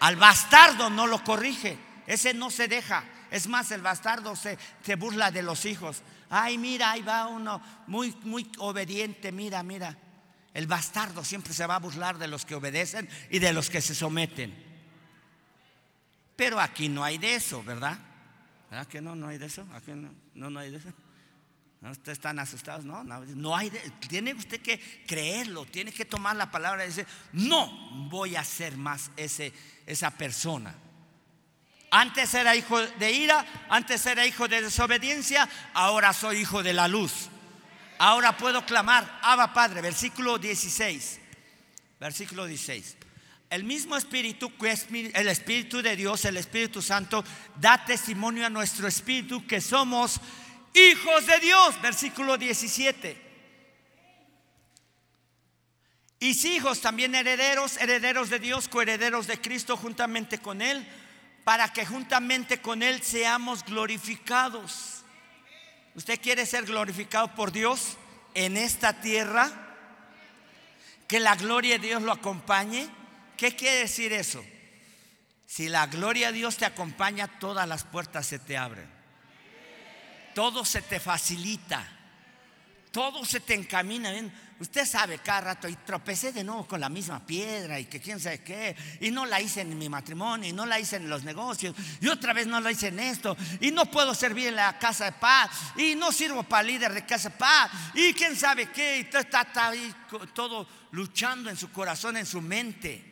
Al 0.00 0.16
bastardo 0.16 0.90
no 0.90 1.06
lo 1.06 1.22
corrige. 1.22 1.78
Ese 2.06 2.34
no 2.34 2.50
se 2.50 2.68
deja. 2.68 3.04
Es 3.30 3.46
más, 3.46 3.70
el 3.70 3.82
bastardo 3.82 4.34
se, 4.34 4.58
se 4.82 4.96
burla 4.96 5.30
de 5.30 5.42
los 5.42 5.64
hijos. 5.64 6.02
Ay, 6.30 6.56
mira, 6.58 6.92
ahí 6.92 7.02
va 7.02 7.26
uno 7.26 7.60
muy, 7.86 8.16
muy 8.22 8.50
obediente. 8.58 9.32
Mira, 9.32 9.62
mira. 9.62 9.96
El 10.54 10.66
bastardo 10.66 11.24
siempre 11.24 11.52
se 11.52 11.66
va 11.66 11.76
a 11.76 11.80
burlar 11.80 12.18
de 12.18 12.26
los 12.26 12.44
que 12.44 12.54
obedecen 12.54 13.08
y 13.30 13.38
de 13.38 13.52
los 13.52 13.70
que 13.70 13.80
se 13.80 13.94
someten. 13.94 14.66
Pero 16.34 16.58
aquí 16.60 16.88
no 16.88 17.04
hay 17.04 17.18
de 17.18 17.34
eso, 17.34 17.62
¿verdad? 17.62 17.98
¿Verdad 18.70 18.86
que 18.86 19.00
no? 19.00 19.14
No 19.14 19.28
hay 19.28 19.38
de 19.38 19.46
eso. 19.46 19.66
Aquí 19.74 19.92
no, 19.92 20.10
no, 20.34 20.50
no 20.50 20.60
hay 20.60 20.70
de 20.70 20.78
eso. 20.78 20.88
¿No 21.80 21.92
ustedes 21.92 22.18
están 22.18 22.38
asustados? 22.40 22.84
No, 22.84 23.04
no, 23.04 23.56
hay. 23.56 23.70
tiene 24.08 24.34
usted 24.34 24.60
que 24.60 24.80
creerlo, 25.06 25.64
tiene 25.64 25.92
que 25.92 26.04
tomar 26.04 26.34
la 26.34 26.50
palabra 26.50 26.84
y 26.84 26.88
decir, 26.88 27.06
no 27.32 28.08
voy 28.08 28.34
a 28.34 28.42
ser 28.42 28.76
más 28.76 29.12
ese, 29.16 29.52
esa 29.86 30.10
persona. 30.10 30.74
Antes 31.90 32.34
era 32.34 32.56
hijo 32.56 32.80
de 32.80 33.12
ira, 33.12 33.46
antes 33.70 34.04
era 34.06 34.26
hijo 34.26 34.48
de 34.48 34.60
desobediencia, 34.62 35.48
ahora 35.72 36.12
soy 36.12 36.38
hijo 36.38 36.62
de 36.62 36.72
la 36.72 36.88
luz. 36.88 37.28
Ahora 37.98 38.36
puedo 38.36 38.66
clamar, 38.66 39.20
Abba 39.22 39.52
Padre, 39.52 39.80
versículo 39.80 40.38
16. 40.38 41.20
Versículo 42.00 42.46
16. 42.46 42.96
El 43.50 43.64
mismo 43.64 43.96
Espíritu, 43.96 44.52
el 44.60 45.28
Espíritu 45.28 45.80
de 45.80 45.96
Dios, 45.96 46.24
el 46.24 46.36
Espíritu 46.36 46.82
Santo, 46.82 47.24
da 47.58 47.84
testimonio 47.84 48.44
a 48.44 48.50
nuestro 48.50 48.86
Espíritu 48.86 49.46
que 49.46 49.60
somos 49.60 50.20
hijos 50.74 51.26
de 51.26 51.40
Dios, 51.40 51.80
versículo 51.80 52.36
17. 52.36 53.28
Y 56.20 56.48
hijos 56.48 56.80
también 56.80 57.14
herederos, 57.14 57.76
herederos 57.76 58.28
de 58.28 58.38
Dios, 58.38 58.68
coherederos 58.68 59.26
de 59.26 59.40
Cristo 59.40 59.76
juntamente 59.76 60.38
con 60.38 60.62
Él, 60.62 60.86
para 61.44 61.72
que 61.72 61.86
juntamente 61.86 62.60
con 62.60 62.82
Él 62.82 63.02
seamos 63.02 63.64
glorificados. 63.64 65.02
¿Usted 65.94 66.20
quiere 66.20 66.44
ser 66.44 66.64
glorificado 66.64 67.34
por 67.34 67.52
Dios 67.52 67.96
en 68.34 68.56
esta 68.56 69.00
tierra? 69.00 69.50
Que 71.06 71.20
la 71.20 71.36
gloria 71.36 71.78
de 71.78 71.86
Dios 71.86 72.02
lo 72.02 72.12
acompañe. 72.12 72.88
¿Qué 73.36 73.54
quiere 73.54 73.78
decir 73.78 74.12
eso? 74.12 74.44
Si 75.46 75.68
la 75.68 75.86
gloria 75.86 76.28
de 76.28 76.38
Dios 76.38 76.56
te 76.56 76.66
acompaña, 76.66 77.38
todas 77.38 77.66
las 77.66 77.84
puertas 77.84 78.26
se 78.26 78.38
te 78.38 78.56
abren 78.56 78.97
todo 80.38 80.64
se 80.64 80.82
te 80.82 81.00
facilita, 81.00 81.84
todo 82.92 83.24
se 83.24 83.40
te 83.40 83.54
encamina. 83.54 84.12
Usted 84.60 84.86
sabe 84.86 85.18
cada 85.18 85.40
rato, 85.40 85.68
y 85.68 85.74
tropecé 85.74 86.30
de 86.30 86.44
nuevo 86.44 86.64
con 86.64 86.80
la 86.80 86.88
misma 86.88 87.26
piedra 87.26 87.80
y 87.80 87.86
que 87.86 88.00
quién 88.00 88.20
sabe 88.20 88.44
qué, 88.44 88.76
y 89.00 89.10
no 89.10 89.26
la 89.26 89.40
hice 89.40 89.62
en 89.62 89.76
mi 89.76 89.88
matrimonio, 89.88 90.48
y 90.48 90.52
no 90.52 90.64
la 90.64 90.78
hice 90.78 90.94
en 90.94 91.10
los 91.10 91.24
negocios, 91.24 91.74
y 92.00 92.06
otra 92.06 92.34
vez 92.34 92.46
no 92.46 92.60
la 92.60 92.70
hice 92.70 92.86
en 92.86 93.00
esto, 93.00 93.36
y 93.60 93.72
no 93.72 93.86
puedo 93.86 94.14
servir 94.14 94.46
en 94.46 94.54
la 94.54 94.78
casa 94.78 95.06
de 95.06 95.12
paz, 95.12 95.50
y 95.76 95.96
no 95.96 96.12
sirvo 96.12 96.44
para 96.44 96.62
líder 96.62 96.94
de 96.94 97.04
casa 97.04 97.30
de 97.30 97.36
paz, 97.36 97.72
y 97.94 98.12
quién 98.14 98.36
sabe 98.36 98.70
qué, 98.70 98.98
y 98.98 99.04
todo 99.10 99.22
está, 99.22 99.44
ahí 99.54 99.92
todo 100.34 100.68
luchando 100.92 101.50
en 101.50 101.56
su 101.56 101.72
corazón, 101.72 102.16
en 102.16 102.26
su 102.26 102.40
mente. 102.40 103.04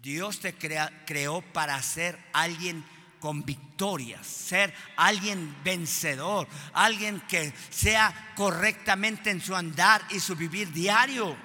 Dios 0.00 0.40
te 0.40 0.54
creó 0.54 1.42
para 1.52 1.82
ser 1.82 2.18
alguien 2.32 2.82
con 3.20 3.44
victorias, 3.44 4.26
ser 4.26 4.74
alguien 4.96 5.56
vencedor, 5.62 6.48
alguien 6.72 7.20
que 7.28 7.52
sea 7.68 8.32
correctamente 8.34 9.30
en 9.30 9.40
su 9.40 9.54
andar 9.54 10.02
y 10.10 10.18
su 10.18 10.34
vivir 10.34 10.72
diario. 10.72 11.36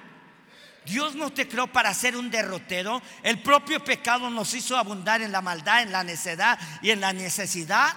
Dios 0.86 1.14
no 1.14 1.30
te 1.32 1.48
creó 1.48 1.66
para 1.66 1.92
ser 1.92 2.16
un 2.16 2.30
derrotero. 2.30 3.02
El 3.22 3.42
propio 3.42 3.84
pecado 3.84 4.30
nos 4.30 4.54
hizo 4.54 4.76
abundar 4.76 5.20
en 5.20 5.32
la 5.32 5.42
maldad, 5.42 5.82
en 5.82 5.92
la 5.92 6.04
necedad 6.04 6.58
y 6.80 6.90
en 6.90 7.00
la 7.00 7.12
necesidad. 7.12 7.94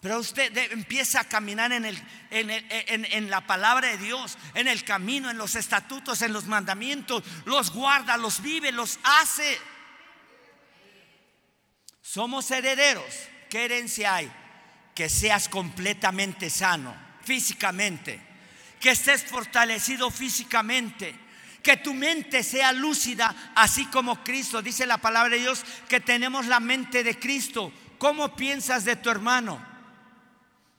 Pero 0.00 0.18
usted 0.18 0.54
empieza 0.72 1.20
a 1.20 1.24
caminar 1.24 1.72
en, 1.72 1.84
el, 1.84 2.00
en, 2.30 3.30
la 3.30 3.46
palabra 3.46 3.88
de 3.88 3.98
Dios, 3.98 4.36
en 4.54 4.68
el 4.68 4.84
camino, 4.84 5.30
en 5.30 5.38
los 5.38 5.54
estatutos, 5.54 6.20
en 6.22 6.32
los 6.32 6.46
mandamientos. 6.46 7.22
Los 7.44 7.72
guarda, 7.72 8.16
los 8.16 8.42
vive, 8.42 8.72
los 8.72 8.98
hace. 9.02 9.58
Somos 12.16 12.50
herederos. 12.50 13.04
¿Qué 13.50 13.66
herencia 13.66 14.14
hay? 14.14 14.32
Que 14.94 15.10
seas 15.10 15.50
completamente 15.50 16.48
sano 16.48 16.96
físicamente, 17.22 18.18
que 18.80 18.92
estés 18.92 19.22
fortalecido 19.22 20.10
físicamente, 20.10 21.14
que 21.62 21.76
tu 21.76 21.92
mente 21.92 22.42
sea 22.42 22.72
lúcida, 22.72 23.52
así 23.54 23.84
como 23.88 24.24
Cristo. 24.24 24.62
Dice 24.62 24.86
la 24.86 24.96
palabra 24.96 25.34
de 25.34 25.42
Dios 25.42 25.62
que 25.90 26.00
tenemos 26.00 26.46
la 26.46 26.58
mente 26.58 27.04
de 27.04 27.18
Cristo. 27.18 27.70
¿Cómo 27.98 28.34
piensas 28.34 28.86
de 28.86 28.96
tu 28.96 29.10
hermano? 29.10 29.62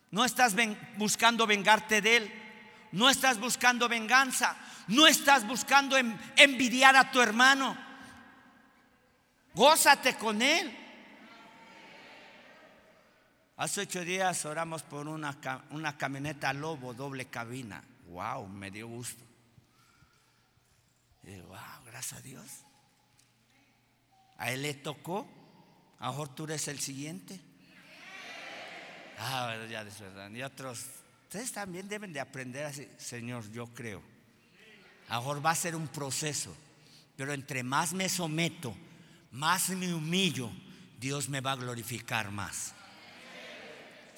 No 0.09 0.25
estás 0.25 0.55
buscando 0.95 1.45
vengarte 1.45 2.01
de 2.01 2.17
él, 2.17 2.33
no 2.93 3.11
estás 3.11 3.39
buscando 3.39 3.88
venganza, 3.88 4.57
no 4.88 5.05
estás 5.05 5.45
buscando 5.45 5.97
envidiar 6.35 6.95
a 6.95 7.11
tu 7.11 7.21
hermano. 7.21 7.77
Gózate 9.53 10.15
con 10.15 10.41
él. 10.41 10.86
Hace 13.58 13.82
ocho 13.82 14.05
días 14.05 14.45
oramos 14.45 14.84
por 14.84 15.08
una, 15.08 15.36
una 15.72 15.97
camioneta 15.97 16.53
Lobo 16.53 16.93
doble 16.93 17.26
cabina. 17.26 17.84
Wow, 18.05 18.47
me 18.47 18.70
dio 18.70 18.88
gusto. 18.88 19.24
Y 21.24 21.39
wow, 21.41 21.58
gracias 21.88 22.20
a 22.20 22.22
Dios. 22.22 22.45
A 24.38 24.51
él 24.51 24.62
le 24.62 24.76
tocó. 24.76 25.28
A 25.97 26.12
mejor 26.12 26.36
tú 26.36 26.43
eres 26.43 26.68
el 26.68 26.80
siguiente. 26.80 27.41
Ah, 29.18 29.55
ya 29.68 29.84
de 29.84 29.91
verdad. 30.01 30.30
Y 30.30 30.43
otros, 30.43 30.86
ustedes 31.24 31.51
también 31.51 31.89
deben 31.89 32.14
de 32.14 32.20
aprender 32.20 32.64
así. 32.64 32.88
Señor, 32.99 33.51
yo 33.51 33.66
creo. 33.74 34.03
A 35.10 35.18
mejor 35.18 35.43
va 35.43 35.49
a 35.49 35.55
ser 35.55 35.76
un 35.76 35.88
proceso. 35.88 36.55
Pero 37.16 37.34
entre 37.34 37.64
más 37.64 37.93
me 37.93 38.08
someto, 38.08 38.78
más 39.32 39.70
me 39.70 39.91
humillo, 39.95 40.51
Dios 40.99 41.28
me 41.28 41.41
va 41.41 41.53
a 41.53 41.55
glorificar 41.55 42.30
más. 42.30 42.76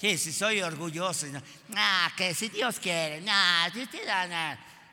Sí, 0.00 0.16
si 0.16 0.32
soy 0.32 0.62
orgulloso, 0.62 1.26
ah, 1.76 2.10
que 2.16 2.32
si 2.34 2.48
Dios 2.48 2.80
quiere, 2.80 3.20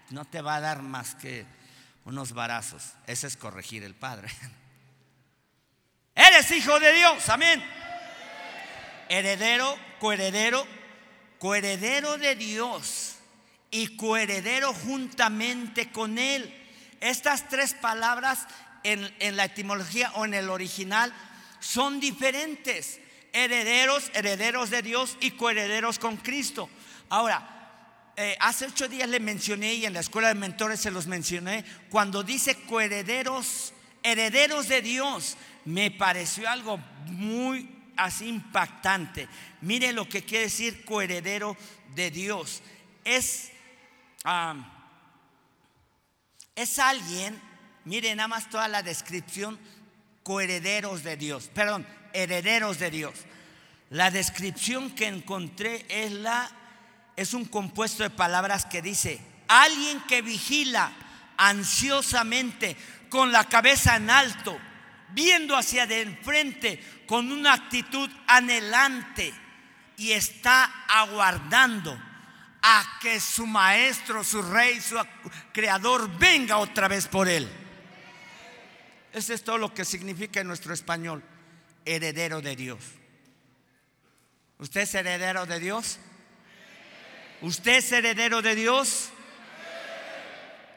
no 0.09 0.25
te 0.25 0.41
va 0.41 0.55
a 0.55 0.59
dar 0.59 0.81
más 0.81 1.15
que 1.15 1.45
unos 2.03 2.33
varazos. 2.33 2.83
Ese 3.05 3.27
es 3.27 3.37
corregir 3.37 3.83
el 3.83 3.95
Padre. 3.95 4.27
Eres 6.15 6.51
hijo 6.51 6.77
de 6.81 6.91
Dios, 6.91 7.29
amén. 7.29 7.63
Heredero, 9.07 9.77
coheredero, 10.01 10.67
coheredero 11.39 12.17
de 12.17 12.35
Dios 12.35 13.15
y 13.71 13.95
coheredero 13.95 14.73
juntamente 14.73 15.89
con 15.89 16.17
Él. 16.17 16.53
Estas 16.99 17.47
tres 17.47 17.73
palabras 17.75 18.45
en, 18.83 19.15
en 19.19 19.37
la 19.37 19.45
etimología 19.45 20.11
o 20.15 20.25
en 20.25 20.33
el 20.33 20.49
original 20.49 21.13
son 21.61 22.01
diferentes 22.01 22.99
herederos, 23.33 24.11
herederos 24.13 24.69
de 24.69 24.81
Dios 24.81 25.17
y 25.19 25.31
coherederos 25.31 25.99
con 25.99 26.17
Cristo. 26.17 26.69
Ahora, 27.09 27.57
eh, 28.15 28.35
hace 28.39 28.65
ocho 28.65 28.87
días 28.87 29.07
le 29.09 29.19
mencioné 29.19 29.75
y 29.75 29.85
en 29.85 29.93
la 29.93 29.99
escuela 29.99 30.29
de 30.29 30.35
mentores 30.35 30.79
se 30.79 30.89
los 30.89 31.05
mencioné, 31.05 31.63
cuando 31.89 32.23
dice 32.23 32.55
coherederos, 32.65 33.73
herederos 34.01 34.67
de 34.67 34.81
Dios, 34.81 35.37
me 35.65 35.91
pareció 35.91 36.49
algo 36.49 36.77
muy 37.05 37.69
así 37.95 38.27
impactante. 38.27 39.27
Mire 39.61 39.93
lo 39.93 40.09
que 40.09 40.23
quiere 40.23 40.45
decir 40.45 40.83
coheredero 40.85 41.55
de 41.93 42.09
Dios. 42.09 42.61
Es, 43.03 43.51
es 46.55 46.79
alguien, 46.79 47.39
mire 47.85 48.15
nada 48.15 48.27
más 48.27 48.49
toda 48.49 48.67
la 48.67 48.81
descripción, 48.81 49.59
coherederos 50.23 51.03
de 51.03 51.17
Dios. 51.17 51.49
Perdón, 51.53 51.85
herederos 52.13 52.79
de 52.79 52.91
Dios. 52.91 53.13
La 53.89 54.11
descripción 54.11 54.91
que 54.91 55.07
encontré 55.07 55.85
es 55.89 56.11
la 56.11 56.51
es 57.17 57.33
un 57.33 57.45
compuesto 57.45 58.03
de 58.03 58.11
palabras 58.11 58.65
que 58.65 58.81
dice, 58.81 59.19
alguien 59.47 59.99
que 60.07 60.21
vigila 60.21 60.91
ansiosamente 61.35 62.77
con 63.09 63.31
la 63.31 63.45
cabeza 63.45 63.95
en 63.95 64.09
alto, 64.11 64.57
viendo 65.09 65.57
hacia 65.57 65.87
de 65.87 66.01
enfrente 66.01 67.03
con 67.07 67.31
una 67.31 67.53
actitud 67.53 68.09
anhelante 68.27 69.33
y 69.97 70.11
está 70.11 70.85
aguardando 70.87 71.99
a 72.61 72.99
que 73.01 73.19
su 73.19 73.47
maestro, 73.47 74.23
su 74.23 74.41
rey, 74.43 74.79
su 74.79 74.95
creador 75.51 76.19
venga 76.19 76.57
otra 76.57 76.87
vez 76.87 77.07
por 77.07 77.27
él. 77.27 77.49
Eso 79.11 79.33
es 79.33 79.43
todo 79.43 79.57
lo 79.57 79.73
que 79.73 79.85
significa 79.85 80.41
en 80.41 80.47
nuestro 80.47 80.71
español, 80.71 81.23
heredero 81.87 82.41
de 82.41 82.55
Dios. 82.55 82.79
¿Usted 84.59 84.81
es 84.81 84.95
heredero 84.95 85.45
de 85.45 85.59
Dios? 85.59 85.99
¿Usted 87.41 87.75
es 87.77 87.91
heredero 87.91 88.41
de 88.41 88.55
Dios? 88.55 89.09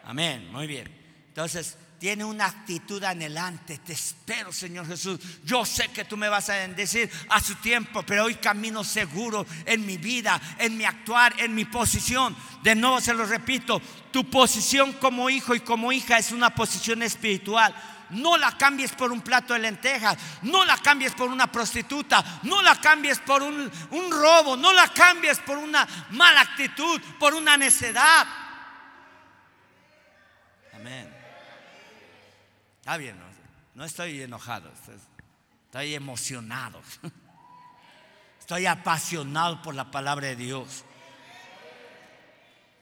Amén, 0.04 0.50
muy 0.52 0.66
bien. 0.66 0.88
Entonces, 1.28 1.76
tiene 2.00 2.24
una 2.24 2.46
actitud 2.46 3.04
anhelante. 3.04 3.78
Te 3.78 3.92
espero, 3.92 4.50
Señor 4.52 4.86
Jesús. 4.86 5.20
Yo 5.44 5.66
sé 5.66 5.88
que 5.88 6.06
tú 6.06 6.16
me 6.16 6.30
vas 6.30 6.48
a 6.48 6.56
bendecir 6.56 7.10
a 7.28 7.40
su 7.40 7.54
tiempo, 7.56 8.02
pero 8.02 8.24
hoy 8.24 8.36
camino 8.36 8.82
seguro 8.82 9.46
en 9.66 9.84
mi 9.84 9.98
vida, 9.98 10.40
en 10.58 10.78
mi 10.78 10.84
actuar, 10.84 11.34
en 11.38 11.54
mi 11.54 11.66
posición. 11.66 12.34
De 12.62 12.74
nuevo 12.74 13.02
se 13.02 13.12
lo 13.12 13.26
repito, 13.26 13.82
tu 14.10 14.28
posición 14.30 14.94
como 14.94 15.28
hijo 15.28 15.54
y 15.54 15.60
como 15.60 15.92
hija 15.92 16.18
es 16.18 16.32
una 16.32 16.54
posición 16.54 17.02
espiritual. 17.02 17.74
No 18.10 18.36
la 18.36 18.56
cambies 18.56 18.92
por 18.92 19.12
un 19.12 19.20
plato 19.20 19.54
de 19.54 19.60
lentejas, 19.60 20.16
no 20.42 20.64
la 20.64 20.76
cambies 20.78 21.14
por 21.14 21.28
una 21.28 21.50
prostituta, 21.50 22.40
no 22.42 22.62
la 22.62 22.80
cambies 22.80 23.18
por 23.20 23.42
un, 23.42 23.70
un 23.90 24.10
robo, 24.10 24.56
no 24.56 24.72
la 24.72 24.88
cambies 24.88 25.38
por 25.40 25.58
una 25.58 25.86
mala 26.10 26.40
actitud, 26.40 27.00
por 27.18 27.34
una 27.34 27.56
necedad. 27.56 28.26
Amén. 30.74 31.20
Está 32.80 32.96
bien, 32.96 33.16
no, 33.74 33.84
estoy 33.84 34.22
enojado, 34.22 34.72
estoy 35.66 35.94
emocionado. 35.94 36.82
Estoy 38.40 38.66
apasionado 38.66 39.62
por 39.62 39.76
la 39.76 39.92
palabra 39.92 40.26
de 40.26 40.34
Dios. 40.34 40.84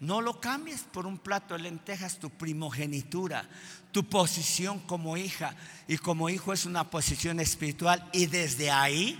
No 0.01 0.22
lo 0.22 0.41
cambies 0.41 0.85
por 0.85 1.07
un 1.07 1.18
plato 1.18 1.53
de 1.53 1.61
lentejas, 1.61 2.18
tu 2.18 2.31
primogenitura, 2.31 3.47
tu 3.93 4.05
posición 4.05 4.78
como 4.80 5.16
hija. 5.16 5.55
Y 5.86 5.99
como 5.99 6.28
hijo 6.28 6.53
es 6.53 6.66
una 6.66 6.91
posición 6.91 7.41
espiritual 7.41 8.09
y 8.12 8.26
desde 8.26 8.70
ahí 8.70 9.18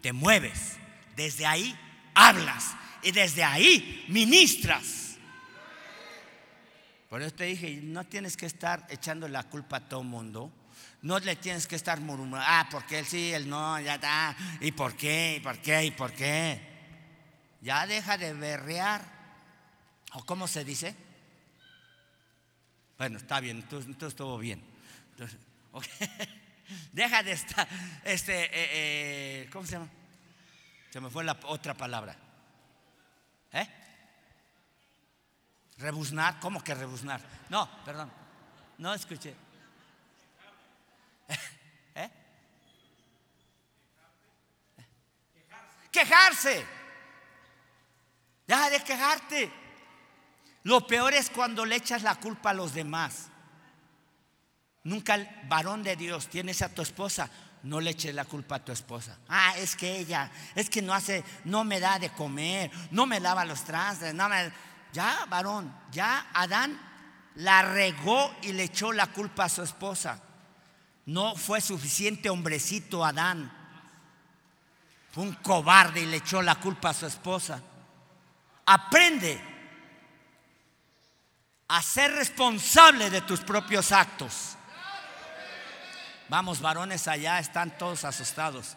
te 0.00 0.12
mueves, 0.12 0.76
desde 1.16 1.46
ahí 1.46 1.78
hablas 2.14 2.74
y 3.02 3.12
desde 3.12 3.44
ahí 3.44 4.04
ministras. 4.08 5.16
Por 7.08 7.22
eso 7.22 7.34
te 7.34 7.44
dije, 7.44 7.80
no 7.82 8.04
tienes 8.04 8.36
que 8.36 8.46
estar 8.46 8.86
echando 8.88 9.26
la 9.28 9.42
culpa 9.44 9.78
a 9.78 9.88
todo 9.88 10.02
mundo. 10.02 10.52
No 11.02 11.18
le 11.18 11.34
tienes 11.36 11.66
que 11.66 11.76
estar 11.76 12.00
murmurando, 12.00 12.46
ah, 12.46 12.68
porque 12.70 12.98
él 12.98 13.06
sí, 13.06 13.32
él 13.32 13.48
no, 13.48 13.80
ya 13.80 13.94
está. 13.94 14.36
¿Y 14.60 14.72
por 14.72 14.94
qué? 14.94 15.36
¿Y 15.38 15.40
por 15.40 15.58
qué? 15.58 15.84
¿Y 15.84 15.90
por 15.90 16.12
qué? 16.12 16.60
Ya 17.62 17.86
deja 17.86 18.16
de 18.18 18.32
berrear. 18.34 19.02
¿O 20.12 20.24
cómo 20.24 20.46
se 20.46 20.64
dice? 20.64 20.94
Bueno, 23.00 23.16
está 23.16 23.40
bien, 23.40 23.56
entonces, 23.56 23.96
estuvo 23.98 24.36
bien. 24.36 24.62
Deja 26.92 27.22
de 27.22 27.32
estar, 27.32 27.66
este, 28.04 28.44
eh, 28.44 28.50
eh, 28.52 29.48
¿cómo 29.50 29.64
se 29.64 29.72
llama? 29.72 29.88
Se 30.90 31.00
me 31.00 31.08
fue 31.08 31.24
la 31.24 31.34
otra 31.44 31.72
palabra. 31.72 32.14
¿Eh? 33.52 33.66
Rebuznar, 35.78 36.40
¿cómo 36.40 36.62
que 36.62 36.74
rebuznar? 36.74 37.22
No, 37.48 37.70
perdón, 37.86 38.12
no 38.76 38.92
escuché. 38.92 39.34
¿Eh? 41.94 42.10
Quejarse. 45.90 46.66
Deja 48.46 48.68
de 48.68 48.84
quejarte. 48.84 49.59
Lo 50.62 50.86
peor 50.86 51.14
es 51.14 51.30
cuando 51.30 51.64
le 51.64 51.76
echas 51.76 52.02
la 52.02 52.16
culpa 52.16 52.50
a 52.50 52.54
los 52.54 52.74
demás. 52.74 53.28
Nunca 54.82 55.14
el 55.14 55.28
varón 55.48 55.82
de 55.82 55.96
Dios 55.96 56.28
tienes 56.28 56.62
a 56.62 56.68
tu 56.68 56.82
esposa, 56.82 57.30
no 57.62 57.80
le 57.80 57.90
eches 57.90 58.14
la 58.14 58.24
culpa 58.24 58.56
a 58.56 58.64
tu 58.64 58.72
esposa. 58.72 59.18
Ah, 59.28 59.54
es 59.58 59.76
que 59.76 59.98
ella, 59.98 60.30
es 60.54 60.70
que 60.70 60.80
no 60.80 60.94
hace, 60.94 61.22
no 61.44 61.64
me 61.64 61.80
da 61.80 61.98
de 61.98 62.10
comer, 62.10 62.70
no 62.90 63.06
me 63.06 63.20
lava 63.20 63.44
los 63.44 63.64
trastes, 63.64 64.14
no 64.14 64.28
me 64.28 64.52
ya, 64.92 65.26
varón, 65.28 65.72
ya 65.92 66.30
Adán 66.32 66.78
la 67.36 67.62
regó 67.62 68.34
y 68.42 68.52
le 68.52 68.64
echó 68.64 68.92
la 68.92 69.06
culpa 69.08 69.44
a 69.44 69.48
su 69.48 69.62
esposa. 69.62 70.20
No 71.06 71.36
fue 71.36 71.60
suficiente 71.60 72.28
hombrecito 72.28 73.04
Adán. 73.04 73.52
Fue 75.12 75.24
un 75.24 75.34
cobarde 75.34 76.00
y 76.00 76.06
le 76.06 76.18
echó 76.18 76.42
la 76.42 76.56
culpa 76.56 76.90
a 76.90 76.94
su 76.94 77.06
esposa. 77.06 77.60
Aprende 78.66 79.49
a 81.70 81.82
ser 81.82 82.10
responsable 82.12 83.10
de 83.10 83.20
tus 83.20 83.40
propios 83.40 83.92
actos. 83.92 84.56
Vamos, 86.28 86.60
varones 86.60 87.06
allá, 87.06 87.38
están 87.38 87.78
todos 87.78 88.04
asustados. 88.04 88.76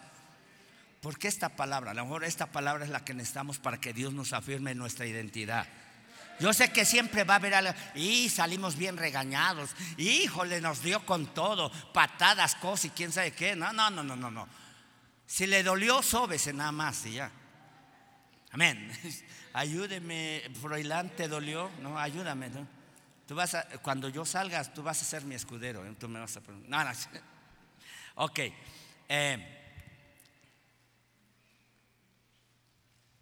¿Por 1.01 1.17
qué 1.17 1.27
esta 1.27 1.49
palabra? 1.49 1.91
A 1.91 1.93
lo 1.95 2.03
mejor 2.03 2.23
esta 2.23 2.45
palabra 2.45 2.85
es 2.85 2.91
la 2.91 3.03
que 3.03 3.15
necesitamos 3.15 3.57
para 3.57 3.79
que 3.79 3.93
Dios 3.93 4.13
nos 4.13 4.31
afirme 4.31 4.75
nuestra 4.75 5.07
identidad. 5.07 5.65
Yo 6.39 6.53
sé 6.53 6.71
que 6.71 6.85
siempre 6.85 7.23
va 7.23 7.33
a 7.33 7.37
haber 7.37 7.55
algo. 7.55 7.73
Y 7.95 8.29
salimos 8.29 8.75
bien 8.75 8.95
regañados. 8.95 9.71
Híjole, 9.97 10.61
nos 10.61 10.83
dio 10.83 11.03
con 11.03 11.33
todo. 11.33 11.71
Patadas, 11.93 12.53
cosas 12.55 12.85
y 12.85 12.89
quién 12.91 13.11
sabe 13.11 13.31
qué. 13.31 13.55
No, 13.55 13.73
no, 13.73 13.89
no, 13.89 14.03
no, 14.03 14.15
no, 14.15 14.29
no. 14.29 14.47
Si 15.25 15.47
le 15.47 15.63
dolió, 15.63 16.03
sóbese 16.03 16.53
nada 16.53 16.71
más 16.71 17.07
y 17.07 17.13
ya. 17.13 17.31
Amén. 18.51 18.91
Ayúdeme, 19.53 20.43
Froilán, 20.61 21.09
¿te 21.15 21.27
dolió? 21.27 21.71
No, 21.81 21.97
ayúdame. 21.97 22.49
Tú 23.27 23.35
vas 23.35 23.55
cuando 23.81 24.09
yo 24.09 24.25
salgas, 24.25 24.73
tú 24.73 24.83
vas 24.83 25.01
a 25.01 25.05
ser 25.05 25.23
mi 25.23 25.35
escudero. 25.35 25.85
¿eh? 25.85 25.95
Tú 25.99 26.07
me 26.07 26.19
vas 26.19 26.37
a 26.37 26.41
no. 26.67 27.09
Ok. 28.15 28.39
Eh, 29.09 29.37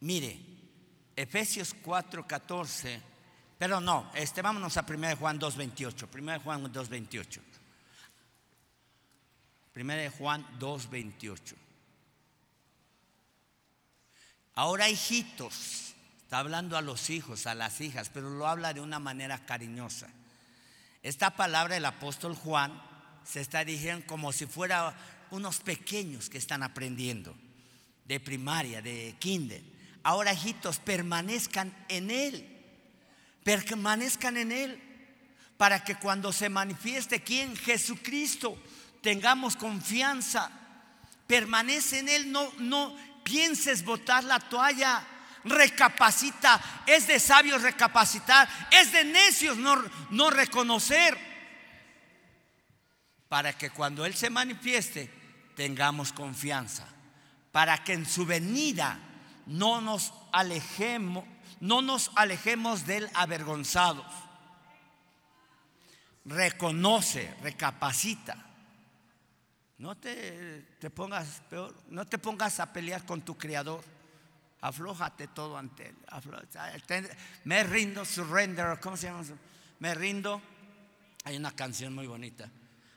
mire, 0.02 0.40
Efesios 1.16 1.76
4:14, 1.82 3.02
pero 3.58 3.80
no, 3.80 4.12
este, 4.14 4.42
vámonos 4.42 4.76
a 4.78 4.86
1 4.88 5.16
Juan 5.18 5.40
2:28. 5.40 6.10
1 6.14 6.40
Juan 6.42 6.74
2:28. 6.74 7.42
1 9.76 10.12
Juan 10.18 10.60
2:28. 10.60 11.56
Ahora 14.56 14.90
hijitos, 14.90 15.91
está 16.32 16.40
hablando 16.40 16.78
a 16.78 16.82
los 16.82 17.10
hijos, 17.10 17.46
a 17.46 17.54
las 17.54 17.82
hijas, 17.82 18.08
pero 18.08 18.30
lo 18.30 18.48
habla 18.48 18.74
de 18.74 18.80
una 18.80 19.00
manera 19.00 19.46
cariñosa. 19.46 20.08
Esta 21.04 21.32
palabra 21.32 21.74
del 21.74 21.84
apóstol 21.84 22.36
Juan 22.36 22.82
se 23.26 23.42
está 23.42 23.66
dirigiendo 23.66 24.08
como 24.08 24.32
si 24.32 24.46
fuera 24.46 24.96
unos 25.32 25.60
pequeños 25.60 26.30
que 26.30 26.38
están 26.38 26.64
aprendiendo 26.64 27.36
de 28.06 28.22
primaria, 28.22 28.82
de 28.82 29.14
kinder. 29.20 29.62
Ahora, 30.04 30.32
hijitos, 30.32 30.80
permanezcan 30.80 31.76
en 31.90 32.10
Él. 32.10 32.48
Permanezcan 33.44 34.38
en 34.38 34.54
Él. 34.54 34.82
Para 35.58 35.84
que 35.84 35.96
cuando 35.96 36.32
se 36.32 36.48
manifieste 36.48 37.24
quien 37.24 37.58
Jesucristo 37.58 38.58
tengamos 39.02 39.58
confianza. 39.58 40.50
Permanece 41.28 42.00
en 42.00 42.08
Él. 42.08 42.32
No, 42.32 42.54
no 42.58 42.96
pienses 43.26 43.84
botar 43.84 44.24
la 44.24 44.40
toalla. 44.40 45.06
Recapacita. 45.44 46.84
Es 46.86 47.08
de 47.08 47.20
sabios 47.20 47.62
recapacitar. 47.62 48.48
Es 48.72 48.92
de 48.92 49.04
necios 49.04 49.58
no, 49.58 49.82
no 50.10 50.30
reconocer. 50.30 51.18
Para 53.28 53.54
que 53.54 53.70
cuando 53.70 54.06
Él 54.06 54.14
se 54.14 54.30
manifieste 54.30 55.10
tengamos 55.56 56.14
confianza. 56.14 56.88
Para 57.52 57.84
que 57.84 57.94
en 57.94 58.06
su 58.06 58.26
venida 58.26 59.00
no 59.46 59.82
nos 59.82 60.14
alejemos, 60.32 61.26
no 61.60 61.82
nos 61.82 62.12
alejemos 62.16 62.86
del 62.86 63.10
avergonzado. 63.14 64.06
Reconoce, 66.26 67.34
recapacita. 67.42 68.38
No 69.78 69.98
te, 69.98 70.64
pongas 70.94 71.42
peor, 71.50 71.76
no 71.90 72.06
te 72.06 72.20
pongas 72.20 72.60
a 72.60 72.72
pelear 72.72 73.04
con 73.04 73.22
tu 73.22 73.36
creador. 73.36 73.84
Aflójate 74.62 75.28
todo 75.28 75.58
ante 75.58 75.88
él. 75.88 77.10
Me 77.46 77.64
rindo, 77.64 78.06
surrender, 78.06 78.80
¿cómo 78.80 78.96
se 78.96 79.08
llama? 79.08 79.24
Me 79.80 79.94
rindo. 79.96 80.42
Hay 81.24 81.36
una 81.38 81.52
canción 81.52 81.94
muy 81.94 82.08
bonita. 82.08 82.50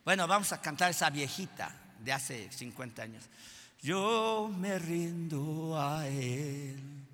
Bueno, 0.05 0.27
vamos 0.27 0.53
a 0.53 0.61
cantar 0.61 0.91
esa 0.91 1.11
viejita 1.11 1.75
de 2.01 2.12
hace 2.12 2.53
50 2.53 3.03
años. 3.03 3.25
Yo 3.81 4.51
me 4.59 4.79
rindo 4.79 5.79
a 5.79 6.07
Él, 6.09 7.07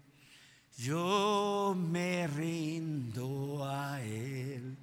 yo 0.76 1.74
me 1.76 2.26
rindo 2.26 3.64
a 3.68 4.01
Él. 4.03 4.76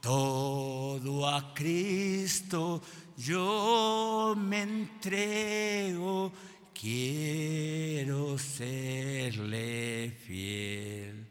Todo 0.00 1.28
a 1.28 1.52
Cristo 1.52 2.82
yo 3.20 4.34
me 4.36 4.62
entrego, 4.62 6.32
quiero 6.80 8.38
serle 8.38 10.10
fiel. 10.26 11.26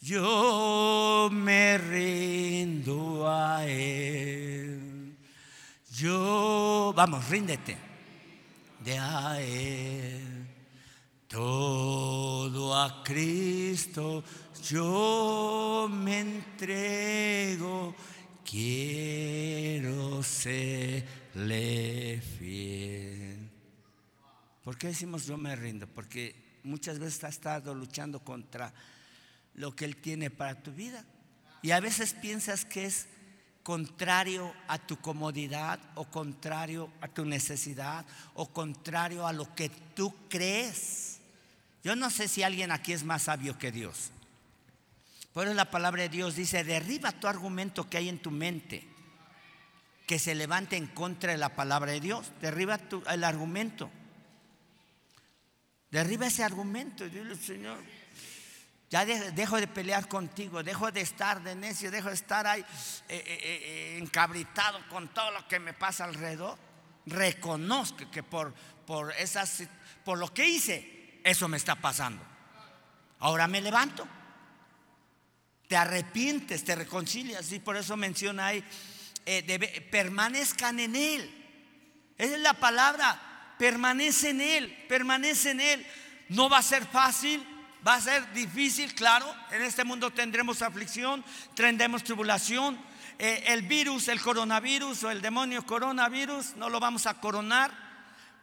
Yo 0.00 1.28
me 1.30 1.76
rindo 1.76 3.28
a 3.28 3.66
Él. 3.66 5.16
Yo, 5.92 6.94
vamos, 6.96 7.28
ríndete 7.28 7.76
de 8.84 8.98
a 8.98 9.40
Él. 9.42 10.46
Todo 11.28 12.74
a 12.74 13.04
Cristo 13.04 14.24
yo 14.68 15.88
me 15.90 16.20
entrego. 16.20 17.94
Quiero 18.44 20.22
serle 20.22 21.02
fiel. 22.38 23.19
¿Por 24.70 24.78
qué 24.78 24.86
decimos 24.86 25.26
yo 25.26 25.36
me 25.36 25.56
rindo? 25.56 25.88
Porque 25.88 26.60
muchas 26.62 27.00
veces 27.00 27.24
has 27.24 27.34
estado 27.34 27.74
luchando 27.74 28.20
contra 28.20 28.72
lo 29.54 29.74
que 29.74 29.84
Él 29.84 29.96
tiene 29.96 30.30
para 30.30 30.62
tu 30.62 30.70
vida. 30.70 31.04
Y 31.60 31.72
a 31.72 31.80
veces 31.80 32.14
piensas 32.14 32.64
que 32.64 32.84
es 32.84 33.08
contrario 33.64 34.54
a 34.68 34.78
tu 34.78 34.96
comodidad 34.98 35.80
o 35.96 36.04
contrario 36.04 36.88
a 37.00 37.08
tu 37.08 37.24
necesidad 37.24 38.06
o 38.34 38.46
contrario 38.52 39.26
a 39.26 39.32
lo 39.32 39.52
que 39.56 39.70
tú 39.96 40.14
crees. 40.28 41.18
Yo 41.82 41.96
no 41.96 42.08
sé 42.08 42.28
si 42.28 42.44
alguien 42.44 42.70
aquí 42.70 42.92
es 42.92 43.02
más 43.02 43.22
sabio 43.22 43.58
que 43.58 43.72
Dios. 43.72 44.12
Por 45.32 45.48
eso 45.48 45.54
la 45.54 45.72
palabra 45.72 46.02
de 46.02 46.10
Dios 46.10 46.36
dice, 46.36 46.62
derriba 46.62 47.10
tu 47.10 47.26
argumento 47.26 47.90
que 47.90 47.96
hay 47.96 48.08
en 48.08 48.20
tu 48.20 48.30
mente, 48.30 48.86
que 50.06 50.20
se 50.20 50.36
levante 50.36 50.76
en 50.76 50.86
contra 50.86 51.32
de 51.32 51.38
la 51.38 51.56
palabra 51.56 51.90
de 51.90 51.98
Dios. 51.98 52.30
Derriba 52.40 52.78
tu, 52.78 53.02
el 53.10 53.24
argumento. 53.24 53.90
Derriba 55.90 56.26
ese 56.26 56.44
argumento 56.44 57.04
y 57.04 57.10
dile, 57.10 57.34
Señor, 57.34 57.78
ya 58.90 59.04
dejo 59.04 59.56
de 59.56 59.68
pelear 59.68 60.08
contigo, 60.08 60.64
dejo 60.64 60.90
de 60.90 61.00
estar 61.00 61.42
de 61.42 61.54
necio, 61.54 61.92
dejo 61.92 62.08
de 62.08 62.14
estar 62.14 62.44
ahí 62.46 62.60
eh, 62.60 62.64
eh, 63.08 63.38
eh, 63.42 63.98
encabritado 63.98 64.80
con 64.88 65.08
todo 65.08 65.30
lo 65.30 65.46
que 65.46 65.60
me 65.60 65.72
pasa 65.72 66.04
alrededor. 66.04 66.58
Reconozco 67.06 68.10
que 68.10 68.24
por, 68.24 68.52
por, 68.86 69.12
esas, 69.12 69.62
por 70.04 70.18
lo 70.18 70.34
que 70.34 70.48
hice, 70.48 71.20
eso 71.22 71.46
me 71.46 71.56
está 71.56 71.76
pasando. 71.76 72.20
Ahora 73.20 73.46
me 73.46 73.60
levanto. 73.60 74.06
Te 75.68 75.76
arrepientes, 75.76 76.64
te 76.64 76.74
reconcilias. 76.74 77.52
Y 77.52 77.60
por 77.60 77.76
eso 77.76 77.96
menciona 77.96 78.46
ahí, 78.46 78.64
permanezcan 79.90 80.80
en 80.80 80.96
Él. 80.96 81.40
Esa 82.18 82.34
es 82.34 82.42
la 82.42 82.54
palabra, 82.54 83.29
permanece 83.60 84.30
en 84.30 84.40
Él, 84.40 84.84
permanece 84.88 85.50
en 85.50 85.60
Él. 85.60 85.86
No 86.30 86.48
va 86.48 86.58
a 86.58 86.62
ser 86.62 86.86
fácil, 86.86 87.46
Va 87.86 87.94
a 87.94 88.00
ser 88.00 88.30
difícil, 88.34 88.94
claro. 88.94 89.26
En 89.50 89.62
este 89.62 89.84
mundo 89.84 90.10
tendremos 90.10 90.60
aflicción, 90.60 91.24
tendremos 91.54 92.04
tribulación. 92.04 92.78
Eh, 93.18 93.44
el 93.46 93.62
virus, 93.62 94.08
el 94.08 94.20
coronavirus 94.20 95.04
o 95.04 95.10
el 95.10 95.22
demonio 95.22 95.64
coronavirus, 95.64 96.56
no 96.56 96.68
lo 96.68 96.78
vamos 96.78 97.06
a 97.06 97.14
coronar, 97.20 97.72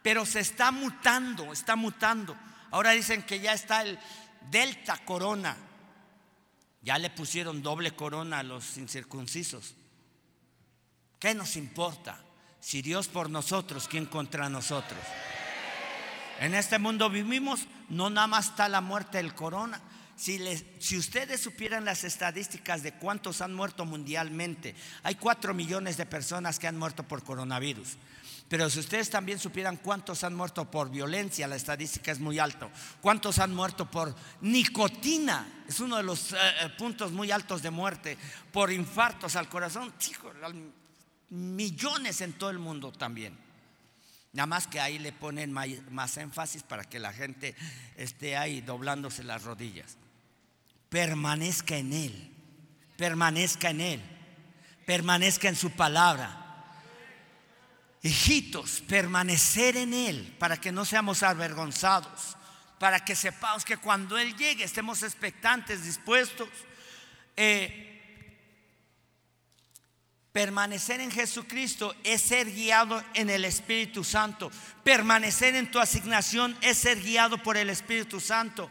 pero 0.02 0.26
se 0.26 0.40
está 0.40 0.72
mutando, 0.72 1.54
está 1.54 1.76
mutando. 1.76 2.36
Ahora 2.72 2.92
dicen 2.92 3.22
que 3.22 3.40
ya 3.40 3.54
está 3.54 3.84
el 3.84 4.00
delta 4.50 4.98
corona. 5.06 5.56
Ya 6.82 6.98
le 6.98 7.12
pusieron 7.12 7.62
doble 7.62 7.92
corona 7.92 8.40
a 8.40 8.44
los 8.44 8.76
incircuncisos. 8.78 9.76
¿Qué 11.20 11.36
nos 11.36 11.58
importa? 11.58 12.24
Si 12.68 12.82
Dios 12.82 13.08
por 13.08 13.30
nosotros, 13.30 13.88
¿quién 13.88 14.06
contra 14.06 14.50
nosotros? 14.50 15.00
En 16.42 16.54
este 16.54 16.78
mundo 16.78 17.10
vivimos, 17.10 17.62
no 17.88 18.10
nada 18.10 18.28
más 18.28 18.48
está 18.48 18.68
la 18.68 18.82
muerte 18.82 19.20
del 19.20 19.34
corona. 19.34 19.80
Si, 20.18 20.38
ustedes 20.98 21.40
supieran 21.40 21.86
las 21.86 22.04
estadísticas 22.04 22.84
de 22.84 22.92
cuántos 22.92 23.40
han 23.40 23.54
muerto 23.54 23.86
mundialmente, 23.86 24.76
hay 25.04 25.16
cuatro 25.16 25.54
millones 25.54 25.96
de 25.96 26.06
personas 26.08 26.60
que 26.60 26.68
han 26.68 26.78
muerto 26.78 27.04
por 27.04 27.24
coronavirus. 27.24 27.96
Pero 28.50 28.70
si 28.70 28.80
ustedes 28.80 29.10
también 29.10 29.40
supieran 29.40 29.78
cuántos 29.78 30.26
han 30.26 30.36
muerto 30.36 30.70
por 30.70 30.90
violencia, 30.90 31.48
la 31.48 31.56
estadística 31.56 32.12
es 32.12 32.20
muy 32.20 32.38
alto. 32.38 32.70
Cuántos 33.00 33.40
han 33.40 33.56
muerto 33.56 33.90
por 33.90 34.14
nicotina, 34.42 35.64
es 35.70 35.80
uno 35.80 35.96
de 35.96 36.04
los 36.04 36.34
eh, 36.34 36.38
eh, 36.64 36.70
puntos 36.78 37.14
muy 37.14 37.32
altos 37.32 37.62
de 37.62 37.72
muerte, 37.72 38.18
por 38.52 38.74
infartos 38.74 39.38
al 39.38 39.48
corazón, 39.48 39.94
millones 41.30 42.22
en 42.22 42.34
todo 42.34 42.50
el 42.50 42.60
mundo 42.60 42.92
también. 42.92 43.38
Nada 44.34 44.48
más 44.48 44.68
que 44.68 44.80
ahí 44.80 45.00
le 45.00 45.12
ponen 45.12 45.52
más, 45.52 46.18
énfasis 46.18 46.64
para 46.64 46.84
que 46.84 47.00
la 47.00 47.14
gente 47.14 47.56
esté 47.96 48.38
ahí 48.38 48.62
doblándose 48.62 49.24
las 49.24 49.44
rodillas. 49.44 49.98
Permanezca 50.90 51.78
en 51.78 51.94
Él, 51.94 52.32
permanezca 52.98 53.72
en 53.72 53.82
Él, 53.82 54.02
permanezca 54.86 55.50
en 55.50 55.56
su 55.56 55.72
palabra. 55.72 56.44
Hijitos, 58.04 58.82
permanecer 58.82 59.76
en 59.76 59.94
Él 59.94 60.36
para 60.38 60.58
que 60.58 60.72
no 60.72 60.86
seamos 60.86 61.24
avergonzados, 61.24 62.38
para 62.80 63.04
que 63.04 63.16
sepamos 63.16 63.66
que 63.66 63.78
cuando 63.78 64.18
Él 64.18 64.36
llegue 64.38 64.64
estemos 64.64 65.02
expectantes, 65.04 65.84
dispuestos. 65.84 66.48
Eh, 67.36 67.97
Permanecer 70.38 71.02
en 71.02 71.10
Jesucristo 71.10 71.96
es 72.04 72.22
ser 72.22 72.52
guiado 72.54 73.04
en 73.16 73.32
el 73.32 73.44
Espíritu 73.44 74.04
Santo. 74.04 74.52
Permanecer 74.84 75.56
en 75.56 75.72
tu 75.72 75.80
asignación 75.80 76.56
es 76.62 76.78
ser 76.78 77.02
guiado 77.02 77.42
por 77.42 77.58
el 77.58 77.72
Espíritu 77.72 78.20
Santo. 78.20 78.70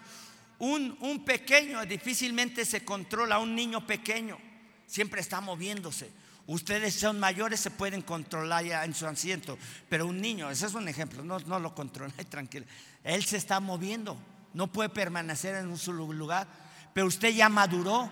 Un, 0.61 0.97
un 1.01 1.25
pequeño 1.25 1.85
difícilmente 1.85 2.65
se 2.65 2.85
controla, 2.85 3.41
un 3.41 3.57
niño 3.57 3.85
pequeño 3.85 4.39
siempre 4.87 5.21
está 5.21 5.41
moviéndose. 5.41 6.09
Ustedes 6.47 6.95
son 6.95 7.19
mayores, 7.19 7.59
se 7.59 7.73
pueden 7.73 8.03
controlar 8.03 8.65
ya 8.65 8.85
en 8.85 8.95
su 8.95 9.05
asiento, 9.05 9.59
pero 9.89 10.07
un 10.07 10.21
niño, 10.21 10.49
ese 10.49 10.67
es 10.67 10.75
un 10.75 10.87
ejemplo, 10.87 11.25
no, 11.25 11.41
no 11.41 11.59
lo 11.59 11.75
controla, 11.75 12.15
tranquilo. 12.31 12.65
Él 13.03 13.25
se 13.25 13.39
está 13.39 13.59
moviendo, 13.59 14.17
no 14.55 14.69
puede 14.69 14.89
permanecer 14.89 15.57
en 15.57 15.77
su 15.77 15.93
lugar, 15.93 16.47
pero 16.95 17.09
usted 17.09 17.31
ya 17.31 17.49
maduró, 17.49 18.09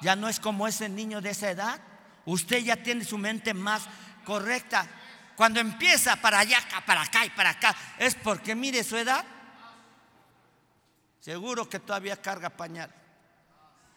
ya 0.00 0.14
no 0.14 0.28
es 0.28 0.38
como 0.38 0.68
ese 0.68 0.88
niño 0.88 1.20
de 1.20 1.30
esa 1.30 1.50
edad. 1.50 1.80
Usted 2.26 2.58
ya 2.58 2.76
tiene 2.76 3.04
su 3.04 3.18
mente 3.18 3.54
más 3.54 3.84
correcta. 4.24 4.88
Cuando 5.36 5.60
empieza 5.60 6.16
para 6.16 6.38
allá, 6.40 6.58
para 6.86 7.02
acá 7.02 7.26
y 7.26 7.30
para 7.30 7.50
acá, 7.50 7.74
es 7.98 8.14
porque 8.14 8.54
mire 8.54 8.84
su 8.84 8.96
edad. 8.96 9.24
Seguro 11.20 11.68
que 11.68 11.80
todavía 11.80 12.20
carga 12.20 12.50
pañal. 12.50 12.90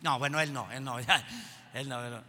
No, 0.02 0.18
bueno, 0.20 0.40
él 0.40 0.54
no, 0.54 0.72
él 0.72 0.84
no, 0.84 1.00
él 1.74 1.90
no, 1.90 2.00
pero, 2.00 2.24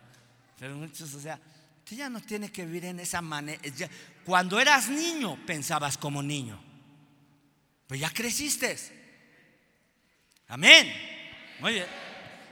pero 0.59 0.77
muchos, 0.77 1.15
o 1.15 1.21
sea, 1.21 1.39
usted 1.79 1.97
ya 1.97 2.11
no 2.11 2.21
tiene 2.21 2.51
que 2.51 2.65
vivir 2.67 2.87
en 2.87 3.01
esa 3.01 3.23
manera. 3.23 3.61
Cuando 4.25 4.61
eras 4.61 4.89
niño, 4.89 5.39
pensabas 5.47 5.97
como 5.97 6.23
niño. 6.23 6.61
Pues 7.87 8.01
ya 8.01 8.11
creciste. 8.11 8.77
Amén. 10.49 10.93
Muy 11.61 11.73
bien. 11.75 11.87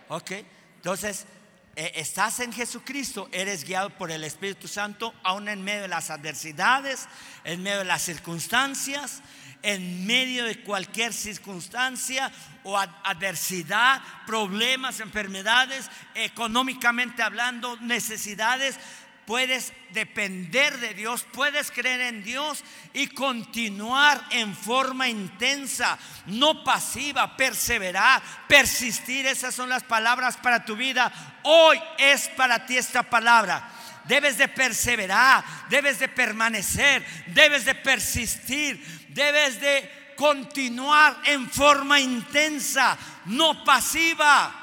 Ok. 0.09 0.31
Entonces, 0.77 1.23
eh, 1.23 1.36
estás 1.77 2.41
en 2.41 2.53
Jesucristo, 2.53 3.29
eres 3.33 3.65
guiado 3.65 3.91
por 3.91 4.11
el 4.11 4.25
Espíritu 4.25 4.67
Santo, 4.67 5.15
aún 5.23 5.49
en 5.49 5.63
medio 5.63 5.83
de 5.83 5.89
las 5.89 6.09
adversidades, 6.11 7.07
en 7.45 7.63
medio 7.63 7.79
de 7.79 7.85
las 7.85 8.03
circunstancias, 8.03 9.23
en 9.63 10.07
medio 10.07 10.45
de 10.45 10.63
cualquier 10.63 11.13
circunstancia 11.13 12.33
o 12.65 12.79
adversidad, 12.79 14.01
problemas, 14.27 15.01
enfermedades, 15.01 15.91
económicamente 16.15 17.23
hablando, 17.23 17.77
necesidades 17.79 18.79
puedes 19.27 19.73
depender 19.91 20.79
de 20.79 20.95
Dios, 20.95 21.27
puedes 21.33 21.71
creer 21.71 22.01
en 22.03 22.23
Dios 22.23 22.63
y 22.93 23.09
continuar 23.09 24.23
en 24.31 24.55
forma 24.55 25.09
intensa, 25.09 25.99
no 26.27 26.63
pasiva, 26.63 27.37
perseverar, 27.37 28.23
persistir. 28.49 29.27
Esas 29.27 29.55
son 29.55 29.69
las 29.69 29.83
palabras 29.83 30.37
para 30.37 30.65
tu 30.65 30.77
vida. 30.77 31.13
Hoy 31.43 31.79
es 31.99 32.29
para 32.29 32.65
ti 32.65 32.77
esta 32.77 33.03
palabra. 33.03 33.69
Debes 34.05 34.39
de 34.39 34.47
perseverar, 34.47 35.45
debes 35.69 35.99
de 35.99 36.09
permanecer, 36.09 37.05
debes 37.27 37.65
de 37.65 37.75
persistir, 37.75 38.81
debes 39.09 39.61
de 39.61 40.15
continuar 40.17 41.21
en 41.25 41.51
forma 41.51 41.99
intensa, 41.99 42.97
no 43.25 43.65
pasiva. 43.65 44.63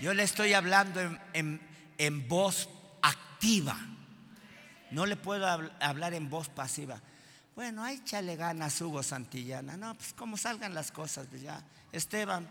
Yo 0.00 0.14
le 0.14 0.22
estoy 0.22 0.52
hablando 0.52 1.00
en, 1.32 1.60
en 1.98 2.26
voz 2.28 2.68
activa. 3.02 3.76
No 4.90 5.04
le 5.04 5.16
puedo 5.16 5.46
hablar 5.46 6.14
en 6.14 6.30
voz 6.30 6.48
pasiva. 6.48 7.00
Bueno, 7.54 7.82
ahí 7.84 8.02
chale 8.04 8.36
ganas, 8.36 8.80
Hugo 8.80 9.02
Santillana. 9.02 9.76
No, 9.76 9.94
pues 9.94 10.14
como 10.14 10.36
salgan 10.36 10.72
las 10.72 10.92
cosas, 10.92 11.26
pues 11.28 11.42
ya. 11.42 11.62
Esteban, 11.92 12.48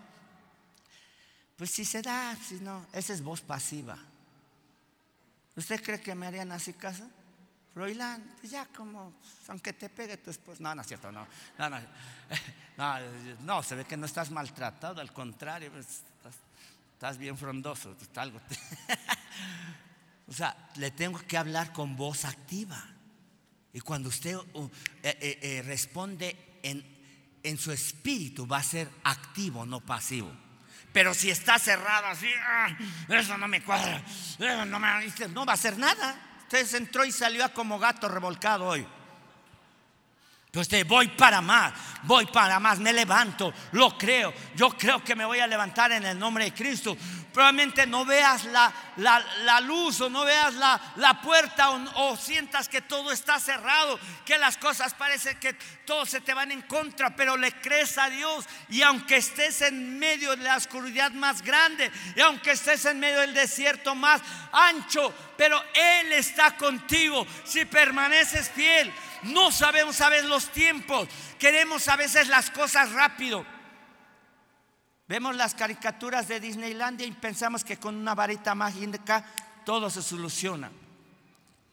pues 1.56 1.72
si 1.72 1.86
se 1.86 2.02
da, 2.02 2.36
si 2.36 2.56
no, 2.56 2.86
esa 2.94 3.14
es 3.14 3.24
voz 3.24 3.42
pasiva. 3.42 3.98
¿Usted 5.56 5.82
cree 5.82 6.00
que 6.00 6.14
me 6.14 6.28
harían 6.28 6.52
así 6.52 6.74
casa? 6.74 7.08
Froilán, 7.74 8.36
pues 8.40 8.52
ya 8.52 8.66
como, 8.66 9.14
aunque 9.48 9.72
te 9.74 9.90
pegue 9.90 10.18
tu 10.18 10.30
esposo. 10.30 10.62
No, 10.62 10.74
no 10.76 10.82
es 10.82 10.88
cierto, 10.88 11.12
no. 11.12 11.28
No, 11.58 11.70
no, 11.70 11.80
no, 12.78 13.00
no 13.42 13.64
se 13.64 13.76
ve 13.76 13.86
que 13.86 13.98
no 13.98 14.06
estás 14.06 14.30
maltratado, 14.30 15.00
al 15.00 15.14
contrario, 15.14 15.72
pues, 15.72 16.02
estás, 16.98 17.20
bien 17.20 17.38
frondoso. 17.38 17.96
Algo 18.16 18.42
o 20.28 20.34
sea, 20.34 20.58
le 20.78 20.90
tengo 20.90 21.20
que 21.20 21.38
hablar 21.38 21.72
con 21.72 21.96
voz 21.96 22.26
activa. 22.26 22.84
Y 23.72 23.82
cuando 23.82 24.10
usted 24.10 24.36
uh, 24.36 24.70
eh, 25.04 25.40
eh, 25.44 25.62
responde 25.64 26.60
en, 26.64 26.84
en 27.44 27.58
su 27.60 27.72
espíritu, 27.72 28.48
va 28.48 28.58
a 28.58 28.64
ser 28.64 28.90
activo, 29.04 29.64
no 29.64 29.80
pasivo. 29.82 30.36
Pero 30.92 31.14
si 31.14 31.30
está 31.30 31.60
cerrado 31.60 32.08
así, 32.08 32.30
ah, 32.44 32.76
eso 33.10 33.38
no 33.38 33.48
me 33.48 33.62
cuadra, 33.64 34.04
no, 34.66 34.80
me, 34.80 35.28
no 35.30 35.46
va 35.46 35.52
a 35.52 35.54
hacer 35.54 35.78
nada. 35.78 36.20
Usted 36.42 36.74
entró 36.78 37.06
y 37.06 37.12
salió 37.12 37.54
como 37.54 37.78
gato 37.78 38.10
revolcado 38.10 38.66
hoy. 38.66 38.88
Entonces 40.48 40.88
voy 40.88 41.10
para 41.10 41.42
más, 41.42 41.74
voy 42.04 42.26
para 42.26 42.60
más, 42.60 42.80
me 42.80 42.94
levanto, 42.94 43.54
lo 43.74 43.98
creo. 43.98 44.34
Yo 44.56 44.70
creo 44.70 45.04
que 45.04 45.14
me 45.14 45.26
voy 45.26 45.40
a 45.40 45.46
levantar 45.46 45.92
en 45.92 46.06
el 46.06 46.18
nombre 46.18 46.46
de 46.46 46.54
Cristo. 46.54 46.98
Probablemente 47.34 47.86
no 47.86 48.06
veas 48.06 48.46
la, 48.46 48.74
la, 48.96 49.62
luz 49.62 50.02
o 50.02 50.10
no 50.10 50.24
veas 50.24 50.56
la, 50.56 50.82
la 50.96 51.22
puerta 51.22 51.70
o, 51.70 52.12
o, 52.12 52.18
sientas 52.18 52.68
que 52.68 52.82
todo 52.82 53.12
está 53.12 53.40
cerrado, 53.40 54.00
que 54.26 54.40
las 54.40 54.58
cosas 54.58 54.96
parecen 54.96 55.38
que 55.38 55.54
todo 55.86 56.06
se 56.06 56.22
te 56.22 56.34
van 56.34 56.52
en 56.52 56.64
contra, 56.64 57.16
pero 57.16 57.38
le 57.38 57.52
crees 57.52 57.98
a 58.00 58.10
Dios. 58.10 58.46
Y 58.70 58.82
aunque 58.82 59.18
estés 59.18 59.62
en 59.62 60.00
medio 60.00 60.36
de 60.36 60.44
la 60.44 60.58
oscuridad 60.58 61.12
más 61.12 61.44
grande, 61.44 61.92
y 62.16 62.22
aunque 62.22 62.52
estés 62.52 62.86
en 62.86 63.00
medio 63.00 63.20
del 63.20 63.36
desierto 63.36 63.94
más 63.94 64.22
ancho, 64.52 65.14
pero 65.38 65.62
Él 65.76 66.14
está 66.14 66.58
contigo 66.58 67.28
si 67.44 67.66
permaneces 67.66 68.50
fiel. 68.50 68.92
No 69.28 69.52
sabemos 69.52 70.00
a 70.02 70.10
veces 70.10 70.26
los 70.26 70.52
tiempos. 70.52 71.08
Queremos 71.40 71.88
a 71.88 71.96
veces 71.96 72.28
las 72.28 72.50
cosas 72.50 72.92
rápido. 72.92 73.46
Vemos 75.08 75.36
las 75.36 75.56
caricaturas 75.56 76.28
de 76.28 76.40
Disneylandia 76.40 77.08
y 77.08 77.12
pensamos 77.12 77.64
que 77.64 77.78
con 77.78 77.96
una 77.96 78.14
varita 78.14 78.56
mágica 78.56 79.26
todo 79.66 79.90
se 79.90 80.02
soluciona. 80.02 80.70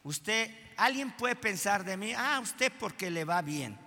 Usted, 0.05 0.51
alguien 0.77 1.11
puede 1.13 1.35
pensar 1.35 1.85
de 1.85 1.97
mí, 1.97 2.13
ah, 2.17 2.39
usted 2.41 2.73
porque 2.79 3.11
le 3.11 3.25
va 3.25 3.43
bien. 3.43 3.79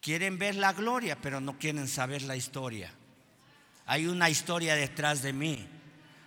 Quieren 0.00 0.38
ver 0.38 0.56
la 0.56 0.72
gloria, 0.72 1.16
pero 1.20 1.40
no 1.40 1.58
quieren 1.58 1.88
saber 1.88 2.22
la 2.22 2.36
historia. 2.36 2.90
Hay 3.86 4.06
una 4.06 4.28
historia 4.28 4.74
detrás 4.74 5.22
de 5.22 5.32
mí. 5.32 5.68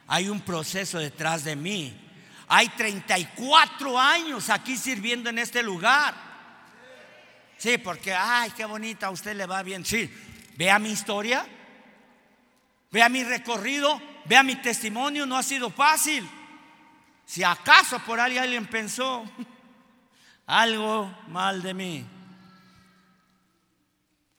Hay 0.07 0.29
un 0.29 0.41
proceso 0.41 0.99
detrás 0.99 1.43
de 1.43 1.55
mí. 1.55 2.06
Hay 2.49 2.69
34 2.69 3.99
años 3.99 4.49
aquí 4.49 4.77
sirviendo 4.77 5.29
en 5.29 5.39
este 5.39 5.61
lugar. 5.61 6.15
Sí, 7.57 7.77
porque, 7.77 8.13
ay, 8.13 8.51
qué 8.51 8.65
bonita, 8.65 9.07
a 9.07 9.11
usted 9.11 9.35
le 9.35 9.45
va 9.45 9.63
bien. 9.63 9.83
Sí, 9.83 10.09
vea 10.55 10.79
mi 10.79 10.91
historia, 10.91 11.45
vea 12.91 13.09
mi 13.09 13.23
recorrido, 13.23 14.01
vea 14.25 14.43
mi 14.43 14.55
testimonio, 14.55 15.25
no 15.25 15.35
ha 15.35 15.43
sido 15.43 15.69
fácil. 15.71 16.27
Si 17.25 17.43
acaso 17.43 17.99
por 17.99 18.19
ahí 18.19 18.37
alguien 18.37 18.67
pensó 18.67 19.25
algo 20.45 21.13
mal 21.27 21.61
de 21.61 21.73
mí. 21.73 22.05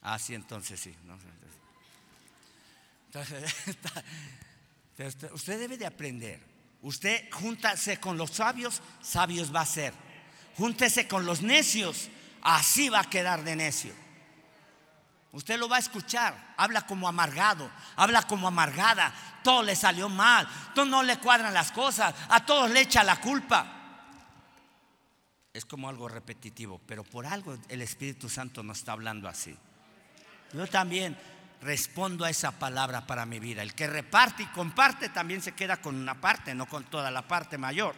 Así 0.01 0.33
ah, 0.33 0.37
entonces 0.37 0.79
sí. 0.79 0.95
Entonces, 3.07 3.55
usted 5.33 5.59
debe 5.59 5.77
de 5.77 5.85
aprender 5.85 6.48
Usted 6.81 7.29
júntase 7.31 7.99
con 7.99 8.17
los 8.17 8.31
sabios, 8.31 8.81
sabios 9.01 9.53
va 9.53 9.61
a 9.61 9.65
ser. 9.65 9.93
Júntese 10.57 11.07
con 11.07 11.25
los 11.25 11.41
necios, 11.41 12.09
así 12.41 12.89
va 12.89 13.01
a 13.01 13.09
quedar 13.09 13.43
de 13.43 13.55
necio. 13.55 13.93
Usted 15.31 15.59
lo 15.59 15.69
va 15.69 15.75
a 15.75 15.79
escuchar, 15.79 16.55
habla 16.57 16.81
como 16.87 17.07
amargado, 17.07 17.69
habla 17.95 18.23
como 18.23 18.47
amargada, 18.47 19.13
todo 19.43 19.61
le 19.61 19.75
salió 19.75 20.09
mal, 20.09 20.47
todo 20.73 20.85
no 20.85 21.03
le 21.03 21.19
cuadran 21.19 21.53
las 21.53 21.71
cosas, 21.71 22.15
a 22.29 22.45
todos 22.45 22.71
le 22.71 22.81
echa 22.81 23.03
la 23.03 23.21
culpa. 23.21 23.75
Es 25.53 25.65
como 25.65 25.87
algo 25.87 26.07
repetitivo, 26.07 26.81
pero 26.85 27.03
por 27.03 27.27
algo 27.27 27.57
el 27.67 27.81
Espíritu 27.81 28.27
Santo 28.27 28.63
nos 28.63 28.79
está 28.79 28.93
hablando 28.93 29.27
así. 29.27 29.55
Yo 30.53 30.65
también 30.65 31.15
respondo 31.61 32.25
a 32.25 32.29
esa 32.29 32.51
palabra 32.51 33.05
para 33.05 33.25
mi 33.25 33.39
vida. 33.39 33.61
El 33.61 33.73
que 33.73 33.87
reparte 33.87 34.43
y 34.43 34.47
comparte 34.47 35.09
también 35.09 35.41
se 35.41 35.53
queda 35.53 35.77
con 35.77 35.95
una 35.95 36.19
parte, 36.19 36.55
no 36.55 36.65
con 36.65 36.85
toda 36.85 37.11
la 37.11 37.27
parte 37.27 37.57
mayor. 37.57 37.95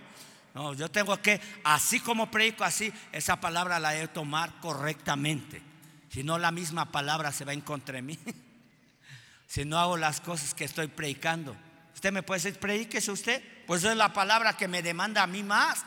No, 0.53 0.73
yo 0.73 0.89
tengo 0.89 1.17
que, 1.21 1.39
así 1.63 1.99
como 1.99 2.29
predico 2.29 2.63
así, 2.63 2.91
esa 3.11 3.39
palabra 3.39 3.79
la 3.79 3.95
he 3.95 4.01
de 4.01 4.07
tomar 4.07 4.59
correctamente. 4.59 5.61
Si 6.09 6.23
no, 6.23 6.37
la 6.37 6.51
misma 6.51 6.91
palabra 6.91 7.31
se 7.31 7.45
va 7.45 7.53
en 7.53 7.61
contra 7.61 7.95
de 7.95 8.01
mí. 8.01 8.19
si 9.47 9.63
no 9.63 9.79
hago 9.79 9.95
las 9.95 10.19
cosas 10.19 10.53
que 10.53 10.65
estoy 10.65 10.87
predicando. 10.87 11.55
Usted 11.93 12.11
me 12.11 12.23
puede 12.23 12.41
decir, 12.41 12.59
predíquese 12.59 13.11
usted. 13.11 13.41
Pues 13.65 13.83
es 13.85 13.95
la 13.95 14.11
palabra 14.11 14.57
que 14.57 14.67
me 14.67 14.81
demanda 14.81 15.23
a 15.23 15.27
mí 15.27 15.43
más. 15.43 15.85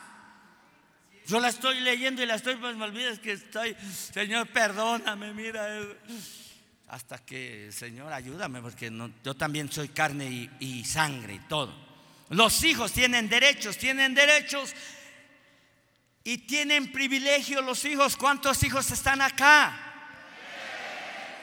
Yo 1.26 1.40
la 1.40 1.48
estoy 1.48 1.80
leyendo 1.80 2.22
y 2.22 2.26
la 2.26 2.36
estoy, 2.36 2.56
pues 2.56 2.76
me 2.76 2.84
olvides 2.84 3.18
que 3.18 3.32
estoy, 3.32 3.74
Señor, 4.12 4.46
perdóname, 4.48 5.32
mira 5.32 5.66
hasta 6.94 7.18
que, 7.18 7.72
Señor, 7.72 8.12
ayúdame, 8.12 8.62
porque 8.62 8.88
yo 9.24 9.34
también 9.34 9.70
soy 9.70 9.88
carne 9.88 10.26
y, 10.26 10.50
y 10.60 10.84
sangre 10.84 11.34
y 11.34 11.38
todo. 11.40 11.74
Los 12.28 12.62
hijos 12.62 12.92
tienen 12.92 13.28
derechos, 13.28 13.76
tienen 13.76 14.14
derechos 14.14 14.72
y 16.22 16.38
tienen 16.38 16.92
privilegio 16.92 17.62
los 17.62 17.84
hijos. 17.84 18.16
¿Cuántos 18.16 18.62
hijos 18.62 18.92
están 18.92 19.22
acá? 19.22 19.76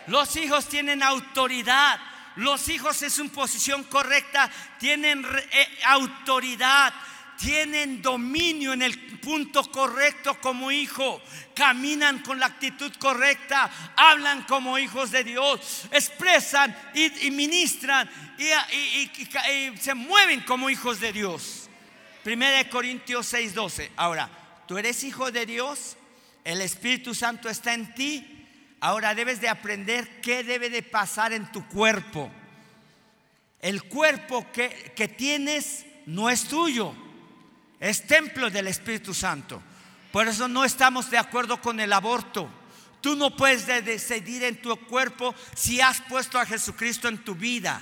Los 0.08 0.38
hijos 0.38 0.70
tienen 0.70 1.04
autoridad. 1.04 2.00
Los 2.38 2.70
hijos 2.70 3.02
en 3.02 3.12
su 3.12 3.28
posición 3.30 3.84
correcta 3.84 4.50
tienen 4.80 5.26
eh, 5.52 5.68
autoridad 5.84 6.94
tienen 7.42 8.04
dominio 8.04 8.74
en 8.74 8.84
el 8.84 9.18
punto 9.20 9.64
correcto 9.72 10.40
como 10.40 10.72
hijo, 10.72 11.20
caminan 11.56 12.20
con 12.20 12.40
la 12.40 12.46
actitud 12.46 12.94
correcta, 13.00 13.70
hablan 13.96 14.44
como 14.44 14.78
hijos 14.78 15.10
de 15.10 15.24
Dios, 15.24 15.86
expresan 15.92 16.76
y, 16.94 17.32
ministran 17.32 18.10
y, 18.38 19.78
se 19.80 19.94
mueven 19.96 20.42
como 20.42 20.70
hijos 20.70 21.00
de 21.00 21.12
Dios. 21.12 21.70
Primera 22.24 22.58
de 22.58 22.70
Corintios 22.70 23.34
6:12. 23.34 23.90
Ahora, 23.96 24.30
tú 24.68 24.78
eres 24.78 25.04
hijo 25.04 25.32
de 25.32 25.48
Dios, 25.48 25.98
el 26.44 26.62
Espíritu 26.62 27.16
Santo 27.16 27.50
está 27.50 27.74
en 27.74 27.94
ti. 27.96 28.38
Ahora 28.80 29.16
debes 29.16 29.42
de 29.42 29.50
aprender 29.50 30.22
qué 30.22 30.44
debe 30.44 30.70
de 30.70 30.84
pasar 30.84 31.34
en 31.34 31.52
tu 31.52 31.68
cuerpo. 31.68 32.32
El 33.60 33.84
cuerpo 33.84 34.52
que, 34.52 34.94
que 34.96 35.08
tienes 35.08 35.86
no 36.06 36.30
es 36.30 36.46
tuyo 36.46 36.96
es 37.82 38.06
templo 38.06 38.52
del 38.52 38.68
Espíritu 38.68 39.14
Santo. 39.14 39.62
Por 40.12 40.28
eso 40.28 40.48
no 40.48 40.64
estamos 40.64 41.10
de 41.10 41.18
acuerdo 41.18 41.60
con 41.60 41.80
el 41.80 41.92
aborto. 41.92 42.48
Tú 43.02 43.16
no 43.16 43.36
puedes 43.36 43.66
decidir 43.66 44.44
en 44.44 44.62
tu 44.62 44.78
cuerpo 44.86 45.34
si 45.56 45.82
has 45.82 46.00
puesto 46.02 46.38
a 46.40 46.46
Jesucristo 46.46 47.08
en 47.08 47.18
tu 47.24 47.34
vida. 47.34 47.82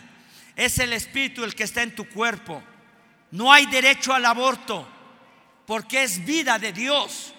Es 0.55 0.79
el 0.79 0.93
Espíritu 0.93 1.43
el 1.43 1.53
que 1.53 1.65
está 1.65 1.83
en 1.83 1.93
tu 1.93 2.07
cuerpo. 2.07 2.63
No 3.31 3.51
hay 3.51 3.65
derecho 3.65 4.13
al 4.13 4.25
aborto 4.25 4.87
porque 5.67 6.03
es 6.03 6.25
vida 6.25 6.57
de 6.57 6.71
Dios. 6.71 7.33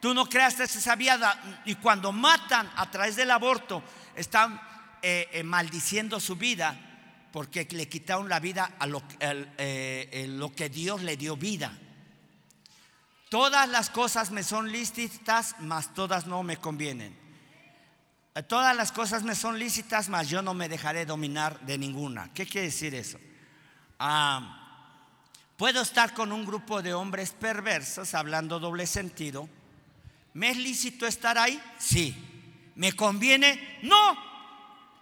Tú 0.00 0.12
no 0.12 0.26
creaste 0.26 0.64
esa 0.64 0.96
vida 0.96 1.62
y 1.64 1.76
cuando 1.76 2.12
matan 2.12 2.70
a 2.76 2.90
través 2.90 3.16
del 3.16 3.30
aborto 3.30 3.82
están 4.14 4.60
eh, 5.00 5.30
eh, 5.32 5.42
maldiciendo 5.42 6.20
su 6.20 6.36
vida 6.36 6.89
porque 7.32 7.66
le 7.70 7.88
quitaron 7.88 8.28
la 8.28 8.40
vida 8.40 8.76
a 8.78 8.86
lo, 8.86 9.02
eh, 9.20 10.26
lo 10.28 10.52
que 10.52 10.68
Dios 10.68 11.02
le 11.02 11.16
dio 11.16 11.36
vida. 11.36 11.76
Todas 13.28 13.68
las 13.68 13.90
cosas 13.90 14.32
me 14.32 14.42
son 14.42 14.72
lícitas, 14.72 15.54
mas 15.60 15.94
todas 15.94 16.26
no 16.26 16.42
me 16.42 16.56
convienen. 16.56 17.16
Todas 18.48 18.76
las 18.76 18.92
cosas 18.92 19.22
me 19.22 19.34
son 19.34 19.58
lícitas, 19.58 20.08
mas 20.08 20.28
yo 20.28 20.42
no 20.42 20.54
me 20.54 20.68
dejaré 20.68 21.06
dominar 21.06 21.60
de 21.60 21.78
ninguna. 21.78 22.32
¿Qué 22.32 22.46
quiere 22.46 22.68
decir 22.68 22.94
eso? 22.94 23.18
Ah, 23.98 24.88
puedo 25.56 25.82
estar 25.82 26.14
con 26.14 26.32
un 26.32 26.44
grupo 26.44 26.82
de 26.82 26.94
hombres 26.94 27.32
perversos 27.32 28.14
hablando 28.14 28.58
doble 28.58 28.86
sentido. 28.86 29.48
¿Me 30.32 30.50
es 30.50 30.56
lícito 30.56 31.06
estar 31.06 31.38
ahí? 31.38 31.60
Sí. 31.78 32.72
¿Me 32.76 32.92
conviene? 32.92 33.78
No. 33.82 34.29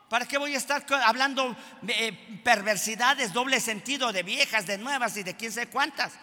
¿Para 0.08 0.26
qué 0.26 0.38
voy 0.38 0.54
a 0.54 0.58
estar 0.58 0.86
hablando 1.04 1.54
eh, 1.86 2.40
perversidades, 2.42 3.32
doble 3.32 3.60
sentido 3.60 4.10
de 4.12 4.22
viejas, 4.22 4.66
de 4.66 4.78
nuevas 4.78 5.16
y 5.18 5.22
de 5.22 5.36
quién 5.36 5.52
sé 5.52 5.66
cuántas? 5.66 6.14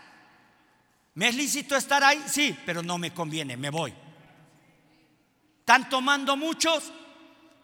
¿Me 1.14 1.30
es 1.30 1.36
lícito 1.36 1.76
estar 1.76 2.04
ahí? 2.04 2.22
Sí, 2.28 2.58
pero 2.66 2.82
no 2.82 2.98
me 2.98 3.14
conviene, 3.14 3.56
me 3.58 3.70
voy. 3.70 3.94
¿Están 5.60 5.88
tomando 5.88 6.36
muchos? 6.36 6.92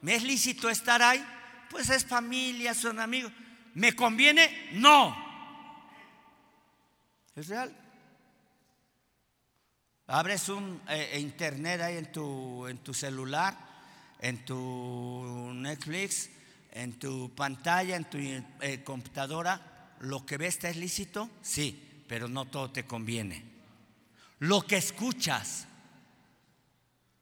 ¿Me 0.01 0.15
es 0.15 0.24
lícito 0.24 0.69
estar 0.69 1.01
ahí? 1.01 1.26
Pues 1.69 1.89
es 1.89 2.05
familia, 2.05 2.74
son 2.76 2.99
amigos. 2.99 3.32
¿Me 3.74 3.95
conviene? 3.95 4.69
No. 4.74 5.15
¿Es 7.36 7.47
real? 7.47 7.76
Abres 10.05 10.49
un 10.49 10.82
eh, 10.88 11.17
internet 11.19 11.82
ahí 11.82 11.97
en 11.97 12.11
tu, 12.11 12.67
en 12.67 12.78
tu 12.80 12.93
celular 12.93 13.70
en 14.22 14.45
tu 14.45 15.51
Netflix, 15.53 16.30
en 16.72 16.93
tu 16.99 17.34
pantalla, 17.36 17.95
en 17.95 18.05
tu 18.05 18.17
eh, 18.17 18.84
computadora, 18.84 19.95
lo 19.99 20.26
que 20.26 20.38
ves 20.38 20.55
está 20.55 20.69
es 20.69 20.78
lícito, 20.78 21.30
sí, 21.41 22.03
pero 22.07 22.28
no 22.28 22.45
todo 22.45 22.72
te 22.72 22.86
conviene. 22.86 23.43
lo 24.39 24.61
que 24.61 24.78
escuchas, 24.78 25.67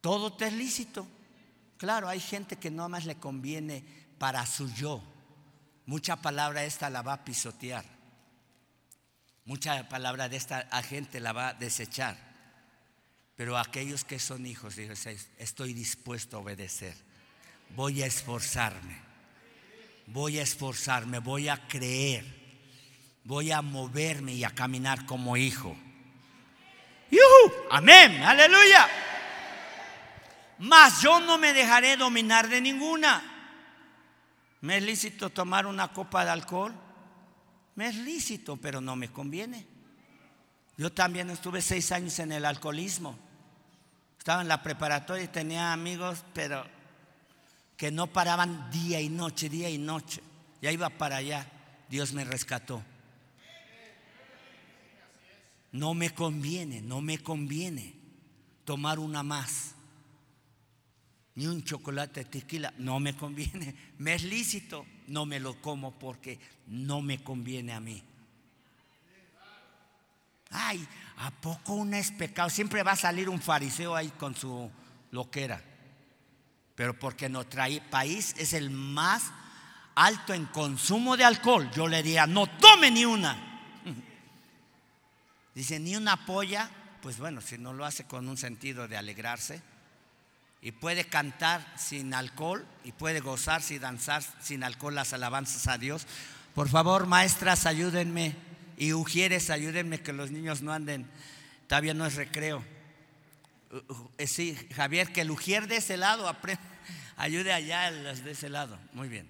todo 0.02 0.34
te 0.34 0.48
es 0.48 0.54
lícito. 0.54 1.08
Claro, 1.78 2.08
hay 2.08 2.20
gente 2.20 2.58
que 2.58 2.72
no 2.72 2.88
más 2.88 3.06
le 3.06 3.16
conviene 3.16 3.84
para 4.18 4.46
su 4.46 4.72
yo. 4.74 5.02
Mucha 5.86 6.18
palabra 6.18 6.64
esta 6.64 6.90
la 6.90 7.02
va 7.02 7.14
a 7.14 7.26
pisotear. 7.26 7.84
Mucha 9.46 9.90
palabra 9.90 10.30
de 10.30 10.38
esta 10.38 10.62
gente 10.84 11.20
la 11.20 11.34
va 11.34 11.50
a 11.50 11.54
desechar. 11.54 12.29
Pero 13.40 13.58
aquellos 13.58 14.04
que 14.04 14.20
son 14.20 14.46
hijos, 14.46 14.78
estoy 15.38 15.72
dispuesto 15.72 16.36
a 16.36 16.40
obedecer. 16.42 16.94
Voy 17.74 18.04
a 18.04 18.06
esforzarme. 18.06 18.98
Voy 20.08 20.40
a 20.40 20.42
esforzarme, 20.42 21.20
voy 21.20 21.48
a 21.48 21.66
creer. 21.70 22.26
Voy 23.24 23.54
a 23.54 23.62
moverme 23.62 24.34
y 24.34 24.44
a 24.44 24.50
caminar 24.50 25.06
como 25.06 25.38
hijo. 25.38 25.74
Amén, 27.72 28.22
aleluya. 28.24 28.90
Mas 30.58 31.02
yo 31.02 31.22
no 31.22 31.38
me 31.38 31.54
dejaré 31.54 31.96
dominar 31.96 32.50
de 32.50 32.60
ninguna. 32.60 33.24
¿Me 34.60 34.80
es 34.80 34.84
lícito 34.84 35.30
tomar 35.30 35.66
una 35.66 35.94
copa 35.94 36.26
de 36.26 36.32
alcohol? 36.32 36.76
Me 37.76 37.88
es 37.88 37.96
lícito, 37.96 38.58
pero 38.58 38.82
no 38.82 38.98
me 38.98 39.08
conviene. 39.08 39.66
Yo 40.76 40.92
también 40.92 41.30
estuve 41.30 41.62
seis 41.62 41.94
años 41.94 42.20
en 42.20 42.34
el 42.34 42.44
alcoholismo. 42.44 43.29
Estaba 44.20 44.42
en 44.42 44.50
la 44.50 44.62
preparatoria 44.62 45.24
y 45.24 45.30
tenía 45.30 45.74
amigos, 45.74 46.24
pero 46.34 46.64
que 47.78 47.90
no 47.90 48.08
paraban 48.08 48.70
día 48.70 49.00
y 49.00 49.10
noche, 49.10 49.50
día 49.50 49.70
y 49.70 49.78
noche. 49.78 50.22
Ya 50.62 50.72
iba 50.72 50.90
para 50.90 51.16
allá. 51.16 51.48
Dios 51.90 52.14
me 52.14 52.26
rescató. 52.26 52.84
No 55.72 55.94
me 55.94 56.10
conviene, 56.14 56.82
no 56.82 57.00
me 57.00 57.20
conviene 57.20 57.96
tomar 58.66 59.00
una 59.00 59.24
más. 59.24 59.76
Ni 61.36 61.48
un 61.48 61.64
chocolate 61.64 62.26
de 62.26 62.30
tequila, 62.30 62.74
no 62.78 63.00
me 63.00 63.16
conviene. 63.16 63.74
Me 63.98 64.16
es 64.16 64.24
lícito, 64.24 64.86
no 65.08 65.26
me 65.26 65.40
lo 65.40 65.62
como 65.62 65.98
porque 65.98 66.40
no 66.68 67.02
me 67.02 67.24
conviene 67.24 67.72
a 67.72 67.80
mí. 67.80 68.04
Ay, 70.52 70.86
¿a 71.20 71.32
poco 71.32 71.74
una 71.74 72.00
es 72.00 72.12
pecado? 72.12 72.50
Siempre 72.50 72.82
va 72.84 72.94
a 72.94 72.98
salir 72.98 73.30
un 73.30 73.42
fariseo 73.42 73.96
ahí 73.96 74.10
con 74.10 74.36
su 74.36 74.72
loquera. 75.12 75.62
Pero 76.76 76.98
porque 76.98 77.28
nuestro 77.28 77.64
país 77.90 78.34
es 78.38 78.54
el 78.54 78.70
más 78.70 79.24
alto 79.96 80.34
en 80.34 80.46
consumo 80.46 81.18
de 81.18 81.26
alcohol, 81.26 81.70
yo 81.72 81.88
le 81.88 82.02
diría, 82.02 82.26
no 82.26 82.48
tome 82.48 82.90
ni 82.90 83.04
una. 83.04 83.38
Dice, 85.56 85.78
ni 85.78 85.98
una 85.98 86.26
polla, 86.26 86.70
pues 87.02 87.18
bueno, 87.18 87.42
si 87.42 87.58
no 87.58 87.74
lo 87.74 87.84
hace 87.84 88.06
con 88.06 88.30
un 88.30 88.38
sentido 88.38 88.88
de 88.88 88.96
alegrarse, 88.96 89.62
y 90.62 90.72
puede 90.72 91.06
cantar 91.06 91.66
sin 91.78 92.14
alcohol, 92.14 92.66
y 92.86 92.94
puede 92.94 93.20
gozar 93.20 93.62
y 93.70 93.78
danzar 93.78 94.24
sin 94.42 94.64
alcohol 94.64 94.96
las 94.96 95.12
alabanzas 95.12 95.68
a 95.68 95.78
Dios. 95.78 96.08
Por 96.56 96.70
favor, 96.70 97.06
maestras, 97.06 97.66
ayúdenme, 97.66 98.36
y 98.80 98.94
ujieres, 98.94 99.50
ayúdenme 99.50 100.02
que 100.02 100.14
los 100.14 100.32
niños 100.32 100.62
no 100.62 100.72
anden, 100.72 101.06
todavía 101.68 101.94
no 101.94 102.06
es 102.06 102.16
recreo. 102.16 102.64
Eh, 104.18 104.26
sí, 104.26 104.58
Javier, 104.74 105.12
que 105.12 105.22
el 105.22 105.30
ujier 105.30 105.68
de 105.68 105.76
ese 105.76 105.98
lado 105.98 106.34
ayude 107.18 107.52
allá 107.52 107.92
las 107.92 108.24
de 108.24 108.32
ese 108.32 108.48
lado. 108.50 108.80
Muy 108.94 109.10
bien. 109.10 109.30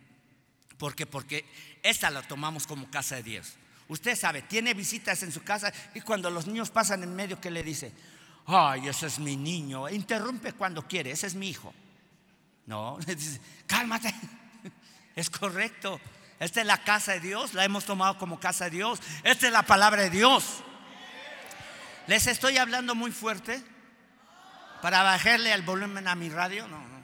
¿Por 0.77 0.95
qué? 0.95 1.07
Porque 1.07 1.45
esta 1.81 2.11
la 2.11 2.21
tomamos 2.21 2.67
como 2.67 2.89
casa 2.91 3.15
de 3.15 3.23
Dios. 3.23 3.55
Usted 3.87 4.15
sabe, 4.15 4.43
tiene 4.43 4.75
visitas 4.75 5.23
en 5.23 5.31
su 5.31 5.41
casa 5.41 5.73
y 5.95 6.01
cuando 6.01 6.29
los 6.29 6.45
niños 6.45 6.69
pasan 6.69 7.01
en 7.01 7.15
medio, 7.15 7.41
¿qué 7.41 7.49
le 7.49 7.63
dice? 7.63 7.91
Ay, 8.45 8.87
ese 8.87 9.07
es 9.07 9.17
mi 9.17 9.35
niño. 9.35 9.89
Interrumpe 9.89 10.53
cuando 10.53 10.87
quiere, 10.87 11.09
ese 11.09 11.25
es 11.25 11.33
mi 11.33 11.49
hijo. 11.49 11.73
No, 12.67 12.99
le 13.07 13.15
dice, 13.15 13.41
cálmate. 13.65 14.13
Es 15.15 15.29
correcto. 15.29 15.99
Esta 16.39 16.61
es 16.61 16.67
la 16.67 16.77
casa 16.77 17.13
de 17.13 17.19
Dios, 17.19 17.53
la 17.53 17.65
hemos 17.65 17.83
tomado 17.85 18.17
como 18.17 18.39
casa 18.39 18.65
de 18.65 18.71
Dios. 18.71 18.99
Esta 19.23 19.47
es 19.47 19.53
la 19.53 19.63
palabra 19.63 20.03
de 20.03 20.09
Dios. 20.09 20.63
¿Les 22.07 22.27
estoy 22.27 22.57
hablando 22.57 22.95
muy 22.95 23.11
fuerte? 23.11 23.61
Para 24.81 25.03
bajarle 25.03 25.51
el 25.51 25.61
volumen 25.63 26.07
a 26.07 26.15
mi 26.15 26.29
radio. 26.29 26.67
No, 26.67 26.79
no. 26.79 26.99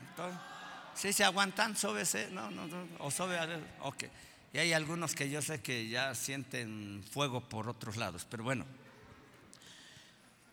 Si 0.95 1.11
se 1.11 1.25
aguantan, 1.25 1.75
sóbese. 1.75 2.29
No, 2.31 2.49
no, 2.49 2.65
no. 2.67 2.87
O 2.99 3.11
sobe. 3.11 3.37
Ok. 3.81 4.05
Y 4.53 4.57
hay 4.57 4.71
algunos 4.71 5.13
que 5.13 5.29
yo 5.29 5.41
sé 5.41 5.61
que 5.61 5.89
ya 5.89 6.15
sienten 6.15 7.03
fuego 7.11 7.41
por 7.41 7.67
otros 7.67 7.97
lados, 7.97 8.25
pero 8.29 8.45
bueno. 8.45 8.65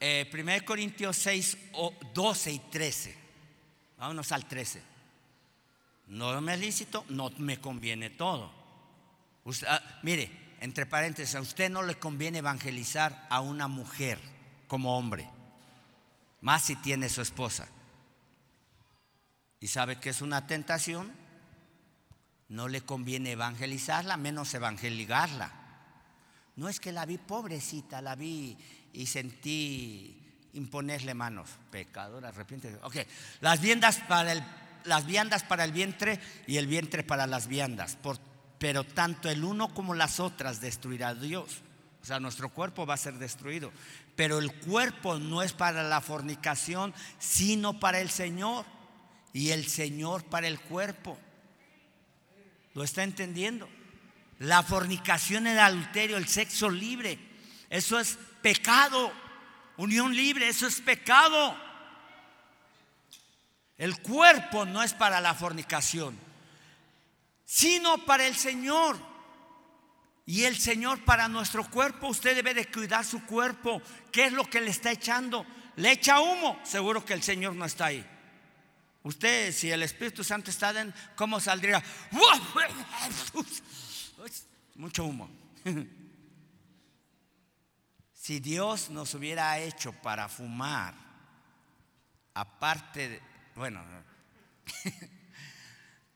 Eh, 0.00 0.28
1 0.32 0.64
Corintios 0.64 1.16
6, 1.18 1.56
12 2.12 2.50
y 2.50 2.58
13. 2.58 3.16
Vámonos 3.98 4.32
al 4.32 4.46
13. 4.46 4.82
No 6.08 6.40
me 6.40 6.54
es 6.54 6.60
lícito, 6.60 7.04
no 7.08 7.30
me 7.38 7.60
conviene 7.60 8.10
todo. 8.10 8.61
Ah, 9.68 9.82
mire, 10.02 10.30
entre 10.60 10.86
paréntesis, 10.86 11.34
a 11.34 11.40
usted 11.40 11.70
no 11.70 11.82
le 11.82 11.96
conviene 11.96 12.38
evangelizar 12.38 13.26
a 13.28 13.40
una 13.40 13.66
mujer 13.66 14.20
como 14.68 14.96
hombre, 14.96 15.28
más 16.40 16.62
si 16.62 16.76
tiene 16.76 17.08
su 17.08 17.20
esposa. 17.20 17.66
Y 19.58 19.68
sabe 19.68 19.98
que 19.98 20.10
es 20.10 20.22
una 20.22 20.46
tentación, 20.46 21.12
no 22.48 22.68
le 22.68 22.82
conviene 22.82 23.32
evangelizarla, 23.32 24.16
menos 24.16 24.54
evangelizarla. 24.54 25.52
No 26.56 26.68
es 26.68 26.80
que 26.80 26.92
la 26.92 27.06
vi 27.06 27.18
pobrecita, 27.18 28.02
la 28.02 28.14
vi 28.14 28.56
y 28.92 29.06
sentí 29.06 30.50
imponerle 30.52 31.14
manos. 31.14 31.48
Pecadora, 31.70 32.28
arrepiente. 32.28 32.78
Ok, 32.82 32.96
las 33.40 33.60
viandas 33.60 34.00
para 34.06 34.32
el, 34.32 34.42
las 34.84 35.06
viandas 35.06 35.44
para 35.44 35.64
el 35.64 35.72
vientre 35.72 36.20
y 36.46 36.58
el 36.58 36.66
vientre 36.66 37.02
para 37.02 37.26
las 37.26 37.46
viandas. 37.46 37.96
Pero 38.62 38.84
tanto 38.84 39.28
el 39.28 39.42
uno 39.42 39.74
como 39.74 39.92
las 39.92 40.20
otras 40.20 40.60
destruirá 40.60 41.16
Dios. 41.16 41.62
O 42.00 42.04
sea, 42.04 42.20
nuestro 42.20 42.48
cuerpo 42.48 42.86
va 42.86 42.94
a 42.94 42.96
ser 42.96 43.14
destruido. 43.14 43.72
Pero 44.14 44.38
el 44.38 44.52
cuerpo 44.52 45.18
no 45.18 45.42
es 45.42 45.52
para 45.52 45.82
la 45.82 46.00
fornicación, 46.00 46.94
sino 47.18 47.80
para 47.80 47.98
el 47.98 48.08
Señor. 48.08 48.64
Y 49.32 49.50
el 49.50 49.66
Señor 49.66 50.22
para 50.26 50.46
el 50.46 50.60
cuerpo. 50.60 51.18
¿Lo 52.74 52.84
está 52.84 53.02
entendiendo? 53.02 53.68
La 54.38 54.62
fornicación, 54.62 55.48
el 55.48 55.58
adulterio, 55.58 56.16
el 56.16 56.28
sexo 56.28 56.70
libre, 56.70 57.18
eso 57.68 57.98
es 57.98 58.16
pecado. 58.42 59.12
Unión 59.76 60.14
libre, 60.14 60.48
eso 60.48 60.68
es 60.68 60.80
pecado. 60.80 61.56
El 63.76 64.00
cuerpo 64.02 64.64
no 64.66 64.84
es 64.84 64.94
para 64.94 65.20
la 65.20 65.34
fornicación, 65.34 66.16
sino 67.52 67.98
para 68.06 68.26
el 68.26 68.34
Señor. 68.34 68.96
Y 70.24 70.44
el 70.44 70.56
Señor 70.56 71.04
para 71.04 71.28
nuestro 71.28 71.68
cuerpo, 71.68 72.08
usted 72.08 72.34
debe 72.34 72.54
de 72.54 72.64
cuidar 72.64 73.04
su 73.04 73.26
cuerpo. 73.26 73.82
¿Qué 74.10 74.26
es 74.26 74.32
lo 74.32 74.48
que 74.48 74.62
le 74.62 74.70
está 74.70 74.90
echando? 74.90 75.44
Le 75.76 75.92
echa 75.92 76.20
humo, 76.20 76.58
seguro 76.64 77.04
que 77.04 77.12
el 77.12 77.22
Señor 77.22 77.54
no 77.54 77.66
está 77.66 77.86
ahí. 77.86 78.06
Usted, 79.02 79.52
si 79.52 79.70
el 79.70 79.82
Espíritu 79.82 80.24
Santo 80.24 80.50
está 80.50 80.80
en, 80.80 80.94
¿cómo 81.14 81.40
saldría? 81.40 81.82
Mucho 84.76 85.04
humo. 85.04 85.28
Si 88.14 88.38
Dios 88.38 88.88
nos 88.88 89.14
hubiera 89.14 89.58
hecho 89.58 89.92
para 89.92 90.28
fumar, 90.28 90.94
aparte 92.34 93.08
de, 93.08 93.22
bueno, 93.56 93.82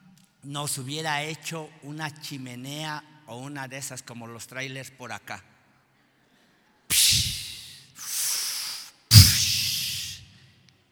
nos 0.47 0.79
hubiera 0.79 1.25
hecho 1.25 1.69
una 1.83 2.21
chimenea 2.21 3.03
o 3.27 3.37
una 3.37 3.67
de 3.67 3.79
esas 3.79 4.03
como 4.03 4.29
los 4.29 4.47
trailers 4.47 4.93
por 4.93 5.13
acá. 5.13 5.43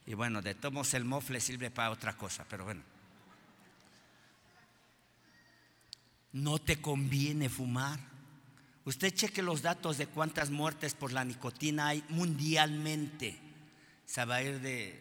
Y 0.07 0.15
bueno, 0.15 0.43
de 0.43 0.55
todos 0.55 0.93
el 0.95 1.05
mofle 1.05 1.41
sirve 1.41 1.71
para 1.71 1.91
otra 1.91 2.17
cosa, 2.17 2.45
pero 2.51 2.65
bueno. 2.65 2.83
No 6.33 6.59
te 6.59 6.81
conviene 6.81 7.49
fumar. 7.49 8.01
Usted 8.85 9.15
cheque 9.15 9.41
los 9.41 9.63
datos 9.63 9.99
de 9.99 10.09
cuántas 10.09 10.51
muertes 10.51 10.95
por 10.95 11.13
la 11.13 11.25
nicotina 11.25 11.89
hay 11.89 12.05
mundialmente. 12.09 13.39
Se 14.05 14.25
va 14.25 14.37
a 14.37 14.43
ir 14.43 14.61
de 14.61 15.01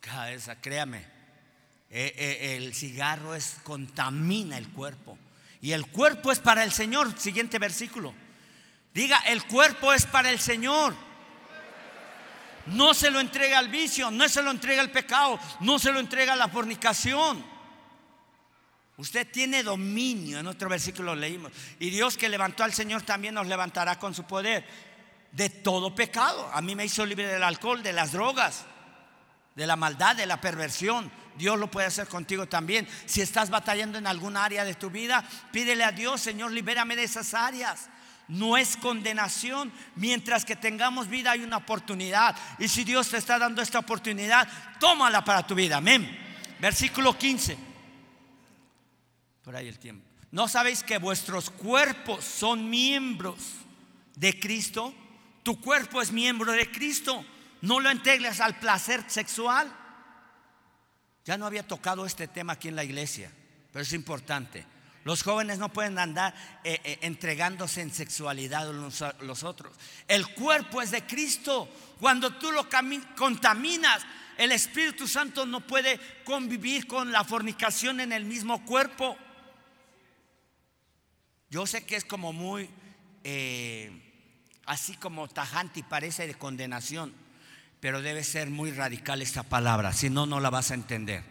cabeza, 0.00 0.60
créame. 0.60 1.17
Eh, 1.90 2.14
eh, 2.16 2.56
el 2.56 2.74
cigarro 2.74 3.34
es, 3.34 3.56
contamina 3.62 4.58
el 4.58 4.68
cuerpo. 4.68 5.18
Y 5.60 5.72
el 5.72 5.86
cuerpo 5.86 6.30
es 6.30 6.38
para 6.38 6.64
el 6.64 6.72
Señor. 6.72 7.18
Siguiente 7.18 7.58
versículo. 7.58 8.14
Diga, 8.92 9.18
el 9.26 9.44
cuerpo 9.44 9.92
es 9.92 10.06
para 10.06 10.30
el 10.30 10.38
Señor. 10.38 10.94
No 12.66 12.92
se 12.94 13.10
lo 13.10 13.20
entrega 13.20 13.58
al 13.58 13.68
vicio, 13.68 14.10
no 14.10 14.28
se 14.28 14.42
lo 14.42 14.50
entrega 14.50 14.82
al 14.82 14.90
pecado, 14.90 15.38
no 15.60 15.78
se 15.78 15.90
lo 15.90 16.00
entrega 16.00 16.34
a 16.34 16.36
la 16.36 16.48
fornicación. 16.48 17.42
Usted 18.98 19.30
tiene 19.30 19.62
dominio, 19.62 20.40
en 20.40 20.46
otro 20.48 20.68
versículo 20.68 21.14
leímos. 21.14 21.52
Y 21.78 21.90
Dios 21.90 22.16
que 22.16 22.28
levantó 22.28 22.64
al 22.64 22.74
Señor 22.74 23.02
también 23.02 23.34
nos 23.34 23.46
levantará 23.46 23.98
con 23.98 24.14
su 24.14 24.24
poder. 24.24 24.66
de 25.30 25.50
todo 25.50 25.94
pecado. 25.94 26.50
A 26.54 26.62
mí 26.62 26.74
me 26.74 26.86
hizo 26.86 27.04
libre 27.04 27.26
del 27.26 27.42
alcohol, 27.42 27.82
de 27.82 27.92
las 27.92 28.12
drogas, 28.12 28.64
de 29.54 29.66
la 29.66 29.76
maldad, 29.76 30.16
de 30.16 30.24
la 30.26 30.40
perversión. 30.40 31.12
Dios 31.38 31.58
lo 31.58 31.70
puede 31.70 31.86
hacer 31.86 32.08
contigo 32.08 32.46
también. 32.46 32.86
Si 33.06 33.22
estás 33.22 33.48
batallando 33.48 33.96
en 33.96 34.06
alguna 34.06 34.44
área 34.44 34.64
de 34.64 34.74
tu 34.74 34.90
vida, 34.90 35.24
pídele 35.52 35.84
a 35.84 35.92
Dios, 35.92 36.20
Señor, 36.20 36.52
libérame 36.52 36.96
de 36.96 37.04
esas 37.04 37.32
áreas. 37.32 37.88
No 38.26 38.56
es 38.58 38.76
condenación. 38.76 39.72
Mientras 39.94 40.44
que 40.44 40.56
tengamos 40.56 41.08
vida 41.08 41.30
hay 41.30 41.42
una 41.42 41.56
oportunidad. 41.56 42.36
Y 42.58 42.68
si 42.68 42.84
Dios 42.84 43.08
te 43.08 43.16
está 43.16 43.38
dando 43.38 43.62
esta 43.62 43.78
oportunidad, 43.78 44.46
tómala 44.78 45.24
para 45.24 45.46
tu 45.46 45.54
vida. 45.54 45.78
Amén. 45.78 46.06
Versículo 46.60 47.16
15. 47.16 47.56
Por 49.42 49.56
ahí 49.56 49.68
el 49.68 49.78
tiempo. 49.78 50.04
¿No 50.30 50.46
sabéis 50.46 50.82
que 50.82 50.98
vuestros 50.98 51.48
cuerpos 51.48 52.22
son 52.22 52.68
miembros 52.68 53.38
de 54.14 54.38
Cristo? 54.38 54.94
Tu 55.42 55.58
cuerpo 55.58 56.02
es 56.02 56.12
miembro 56.12 56.52
de 56.52 56.70
Cristo. 56.70 57.24
No 57.62 57.80
lo 57.80 57.88
entregues 57.88 58.40
al 58.40 58.58
placer 58.58 59.02
sexual. 59.08 59.72
Ya 61.28 61.36
no 61.36 61.44
había 61.44 61.62
tocado 61.62 62.06
este 62.06 62.26
tema 62.26 62.54
aquí 62.54 62.68
en 62.68 62.76
la 62.76 62.84
iglesia, 62.84 63.30
pero 63.70 63.82
es 63.82 63.92
importante. 63.92 64.64
Los 65.04 65.22
jóvenes 65.22 65.58
no 65.58 65.70
pueden 65.70 65.98
andar 65.98 66.34
eh, 66.64 66.80
eh, 66.82 67.00
entregándose 67.02 67.82
en 67.82 67.92
sexualidad 67.92 68.72
los, 68.72 69.04
los 69.20 69.42
otros. 69.42 69.76
El 70.08 70.26
cuerpo 70.28 70.80
es 70.80 70.90
de 70.90 71.04
Cristo. 71.04 71.68
Cuando 72.00 72.38
tú 72.38 72.50
lo 72.50 72.66
contaminas, 73.14 74.06
el 74.38 74.52
Espíritu 74.52 75.06
Santo 75.06 75.44
no 75.44 75.60
puede 75.60 76.00
convivir 76.24 76.86
con 76.86 77.12
la 77.12 77.22
fornicación 77.24 78.00
en 78.00 78.12
el 78.12 78.24
mismo 78.24 78.64
cuerpo. 78.64 79.14
Yo 81.50 81.66
sé 81.66 81.84
que 81.84 81.96
es 81.96 82.06
como 82.06 82.32
muy, 82.32 82.70
eh, 83.22 83.92
así 84.64 84.96
como 84.96 85.28
tajante 85.28 85.80
y 85.80 85.82
parece 85.82 86.26
de 86.26 86.36
condenación, 86.36 87.12
pero 87.80 88.02
debe 88.02 88.24
ser 88.24 88.50
muy 88.50 88.72
radical 88.72 89.22
esta 89.22 89.42
palabra, 89.42 89.92
si 89.92 90.10
no, 90.10 90.26
no 90.26 90.40
la 90.40 90.50
vas 90.50 90.70
a 90.70 90.74
entender. 90.74 91.24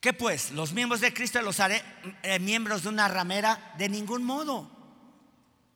¿Qué 0.00 0.12
pues? 0.12 0.50
¿Los 0.50 0.72
miembros 0.72 1.00
de 1.00 1.14
Cristo 1.14 1.40
los 1.42 1.60
haré 1.60 1.82
eh, 2.22 2.38
miembros 2.40 2.82
de 2.82 2.88
una 2.88 3.06
ramera? 3.06 3.72
De 3.78 3.88
ningún 3.88 4.24
modo. 4.24 4.70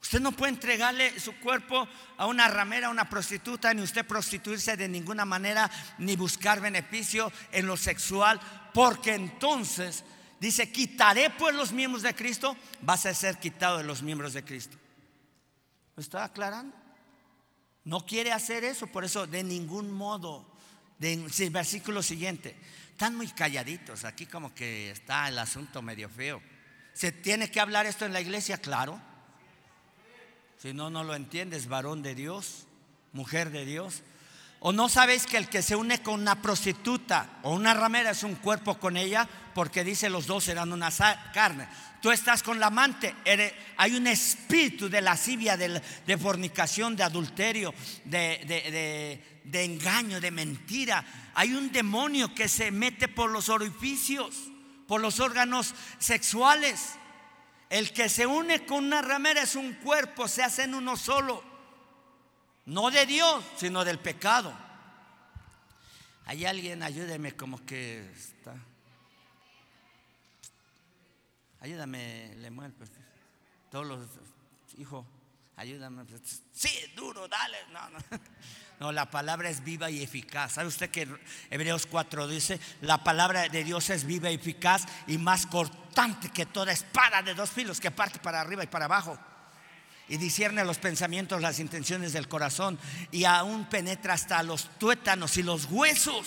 Usted 0.03 0.21
no 0.21 0.33
puede 0.33 0.53
entregarle 0.53 1.19
su 1.19 1.33
cuerpo 1.37 1.89
a 2.17 2.27
una 2.27 2.49
ramera, 2.49 2.89
a 2.89 2.91
una 2.91 3.09
prostituta, 3.09 3.73
ni 3.73 3.83
usted 3.83 4.07
prostituirse 4.07 4.77
de 4.77 4.89
ninguna 4.89 5.25
manera, 5.25 5.71
ni 5.99 6.17
buscar 6.17 6.61
beneficio 6.61 7.33
en 7.53 7.67
lo 7.67 7.77
sexual, 7.77 8.41
porque 8.73 9.15
entonces 9.15 10.05
Dice, 10.39 10.71
quitaré 10.71 11.31
pues 11.31 11.55
los 11.55 11.73
miembros 11.73 12.03
de 12.03 12.15
Cristo, 12.15 12.57
vas 12.83 13.07
a 13.07 13.15
ser 13.15 13.39
quitado 13.39 13.79
de 13.79 13.85
los 13.85 14.03
miembros 14.03 14.35
de 14.35 14.45
Cristo. 14.45 14.77
¿Lo 15.97 16.03
está 16.03 16.25
aclarando? 16.25 16.77
No 17.87 18.05
quiere 18.05 18.33
hacer 18.33 18.65
eso, 18.65 18.89
por 18.89 19.05
eso 19.05 19.27
de 19.29 19.45
ningún 19.45 19.93
modo. 19.93 20.45
De, 20.99 21.17
versículo 21.51 22.03
siguiente. 22.03 22.57
Están 22.91 23.15
muy 23.15 23.29
calladitos, 23.29 24.05
aquí 24.05 24.27
como 24.27 24.55
que 24.55 24.91
está 24.91 25.29
el 25.29 25.39
asunto 25.39 25.83
medio 25.83 26.09
feo. 26.09 26.43
¿Se 26.95 27.13
tiene 27.13 27.51
que 27.51 27.61
hablar 27.61 27.87
esto 27.87 28.05
en 28.05 28.13
la 28.13 28.21
iglesia? 28.21 28.59
Claro. 28.59 29.01
Si 30.59 30.75
no, 30.75 30.91
no 30.91 31.05
lo 31.05 31.15
entiendes, 31.15 31.69
varón 31.69 32.03
de 32.03 32.17
Dios, 32.17 32.67
mujer 33.13 33.51
de 33.51 33.65
Dios. 33.65 34.03
¿O 34.61 34.73
no 34.73 34.89
sabéis 34.89 35.27
que 35.27 35.37
el 35.37 35.49
que 35.49 35.63
se 35.63 35.77
une 35.77 36.03
con 36.03 36.21
una 36.21 36.41
prostituta 36.41 37.39
o 37.43 37.55
una 37.55 37.75
ramera 37.75 38.11
es 38.11 38.23
un 38.23 38.37
cuerpo 38.37 38.79
con 38.79 38.97
ella? 38.97 39.29
Porque 39.55 39.85
dice 39.85 40.11
los 40.11 40.27
dos 40.27 40.45
serán 40.45 40.73
una 40.73 40.91
carne. 41.33 41.69
Tú 42.01 42.11
estás 42.11 42.43
con 42.43 42.61
la 42.61 42.67
amante, 42.67 43.15
hay 43.77 43.97
un 43.97 44.07
espíritu 44.07 44.89
de 44.89 45.01
lascivia, 45.01 45.57
de, 45.57 45.81
de 46.07 46.19
fornicación, 46.19 46.95
de 46.95 47.03
adulterio, 47.03 47.75
de, 48.05 49.21
de 49.45 49.65
engaño, 49.65 50.21
de 50.21 50.31
mentira. 50.31 51.05
Hay 51.35 51.53
un 51.55 51.73
demonio 51.73 52.35
que 52.35 52.49
se 52.49 52.71
mete 52.71 53.09
por 53.09 53.31
los 53.31 53.49
orificios, 53.49 54.35
por 54.87 55.01
los 55.01 55.21
órganos 55.21 55.75
sexuales. 55.99 56.95
El 57.71 57.93
que 57.93 58.09
se 58.09 58.27
une 58.27 58.65
con 58.65 58.85
una 58.85 59.03
ramera 59.03 59.43
es 59.43 59.57
un 59.57 59.75
cuerpo, 59.75 60.29
se 60.29 60.43
hacen 60.43 60.75
uno 60.75 60.97
solo. 60.97 61.56
No 62.67 62.91
de 62.91 63.07
Dios, 63.07 63.45
sino 63.57 63.85
del 63.85 63.99
pecado. 63.99 64.53
Hay 66.27 66.45
alguien, 66.45 66.83
ayúdeme 66.83 67.37
como 67.37 67.65
que 67.65 68.11
está. 68.11 68.55
Ayúdame, 71.61 72.35
Lemuel. 72.39 72.73
Pues, 72.73 72.91
todos 73.71 73.87
los 73.87 74.01
hijos, 74.79 75.07
ayúdame. 75.55 76.05
Pues, 76.05 76.43
sí, 76.53 76.71
duro, 76.97 77.29
dale. 77.29 77.59
No, 77.73 77.91
no. 77.91 77.99
No, 78.79 78.93
la 78.93 79.11
palabra 79.11 79.49
es 79.49 79.65
viva 79.65 79.91
y 79.91 80.03
eficaz. 80.03 80.53
¿Sabe 80.53 80.69
usted 80.69 80.91
que 80.91 81.09
Hebreos 81.49 81.87
4 81.87 82.29
dice, 82.29 82.61
la 82.83 83.03
palabra 83.03 83.49
de 83.49 83.65
Dios 83.65 83.89
es 83.89 84.05
viva 84.05 84.31
y 84.31 84.35
eficaz 84.35 84.85
y 85.07 85.17
más 85.17 85.47
cortante 85.47 86.29
que 86.29 86.45
toda 86.45 86.73
espada 86.73 87.23
de 87.23 87.33
dos 87.33 87.49
filos 87.49 87.81
que 87.81 87.91
parte 87.91 88.19
para 88.19 88.39
arriba 88.39 88.65
y 88.65 88.67
para 88.67 88.85
abajo? 88.85 89.19
Y 90.09 90.17
discierne 90.17 90.65
los 90.65 90.79
pensamientos, 90.79 91.41
las 91.41 91.59
intenciones 91.59 92.13
del 92.13 92.29
corazón 92.29 92.79
y 93.11 93.25
aún 93.25 93.67
penetra 93.67 94.15
hasta 94.15 94.43
los 94.43 94.69
tuétanos 94.79 95.37
y 95.37 95.43
los 95.43 95.67
huesos. 95.67 96.27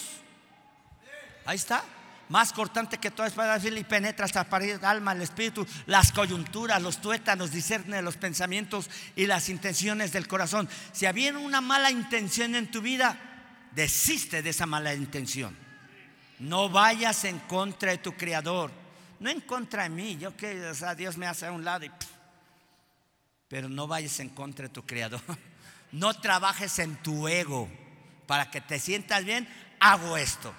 Ahí 1.46 1.56
está. 1.56 1.84
Más 2.30 2.54
cortante 2.54 3.00
que 3.00 3.10
toda 3.10 3.28
espada 3.28 3.58
y 3.58 3.84
penetra 3.84 4.26
hasta 4.26 4.46
el 4.58 4.86
alma, 4.86 5.14
el 5.14 5.24
espíritu, 5.24 5.66
las 5.88 6.12
coyunturas, 6.12 6.80
los 6.80 7.02
tuétanos, 7.02 7.50
discierne 7.50 8.04
los 8.04 8.18
pensamientos 8.18 8.88
y 9.16 9.26
las 9.26 9.50
intenciones 9.50 10.12
del 10.12 10.28
corazón. 10.28 10.70
Si 10.92 11.08
había 11.08 11.36
una 11.36 11.60
mala 11.60 11.90
intención 11.90 12.54
en 12.54 12.70
tu 12.70 12.82
vida, 12.82 13.18
desiste 13.72 14.44
de 14.44 14.52
esa 14.52 14.68
mala 14.68 14.94
intención. 14.94 15.58
No 16.38 16.70
vayas 16.70 17.26
en 17.26 17.40
contra 17.40 17.92
de 17.92 17.98
tu 17.98 18.16
creador, 18.16 18.72
no 19.20 19.32
en 19.32 19.42
contra 19.42 19.84
de 19.84 19.90
mí. 19.90 20.16
Yo 20.18 20.38
que, 20.38 20.68
o 20.68 20.76
sea, 20.76 20.94
Dios 20.94 21.18
me 21.18 21.26
hace 21.26 21.48
a 21.48 21.52
un 21.52 21.66
lado 21.66 21.86
y 21.86 21.92
pero 23.50 23.68
no 23.68 23.88
vayas 23.88 24.20
en 24.20 24.30
contra 24.30 24.68
de 24.68 24.74
tu 24.74 24.86
creador. 24.86 25.22
No 25.92 26.14
trabajes 26.14 26.78
en 26.78 27.02
tu 27.02 27.28
ego 27.28 27.68
para 28.28 28.52
que 28.52 28.62
te 28.62 28.78
sientas 28.78 29.26
bien. 29.26 29.50
Hago 29.80 30.18
esto. 30.18 30.54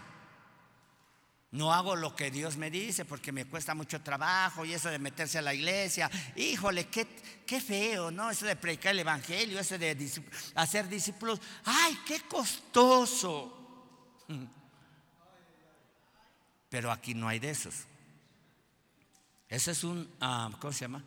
No 1.53 1.73
hago 1.73 1.95
lo 1.95 2.17
que 2.17 2.33
Dios 2.33 2.57
me 2.57 2.69
dice 2.69 3.05
porque 3.05 3.31
me 3.31 3.45
cuesta 3.45 3.77
mucho 3.77 4.01
trabajo 4.03 4.65
y 4.65 4.73
eso 4.73 4.91
de 4.91 4.99
meterse 4.99 5.39
a 5.39 5.43
la 5.43 5.55
iglesia. 5.55 6.11
Híjole, 6.35 6.89
qué, 6.89 7.07
qué 7.47 7.61
feo, 7.61 8.11
¿no? 8.11 8.29
Eso 8.29 8.45
de 8.45 8.57
predicar 8.57 8.91
el 8.91 8.99
evangelio, 8.99 9.61
eso 9.61 9.79
de 9.79 9.97
hacer 10.57 10.89
discípulos. 10.89 11.41
¡Ay, 11.65 11.97
qué 12.05 12.23
costoso! 12.23 13.57
Pero 16.71 16.91
aquí 16.91 17.15
no 17.15 17.29
hay 17.29 17.39
de 17.39 17.51
esos. 17.51 17.75
Ese 19.49 19.71
es 19.71 19.85
un, 19.85 20.12
ah, 20.21 20.51
¿cómo 20.59 20.73
se 20.73 20.81
llama? 20.81 21.05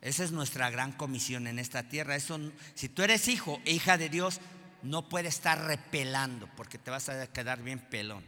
Esa 0.00 0.24
es 0.24 0.32
nuestra 0.32 0.70
gran 0.70 0.92
comisión 0.92 1.46
en 1.46 1.58
esta 1.58 1.82
tierra. 1.82 2.14
Eso, 2.14 2.38
si 2.74 2.88
tú 2.88 3.02
eres 3.02 3.26
hijo 3.28 3.60
e 3.64 3.72
hija 3.72 3.98
de 3.98 4.08
Dios, 4.08 4.40
no 4.82 5.08
puedes 5.08 5.34
estar 5.34 5.60
repelando 5.64 6.48
porque 6.56 6.78
te 6.78 6.90
vas 6.90 7.08
a 7.08 7.26
quedar 7.28 7.62
bien 7.62 7.80
pelón. 7.80 8.24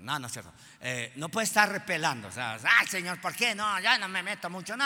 No, 0.00 0.18
no 0.18 0.26
es 0.26 0.32
cierto. 0.32 0.52
Eh, 0.80 1.12
no 1.16 1.28
puedes 1.28 1.50
estar 1.50 1.70
repelando. 1.70 2.26
O 2.26 2.32
sea, 2.32 2.58
ay 2.80 2.86
Señor, 2.88 3.20
¿por 3.20 3.34
qué? 3.36 3.54
No, 3.54 3.78
ya 3.78 3.96
no 3.98 4.08
me 4.08 4.22
meto 4.22 4.50
mucho. 4.50 4.76
No, 4.76 4.84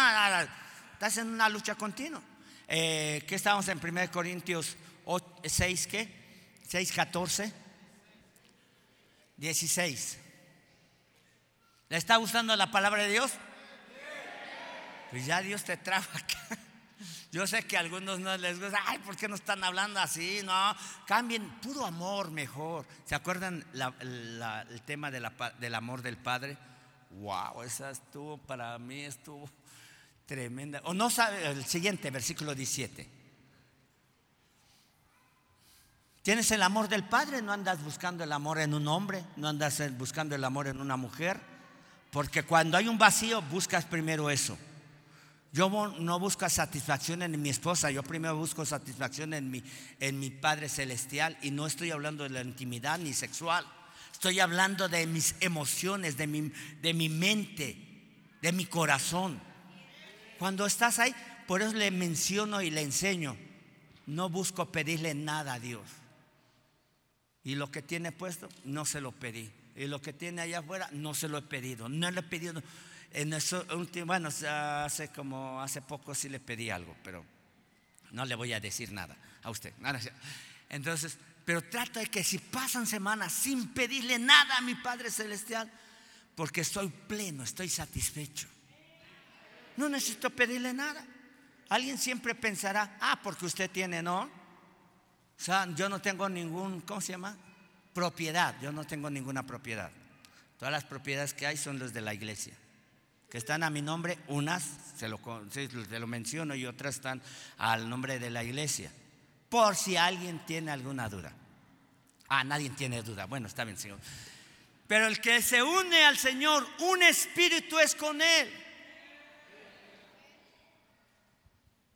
estás 0.93 1.17
en 1.17 1.29
una 1.29 1.49
lucha 1.49 1.75
continua. 1.75 2.21
Eh, 2.69 3.25
¿Qué 3.27 3.37
estamos 3.37 3.67
en 3.69 3.81
1 3.83 4.11
Corintios 4.11 4.77
6, 5.43 5.87
qué? 5.87 6.09
6, 6.69 6.93
14, 6.93 7.53
16. 9.37 10.19
¿Le 11.89 11.97
está 11.97 12.17
gustando 12.17 12.55
la 12.57 12.71
palabra 12.71 13.05
de 13.05 13.11
Dios? 13.11 13.33
Pues 15.11 15.27
ya 15.27 15.41
Dios 15.41 15.65
te 15.65 15.77
trajo 15.77 16.11
acá. 16.17 16.59
Yo 17.33 17.47
sé 17.47 17.65
que 17.65 17.77
a 17.77 17.81
algunos 17.81 18.19
no 18.21 18.37
les 18.39 18.59
gusta, 18.59 18.79
ay, 18.87 18.99
¿por 19.01 19.17
qué 19.17 19.29
no 19.29 19.35
están 19.35 19.63
hablando 19.63 20.01
así? 20.01 20.41
No, 20.45 20.75
cambien, 21.07 21.51
puro 21.61 21.85
amor 21.85 22.31
mejor. 22.31 22.87
¿Se 23.05 23.15
acuerdan 23.15 23.65
el 24.01 24.83
tema 24.87 25.11
del 25.11 25.75
amor 25.75 26.03
del 26.03 26.17
Padre? 26.17 26.57
Wow, 27.11 27.63
esa 27.63 27.91
estuvo, 27.91 28.39
para 28.39 28.79
mí 28.79 29.01
estuvo 29.03 29.51
tremenda. 30.25 30.81
O 30.85 30.95
no 30.95 31.11
sabe, 31.11 31.47
el 31.47 31.65
siguiente, 31.67 32.11
versículo 32.11 32.55
17. 32.55 33.11
Tienes 36.23 36.51
el 36.51 36.63
amor 36.63 36.89
del 36.89 37.05
Padre, 37.05 37.43
no 37.43 37.53
andas 37.53 37.83
buscando 37.85 38.25
el 38.25 38.33
amor 38.33 38.59
en 38.59 38.75
un 38.75 38.89
hombre, 38.89 39.25
no 39.37 39.49
andas 39.49 39.81
buscando 39.97 40.35
el 40.35 40.43
amor 40.43 40.67
en 40.67 40.81
una 40.81 40.97
mujer, 40.97 41.41
porque 42.11 42.43
cuando 42.45 42.77
hay 42.77 42.89
un 42.89 42.99
vacío 42.99 43.43
buscas 43.43 43.85
primero 43.85 44.31
eso. 44.31 44.59
Yo 45.57 45.71
no 45.71 46.21
busco 46.21 46.47
satisfacción 46.51 47.23
en 47.23 47.41
mi 47.41 47.49
esposa, 47.49 47.91
yo 47.91 48.03
primero 48.03 48.37
busco 48.37 48.67
satisfacción 48.67 49.33
en 49.33 49.51
mi, 49.51 49.63
en 50.01 50.21
mi 50.21 50.29
Padre 50.29 50.69
Celestial 50.69 51.39
y 51.41 51.51
no 51.51 51.67
estoy 51.67 51.93
hablando 51.93 52.25
de 52.25 52.29
la 52.29 52.43
intimidad 52.43 52.99
ni 52.99 53.15
sexual. 53.15 53.65
Estoy 54.13 54.39
hablando 54.41 54.87
de 54.91 55.07
mis 55.07 55.35
emociones, 55.41 56.19
de 56.19 56.27
mi, 56.27 56.53
de 56.83 56.93
mi 56.93 57.09
mente, 57.09 57.75
de 58.43 58.53
mi 58.53 58.67
corazón. 58.67 59.41
Cuando 60.39 60.67
estás 60.67 60.99
ahí, 60.99 61.15
por 61.47 61.63
eso 61.63 61.73
le 61.73 61.91
menciono 61.91 62.61
y 62.61 62.71
le 62.71 62.83
enseño. 62.83 63.35
No 64.05 64.29
busco 64.29 64.71
pedirle 64.71 65.15
nada 65.15 65.55
a 65.55 65.59
Dios. 65.59 65.89
Y 67.45 67.55
lo 67.55 67.71
que 67.71 67.81
tiene 67.81 68.13
puesto, 68.13 68.51
no 68.65 68.85
se 68.85 69.01
lo 69.01 69.11
pedí. 69.11 69.51
Y 69.75 69.87
lo 69.87 70.03
que 70.03 70.13
tiene 70.13 70.43
allá 70.43 70.59
afuera, 70.59 70.91
no 70.93 71.15
se 71.15 71.31
lo 71.31 71.39
he 71.39 71.43
pedido. 71.43 71.89
No 71.89 72.11
le 72.11 72.21
he 72.21 72.25
pedido. 72.25 72.63
En 73.17 73.33
eso, 73.33 73.65
bueno, 74.05 74.29
hace 74.29 75.09
como 75.09 75.63
hace 75.63 75.81
poco 75.81 76.15
sí 76.15 76.29
le 76.29 76.39
pedí 76.39 76.69
algo, 76.69 76.95
pero 77.03 77.25
no 78.11 78.27
le 78.27 78.35
voy 78.35 78.53
a 78.53 78.61
decir 78.61 78.93
nada 78.93 79.17
a 79.43 79.49
usted. 79.49 79.73
Entonces, 80.69 81.17
pero 81.43 81.63
trata 81.63 82.01
de 82.01 82.09
que 82.09 82.23
si 82.23 82.37
pasan 82.37 82.87
semanas 82.87 83.33
sin 83.33 83.69
pedirle 83.73 84.19
nada 84.19 84.59
a 84.59 84.61
mi 84.61 84.75
Padre 84.75 85.11
Celestial, 85.11 85.73
porque 86.35 86.61
estoy 86.61 86.91
pleno, 86.91 87.43
estoy 87.43 87.71
satisfecho. 87.71 88.49
No 89.79 89.89
necesito 89.89 90.29
pedirle 90.29 90.75
nada. 90.75 91.03
Alguien 91.71 91.97
siempre 91.97 92.35
pensará, 92.35 92.99
ah, 93.01 93.19
porque 93.23 93.47
usted 93.47 93.71
tiene, 93.71 94.03
¿no? 94.03 94.25
O 94.25 95.43
sea, 95.43 95.67
yo 95.75 95.89
no 95.89 96.03
tengo 96.03 96.29
ningún, 96.29 96.83
¿cómo 96.83 97.01
se 97.01 97.13
llama? 97.13 97.35
Propiedad, 97.95 98.61
yo 98.61 98.73
no 98.73 98.85
tengo 98.85 99.09
ninguna 99.09 99.47
propiedad. 99.47 99.91
Todas 100.59 100.71
las 100.71 100.85
propiedades 100.85 101.33
que 101.33 101.47
hay 101.47 101.57
son 101.57 101.79
las 101.79 101.95
de 101.95 102.03
la 102.03 102.13
iglesia. 102.13 102.55
Que 103.31 103.39
están 103.39 103.63
a 103.63 103.71
mi 103.71 103.83
nombre, 103.83 104.19
unas, 104.29 104.65
se 104.97 105.09
lo, 105.09 105.21
lo 105.21 106.07
menciono, 106.07 106.55
y 106.55 106.67
otras 106.67 106.97
están 106.97 107.23
al 107.59 107.89
nombre 107.89 108.19
de 108.19 108.31
la 108.31 108.45
iglesia. 108.45 108.93
Por 109.49 109.77
si 109.77 109.97
alguien 109.97 110.45
tiene 110.47 110.71
alguna 110.71 111.09
duda. 111.09 111.33
Ah, 112.29 112.45
nadie 112.45 112.71
tiene 112.71 113.03
duda. 113.03 113.27
Bueno, 113.27 113.47
está 113.47 113.65
bien, 113.65 113.77
Señor. 113.77 113.99
Pero 114.87 115.07
el 115.07 115.21
que 115.21 115.43
se 115.43 115.63
une 115.63 116.05
al 116.05 116.17
Señor, 116.17 116.67
un 116.81 117.03
espíritu 117.03 117.79
es 117.79 117.95
con 117.95 118.21
Él. 118.23 118.53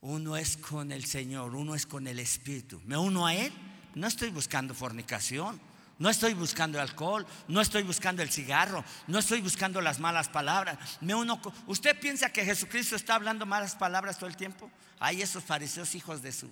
Uno 0.03 0.37
es 0.37 0.57
con 0.57 0.93
el 0.93 1.05
Señor, 1.05 1.55
uno 1.55 1.75
es 1.75 1.87
con 1.87 2.07
el 2.07 2.19
Espíritu. 2.19 2.81
Me 2.87 2.97
uno 2.97 3.27
a 3.27 3.35
Él. 3.35 3.53
No 3.95 4.07
estoy 4.07 4.31
buscando 4.31 4.75
fornicación, 4.75 5.61
no 6.01 6.11
estoy 6.11 6.35
buscando 6.35 6.81
alcohol, 6.81 7.25
no 7.47 7.61
estoy 7.61 7.85
buscando 7.85 8.23
el 8.23 8.31
cigarro, 8.31 8.85
no 9.07 9.21
estoy 9.21 9.41
buscando 9.41 9.81
las 9.81 10.01
malas 10.01 10.29
palabras. 10.29 10.79
Me 11.01 11.15
uno 11.15 11.41
¿Usted 11.69 11.97
piensa 12.01 12.31
que 12.31 12.45
Jesucristo 12.45 12.97
está 12.97 13.15
hablando 13.15 13.47
malas 13.47 13.77
palabras 13.77 14.19
todo 14.19 14.29
el 14.29 14.37
tiempo? 14.37 14.69
Hay 14.99 15.23
esos 15.23 15.45
fariseos 15.45 15.95
hijos 15.95 16.23
de 16.23 16.33
su. 16.33 16.51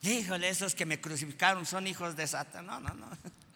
Híjole, 0.00 0.48
esos 0.48 0.74
que 0.74 0.86
me 0.86 0.98
crucificaron 0.98 1.66
son 1.66 1.86
hijos 1.86 2.16
de 2.16 2.26
Satan. 2.26 2.64
No, 2.64 2.80
no, 2.80 2.94
no. 2.94 3.06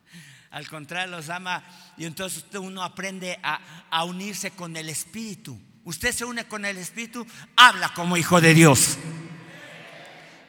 Al 0.50 0.68
contrario, 0.68 1.16
los 1.16 1.30
ama. 1.30 1.64
Y 1.96 2.04
entonces 2.04 2.44
uno 2.54 2.82
aprende 2.82 3.40
a, 3.42 3.60
a 3.88 4.04
unirse 4.04 4.50
con 4.50 4.76
el 4.76 4.90
Espíritu 4.90 5.58
usted 5.84 6.12
se 6.12 6.24
une 6.24 6.46
con 6.46 6.64
el 6.64 6.78
Espíritu, 6.78 7.26
habla 7.56 7.90
como 7.90 8.16
hijo 8.16 8.40
de 8.40 8.54
Dios. 8.54 8.98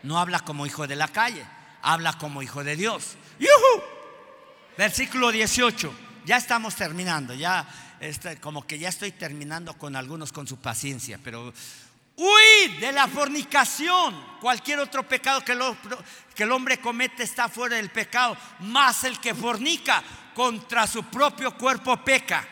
No 0.03 0.19
habla 0.19 0.39
como 0.39 0.65
hijo 0.65 0.87
de 0.87 0.95
la 0.95 1.07
calle, 1.07 1.45
habla 1.85 2.13
como 2.17 2.41
hijo 2.41 2.63
de 2.63 2.75
Dios. 2.75 3.15
Versículo 4.77 5.31
18. 5.31 5.93
Ya 6.25 6.37
estamos 6.37 6.75
terminando, 6.75 7.33
ya 7.33 7.67
este, 7.99 8.37
como 8.39 8.65
que 8.65 8.79
ya 8.79 8.89
estoy 8.89 9.11
terminando 9.11 9.75
con 9.75 9.95
algunos 9.95 10.31
con 10.31 10.47
su 10.47 10.57
paciencia, 10.57 11.19
pero 11.23 11.53
huid 12.17 12.79
de 12.79 12.91
la 12.91 13.07
fornicación. 13.07 14.39
Cualquier 14.41 14.79
otro 14.79 15.07
pecado 15.07 15.45
que, 15.45 15.57
que 16.33 16.43
el 16.43 16.51
hombre 16.51 16.79
comete 16.79 17.23
está 17.23 17.47
fuera 17.47 17.75
del 17.77 17.91
pecado, 17.91 18.35
más 18.61 19.03
el 19.03 19.19
que 19.19 19.35
fornica 19.35 20.03
contra 20.33 20.87
su 20.87 21.03
propio 21.03 21.55
cuerpo 21.55 22.03
peca 22.03 22.47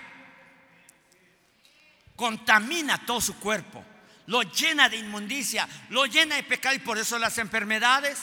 contamina 2.16 3.06
todo 3.06 3.20
su 3.20 3.36
cuerpo, 3.40 3.84
lo 4.28 4.44
llena 4.44 4.90
de 4.90 4.98
inmundicia, 4.98 5.68
lo 5.90 6.06
llena 6.06 6.36
de 6.36 6.44
pecado 6.44 6.76
y 6.76 6.80
por 6.80 6.98
eso 6.98 7.20
las 7.20 7.38
enfermedades, 7.38 8.20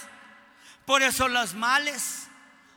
por 0.90 1.04
eso 1.04 1.28
los 1.28 1.54
males, 1.54 2.26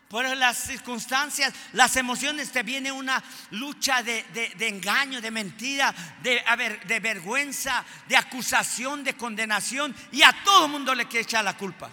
por 0.08 0.24
eso 0.24 0.36
las 0.36 0.56
circunstancias, 0.56 1.52
las 1.72 1.96
emociones, 1.96 2.52
te 2.52 2.62
viene 2.62 2.92
una 2.92 3.24
lucha 3.50 4.04
de, 4.04 4.24
engaño, 4.60 5.20
de 5.20 5.32
mentira, 5.32 5.92
de, 6.22 6.44
de 6.86 7.00
vergüenza, 7.00 7.84
de 8.08 8.16
acusación, 8.16 9.04
de 9.04 9.18
condenación 9.18 9.96
y 10.12 10.22
a 10.22 10.32
todo 10.46 10.68
mundo 10.68 10.94
le 10.94 11.08
quiere 11.08 11.24
echar 11.24 11.44
la 11.44 11.58
culpa. 11.58 11.90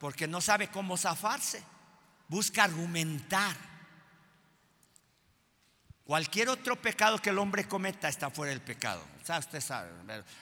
Porque 0.00 0.26
no 0.26 0.40
sabe 0.40 0.66
cómo 0.66 0.96
zafarse, 0.96 1.62
busca 2.26 2.64
argumentar 2.64 3.54
Cualquier 6.04 6.48
otro 6.48 6.74
pecado 6.74 7.18
que 7.18 7.30
el 7.30 7.38
hombre 7.38 7.68
cometa 7.68 8.08
está 8.08 8.28
fuera 8.28 8.50
del 8.50 8.60
pecado. 8.60 9.00
usted 9.38 9.60
sabe. 9.60 9.90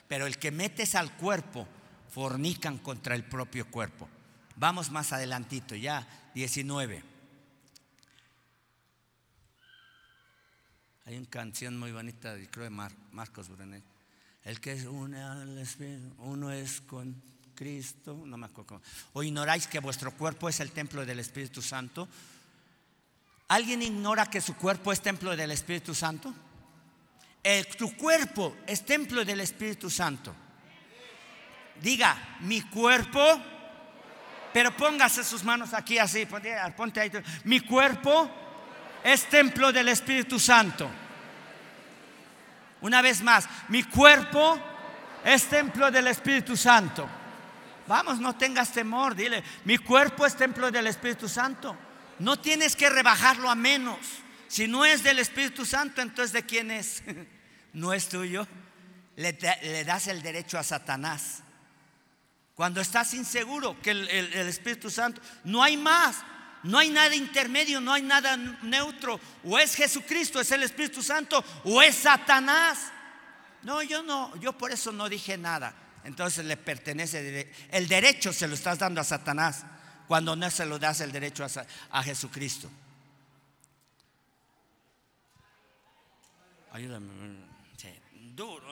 Pero 0.07 0.25
el 0.25 0.39
que 0.39 0.49
metes 0.49 0.95
al 0.95 1.11
cuerpo, 1.11 1.67
fornican 2.11 2.77
contra 2.77 3.15
el 3.15 3.23
propio 3.23 3.69
cuerpo. 3.69 4.07
Vamos 4.55 4.91
más 4.91 5.13
adelantito, 5.13 5.75
ya 5.75 6.07
19. 6.35 7.03
Hay 11.05 11.17
una 11.17 11.29
canción 11.29 11.79
muy 11.79 11.91
bonita, 11.91 12.35
creo 12.51 12.65
de 12.65 12.69
Marcos 12.69 13.49
Brunet. 13.49 13.83
El 14.43 14.59
que 14.59 14.73
es 14.73 14.85
uno 14.85 16.51
es 16.51 16.81
con 16.81 17.21
Cristo. 17.55 18.21
No 18.25 18.37
me 18.37 18.45
acuerdo. 18.45 18.81
O 19.13 19.23
ignoráis 19.23 19.67
que 19.67 19.79
vuestro 19.79 20.11
cuerpo 20.11 20.49
es 20.49 20.59
el 20.59 20.71
templo 20.71 21.05
del 21.05 21.19
Espíritu 21.19 21.61
Santo 21.61 22.07
¿Alguien 23.51 23.81
ignora 23.81 24.27
que 24.27 24.39
su 24.39 24.55
cuerpo 24.55 24.93
es 24.93 25.01
templo 25.01 25.35
del 25.35 25.51
Espíritu 25.51 25.93
Santo? 25.93 26.33
El, 27.43 27.67
tu 27.67 27.97
cuerpo 27.97 28.55
es 28.65 28.85
templo 28.85 29.25
del 29.25 29.41
Espíritu 29.41 29.89
Santo. 29.89 30.33
Diga, 31.81 32.15
mi 32.41 32.61
cuerpo, 32.61 33.41
pero 34.53 34.75
póngase 34.75 35.23
sus 35.23 35.43
manos 35.43 35.73
aquí 35.73 35.97
así, 35.97 36.25
ponte 36.25 37.01
ahí. 37.01 37.11
Mi 37.43 37.59
cuerpo 37.61 38.29
es 39.03 39.25
templo 39.25 39.71
del 39.71 39.87
Espíritu 39.87 40.39
Santo. 40.39 40.89
Una 42.81 43.01
vez 43.01 43.21
más, 43.21 43.47
mi 43.69 43.83
cuerpo 43.83 44.59
es 45.23 45.45
templo 45.45 45.91
del 45.91 46.07
Espíritu 46.07 46.55
Santo. 46.57 47.07
Vamos, 47.87 48.19
no 48.19 48.35
tengas 48.35 48.71
temor, 48.71 49.15
dile, 49.15 49.43
mi 49.65 49.77
cuerpo 49.77 50.25
es 50.25 50.35
templo 50.35 50.71
del 50.71 50.87
Espíritu 50.87 51.27
Santo. 51.27 51.77
No 52.19 52.39
tienes 52.39 52.75
que 52.75 52.89
rebajarlo 52.89 53.49
a 53.49 53.55
menos. 53.55 53.97
Si 54.47 54.67
no 54.67 54.85
es 54.85 55.03
del 55.03 55.19
Espíritu 55.19 55.65
Santo, 55.65 56.01
entonces 56.01 56.33
¿de 56.33 56.45
quién 56.45 56.71
es? 56.71 57.03
No 57.73 57.93
es 57.93 58.09
tuyo. 58.09 58.45
Le, 59.15 59.31
das 59.85 60.07
el 60.07 60.21
derecho 60.21 60.59
a 60.59 60.63
Satanás. 60.63 61.41
Cuando 62.61 62.79
estás 62.79 63.15
inseguro 63.15 63.81
que 63.81 63.89
el, 63.89 64.07
Espíritu 64.47 64.91
Santo, 64.91 65.19
no 65.45 65.63
hay 65.63 65.77
más. 65.77 66.17
No 66.61 66.77
hay 66.77 66.91
nada 66.91 67.15
intermedio, 67.15 67.81
no 67.81 67.91
hay 67.91 68.03
nada 68.03 68.37
neutro. 68.37 69.19
O 69.43 69.57
es 69.57 69.73
Jesucristo, 69.73 70.39
es 70.39 70.51
el 70.51 70.61
Espíritu 70.61 71.01
Santo, 71.01 71.43
o 71.63 71.81
es 71.81 71.95
Satanás. 71.95 72.91
No, 73.63 73.81
yo 73.81 74.03
no, 74.03 74.39
yo 74.39 74.53
por 74.55 74.71
eso 74.71 74.91
no 74.91 75.09
dije 75.09 75.39
nada. 75.39 75.73
Entonces 76.03 76.45
le 76.45 76.55
pertenece, 76.55 77.51
el 77.71 77.87
derecho 77.87 78.31
se 78.31 78.47
lo 78.47 78.53
estás 78.53 78.77
dando 78.77 79.01
a 79.01 79.05
Satanás 79.05 79.65
cuando 80.07 80.35
no 80.35 80.51
se 80.51 80.67
lo 80.67 80.77
das 80.77 81.01
el 81.01 81.11
derecho 81.11 81.43
a, 81.89 82.03
Jesucristo. 82.03 82.69
Ayúdame. 86.73 87.09
duro. 88.35 88.71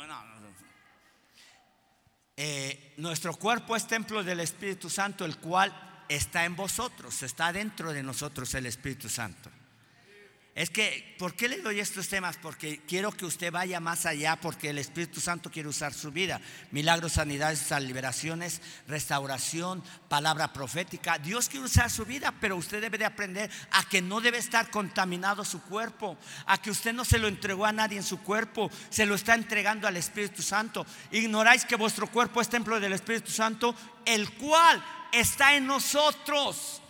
Eh, 2.41 2.93
nuestro 2.95 3.35
cuerpo 3.35 3.75
es 3.75 3.85
templo 3.85 4.23
del 4.23 4.39
Espíritu 4.39 4.89
Santo, 4.89 5.25
el 5.25 5.35
cual 5.39 5.75
está 6.07 6.45
en 6.45 6.55
vosotros, 6.55 7.21
está 7.21 7.51
dentro 7.51 7.91
de 7.91 8.01
nosotros 8.01 8.53
el 8.53 8.65
Espíritu 8.65 9.09
Santo. 9.09 9.49
Es 10.59 10.69
que, 10.69 11.15
¿por 11.17 11.35
qué 11.35 11.47
le 11.47 11.61
doy 11.61 11.79
estos 11.79 12.09
temas? 12.09 12.35
Porque 12.35 12.81
quiero 12.85 13.13
que 13.13 13.25
usted 13.25 13.49
vaya 13.49 13.79
más 13.79 14.05
allá, 14.05 14.35
porque 14.35 14.71
el 14.71 14.77
Espíritu 14.77 15.21
Santo 15.21 15.49
quiere 15.49 15.69
usar 15.69 15.93
su 15.93 16.11
vida. 16.11 16.41
Milagros, 16.71 17.13
sanidades, 17.13 17.71
liberaciones, 17.79 18.61
restauración, 18.85 19.81
palabra 20.09 20.51
profética. 20.51 21.17
Dios 21.17 21.47
quiere 21.47 21.65
usar 21.65 21.89
su 21.89 22.03
vida, 22.03 22.33
pero 22.41 22.57
usted 22.57 22.81
debe 22.81 22.97
de 22.97 23.05
aprender 23.05 23.49
a 23.71 23.87
que 23.87 24.01
no 24.01 24.19
debe 24.19 24.37
estar 24.37 24.69
contaminado 24.69 25.45
su 25.45 25.61
cuerpo, 25.61 26.17
a 26.45 26.61
que 26.61 26.71
usted 26.71 26.91
no 26.91 27.05
se 27.05 27.19
lo 27.19 27.29
entregó 27.29 27.65
a 27.65 27.71
nadie 27.71 27.95
en 27.95 28.03
su 28.03 28.19
cuerpo, 28.19 28.69
se 28.89 29.05
lo 29.05 29.15
está 29.15 29.35
entregando 29.35 29.87
al 29.87 29.95
Espíritu 29.95 30.41
Santo. 30.41 30.85
Ignoráis 31.11 31.63
que 31.63 31.77
vuestro 31.77 32.11
cuerpo 32.11 32.41
es 32.41 32.49
templo 32.49 32.81
del 32.81 32.91
Espíritu 32.91 33.31
Santo, 33.31 33.73
el 34.03 34.29
cual 34.33 34.83
está 35.13 35.55
en 35.55 35.67
nosotros 35.67 36.81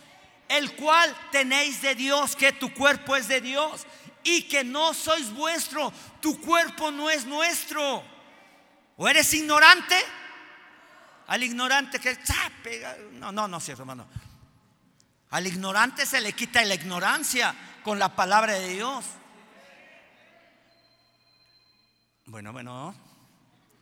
el 0.50 0.74
cual 0.74 1.16
tenéis 1.30 1.80
de 1.80 1.94
Dios, 1.94 2.34
que 2.34 2.52
tu 2.52 2.74
cuerpo 2.74 3.14
es 3.14 3.28
de 3.28 3.40
Dios 3.40 3.86
y 4.24 4.42
que 4.42 4.64
no 4.64 4.92
sois 4.92 5.30
vuestro, 5.32 5.92
tu 6.20 6.40
cuerpo 6.40 6.90
no 6.90 7.08
es 7.08 7.24
nuestro. 7.24 8.02
¿O 8.96 9.08
eres 9.08 9.32
ignorante? 9.32 9.94
Al 11.28 11.44
ignorante 11.44 12.00
que. 12.00 12.18
No, 13.12 13.30
no, 13.30 13.46
no, 13.46 13.60
cierto, 13.60 13.82
hermano. 13.82 14.08
Al 15.30 15.46
ignorante 15.46 16.04
se 16.04 16.20
le 16.20 16.32
quita 16.32 16.64
la 16.64 16.74
ignorancia 16.74 17.54
con 17.84 18.00
la 18.00 18.16
palabra 18.16 18.54
de 18.54 18.68
Dios. 18.70 19.04
Bueno, 22.26 22.52
bueno. 22.52 23.09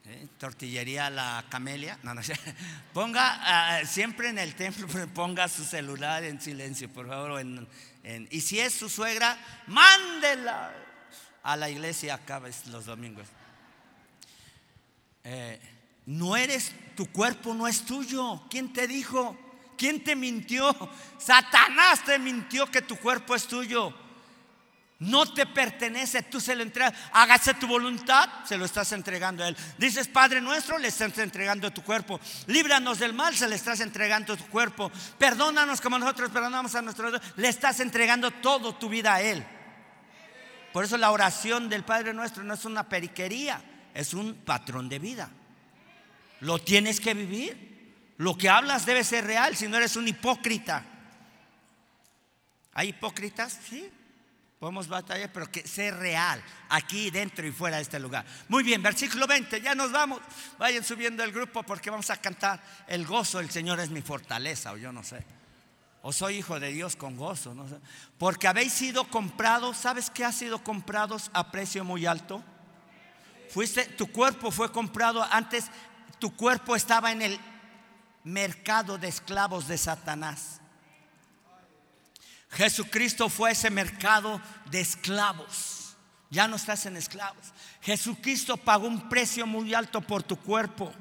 ¿Eh? 0.08 0.28
tortillería 0.38 1.10
La 1.10 1.44
Camelia. 1.48 1.98
No, 2.02 2.14
no, 2.14 2.22
ponga 2.92 3.22
ah, 3.22 3.84
siempre 3.84 4.28
en 4.28 4.38
el 4.38 4.54
templo, 4.54 4.88
ponga 5.14 5.48
su 5.48 5.64
celular 5.64 6.24
en 6.24 6.40
silencio, 6.40 6.88
por 6.88 7.08
favor. 7.08 7.40
y 8.30 8.40
si 8.40 8.60
es 8.60 8.72
su 8.72 8.88
suegra, 8.88 9.38
mándela 9.66 10.72
a 11.42 11.56
la 11.56 11.70
iglesia 11.70 12.14
acá 12.14 12.42
los 12.66 12.86
domingos. 12.86 13.26
Eh, 15.24 15.60
no 16.06 16.36
eres, 16.36 16.72
tu 16.96 17.06
cuerpo 17.12 17.52
no 17.54 17.68
es 17.68 17.84
tuyo. 17.84 18.42
¿Quién 18.48 18.72
te 18.72 18.86
dijo? 18.86 19.36
¿Quién 19.76 20.02
te 20.02 20.16
mintió? 20.16 20.74
Satanás 21.18 22.04
te 22.04 22.18
mintió 22.18 22.70
que 22.70 22.82
tu 22.82 22.96
cuerpo 22.96 23.34
es 23.34 23.46
tuyo. 23.46 23.94
No 25.00 25.32
te 25.32 25.46
pertenece, 25.46 26.24
tú 26.24 26.40
se 26.40 26.56
lo 26.56 26.62
entregas. 26.62 26.92
Hágase 27.12 27.54
tu 27.54 27.68
voluntad, 27.68 28.28
se 28.44 28.56
lo 28.56 28.64
estás 28.64 28.90
entregando 28.90 29.44
a 29.44 29.48
Él. 29.48 29.56
Dices, 29.78 30.08
Padre 30.08 30.40
nuestro, 30.40 30.76
le 30.76 30.88
estás 30.88 31.16
entregando 31.18 31.70
tu 31.70 31.84
cuerpo. 31.84 32.20
Líbranos 32.48 32.98
del 32.98 33.12
mal, 33.12 33.36
se 33.36 33.46
le 33.48 33.54
estás 33.54 33.78
entregando 33.78 34.36
tu 34.36 34.46
cuerpo. 34.48 34.90
Perdónanos 35.16 35.80
como 35.80 36.00
nosotros 36.00 36.30
perdonamos 36.30 36.74
a 36.74 36.82
nuestros. 36.82 37.20
Le 37.36 37.48
estás 37.48 37.78
entregando 37.78 38.32
todo 38.32 38.74
tu 38.74 38.88
vida 38.88 39.14
a 39.14 39.22
Él. 39.22 39.46
Por 40.72 40.84
eso 40.84 40.96
la 40.96 41.12
oración 41.12 41.68
del 41.68 41.84
Padre 41.84 42.12
nuestro 42.12 42.42
no 42.42 42.54
es 42.54 42.64
una 42.64 42.88
periquería, 42.88 43.62
es 43.94 44.14
un 44.14 44.34
patrón 44.34 44.88
de 44.88 44.98
vida. 44.98 45.30
Lo 46.40 46.58
tienes 46.58 47.00
que 47.00 47.14
vivir. 47.14 47.68
Lo 48.16 48.36
que 48.36 48.48
hablas 48.48 48.84
debe 48.84 49.04
ser 49.04 49.26
real, 49.26 49.54
si 49.54 49.68
no 49.68 49.76
eres 49.76 49.94
un 49.94 50.08
hipócrita. 50.08 50.84
¿Hay 52.72 52.88
hipócritas? 52.88 53.60
Sí. 53.68 53.88
Podemos 54.58 54.88
batallar, 54.88 55.32
pero 55.32 55.50
que 55.50 55.66
sea 55.66 55.92
real, 55.92 56.42
aquí 56.68 57.10
dentro 57.10 57.46
y 57.46 57.52
fuera 57.52 57.76
de 57.76 57.82
este 57.82 58.00
lugar. 58.00 58.26
Muy 58.48 58.64
bien, 58.64 58.82
versículo 58.82 59.26
20, 59.26 59.60
ya 59.60 59.76
nos 59.76 59.92
vamos. 59.92 60.20
Vayan 60.58 60.82
subiendo 60.82 61.22
el 61.22 61.30
grupo 61.30 61.62
porque 61.62 61.90
vamos 61.90 62.10
a 62.10 62.16
cantar 62.16 62.60
el 62.88 63.06
gozo, 63.06 63.38
el 63.38 63.50
Señor 63.50 63.78
es 63.78 63.90
mi 63.90 64.02
fortaleza, 64.02 64.72
o 64.72 64.76
yo 64.76 64.92
no 64.92 65.04
sé. 65.04 65.24
O 66.02 66.12
soy 66.12 66.38
hijo 66.38 66.58
de 66.58 66.72
Dios 66.72 66.96
con 66.96 67.16
gozo. 67.16 67.54
Porque 68.18 68.48
habéis 68.48 68.72
sido 68.72 69.04
comprados, 69.04 69.76
¿sabes 69.76 70.10
qué 70.10 70.24
ha 70.24 70.32
sido 70.32 70.64
comprados 70.64 71.30
a 71.34 71.52
precio 71.52 71.84
muy 71.84 72.06
alto? 72.06 72.42
Fuiste, 73.50 73.84
tu 73.84 74.10
cuerpo 74.10 74.50
fue 74.50 74.72
comprado 74.72 75.22
antes, 75.30 75.66
tu 76.18 76.36
cuerpo 76.36 76.74
estaba 76.74 77.12
en 77.12 77.22
el 77.22 77.40
mercado 78.24 78.98
de 78.98 79.06
esclavos 79.06 79.68
de 79.68 79.78
Satanás. 79.78 80.60
Jesucristo 82.50 83.28
fue 83.28 83.52
ese 83.52 83.70
mercado 83.70 84.40
de 84.70 84.80
esclavos. 84.80 85.96
Ya 86.30 86.48
no 86.48 86.56
estás 86.56 86.86
en 86.86 86.96
esclavos. 86.96 87.52
Jesucristo 87.80 88.56
pagó 88.56 88.86
un 88.86 89.08
precio 89.08 89.46
muy 89.46 89.74
alto 89.74 90.00
por 90.00 90.22
tu 90.22 90.36
cuerpo. 90.36 90.92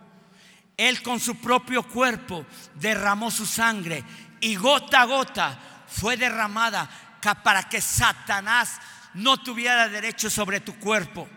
Él 0.78 1.02
con 1.02 1.19
su 1.19 1.38
propio 1.38 1.84
cuerpo 1.84 2.45
derramó 2.76 3.32
su 3.32 3.45
sangre 3.45 4.03
y 4.40 4.56
gota 4.56 5.02
a 5.02 5.06
gota 5.06 5.60
fue 5.88 6.18
derramada 6.18 6.90
para 7.44 7.68
que 7.68 7.82
Satanás 7.82 8.80
no 9.14 9.38
tuviera 9.38 9.90
derecho 9.90 10.30
sobre 10.30 10.60
tu 10.60 10.76
cuerpo. 10.76 11.28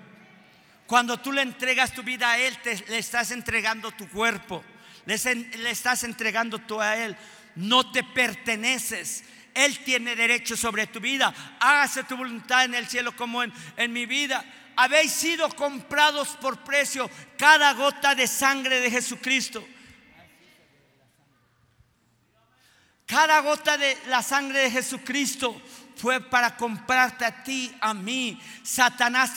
Cuando 0.86 1.18
tú 1.18 1.32
le 1.32 1.42
entregas 1.42 1.92
tu 1.92 2.02
vida 2.02 2.30
a 2.30 2.38
Él, 2.38 2.58
te, 2.58 2.76
le 2.88 2.98
estás 2.98 3.30
entregando 3.30 3.92
tu 3.92 4.08
cuerpo, 4.08 4.64
le, 5.06 5.16
le 5.34 5.70
estás 5.70 6.04
entregando 6.04 6.58
tú 6.58 6.80
a 6.80 6.96
Él. 6.96 7.16
No 7.56 7.90
te 7.90 8.02
perteneces. 8.04 9.24
Él 9.54 9.78
tiene 9.84 10.16
derecho 10.16 10.56
sobre 10.56 10.86
tu 10.86 11.00
vida. 11.00 11.34
Hágase 11.60 12.04
tu 12.04 12.16
voluntad 12.16 12.64
en 12.64 12.74
el 12.74 12.86
cielo 12.86 13.14
como 13.16 13.42
en, 13.42 13.52
en 13.76 13.92
mi 13.92 14.06
vida. 14.06 14.44
Habéis 14.76 15.12
sido 15.12 15.48
comprados 15.50 16.30
por 16.40 16.64
precio 16.64 17.10
cada 17.36 17.72
gota 17.74 18.14
de 18.14 18.26
sangre 18.26 18.80
de 18.80 18.90
Jesucristo. 18.90 19.66
Cada 23.06 23.40
gota 23.40 23.76
de 23.76 23.98
la 24.06 24.22
sangre 24.22 24.60
de 24.60 24.70
Jesucristo 24.70 25.60
fue 26.00 26.20
para 26.20 26.56
comprarte 26.56 27.24
a 27.24 27.42
ti, 27.42 27.72
a 27.80 27.94
mí. 27.94 28.40
Satanás 28.62 29.32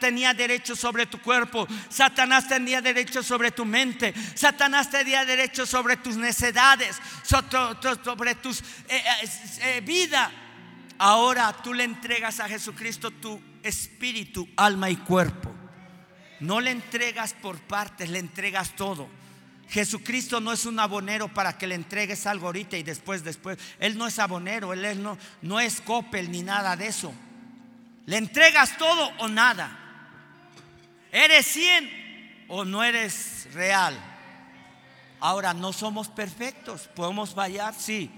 tenía 0.00 0.34
derecho 0.34 0.74
sobre 0.74 1.06
tu 1.06 1.20
cuerpo. 1.20 1.66
Satanás 1.88 2.48
tenía 2.48 2.80
derecho 2.80 3.22
sobre 3.22 3.50
tu 3.50 3.64
mente. 3.64 4.14
Satanás 4.34 4.90
tenía 4.90 5.24
derecho 5.24 5.66
sobre 5.66 5.96
tus 5.96 6.16
necesidades, 6.16 6.96
sobre 7.22 8.34
tus 8.36 8.60
eh, 8.60 8.64
eh, 8.88 9.28
eh, 9.60 9.80
vida. 9.82 10.30
Ahora 10.98 11.52
tú 11.62 11.74
le 11.74 11.84
entregas 11.84 12.40
a 12.40 12.48
Jesucristo 12.48 13.10
tu 13.10 13.40
espíritu, 13.62 14.48
alma 14.56 14.88
y 14.88 14.96
cuerpo. 14.96 15.54
No 16.40 16.60
le 16.60 16.70
entregas 16.70 17.34
por 17.34 17.58
partes, 17.60 18.08
le 18.08 18.18
entregas 18.18 18.74
todo. 18.76 19.08
Jesucristo 19.68 20.40
no 20.40 20.52
es 20.52 20.64
un 20.64 20.78
abonero 20.78 21.28
para 21.28 21.58
que 21.58 21.66
le 21.66 21.74
entregues 21.74 22.26
algo 22.26 22.46
ahorita 22.46 22.76
y 22.76 22.82
después, 22.82 23.24
después. 23.24 23.58
Él 23.80 23.98
no 23.98 24.06
es 24.06 24.18
abonero, 24.18 24.72
Él 24.72 25.02
no, 25.02 25.18
no 25.42 25.60
es 25.60 25.80
copel 25.80 26.30
ni 26.30 26.42
nada 26.42 26.76
de 26.76 26.86
eso. 26.86 27.12
Le 28.06 28.16
entregas 28.16 28.78
todo 28.78 29.10
o 29.18 29.28
nada. 29.28 29.76
¿Eres 31.10 31.46
100 31.46 32.46
o 32.48 32.64
no 32.64 32.84
eres 32.84 33.48
real? 33.52 33.98
Ahora, 35.18 35.52
no 35.52 35.72
somos 35.72 36.08
perfectos, 36.08 36.88
podemos 36.94 37.34
fallar, 37.34 37.74
sí. 37.74 38.10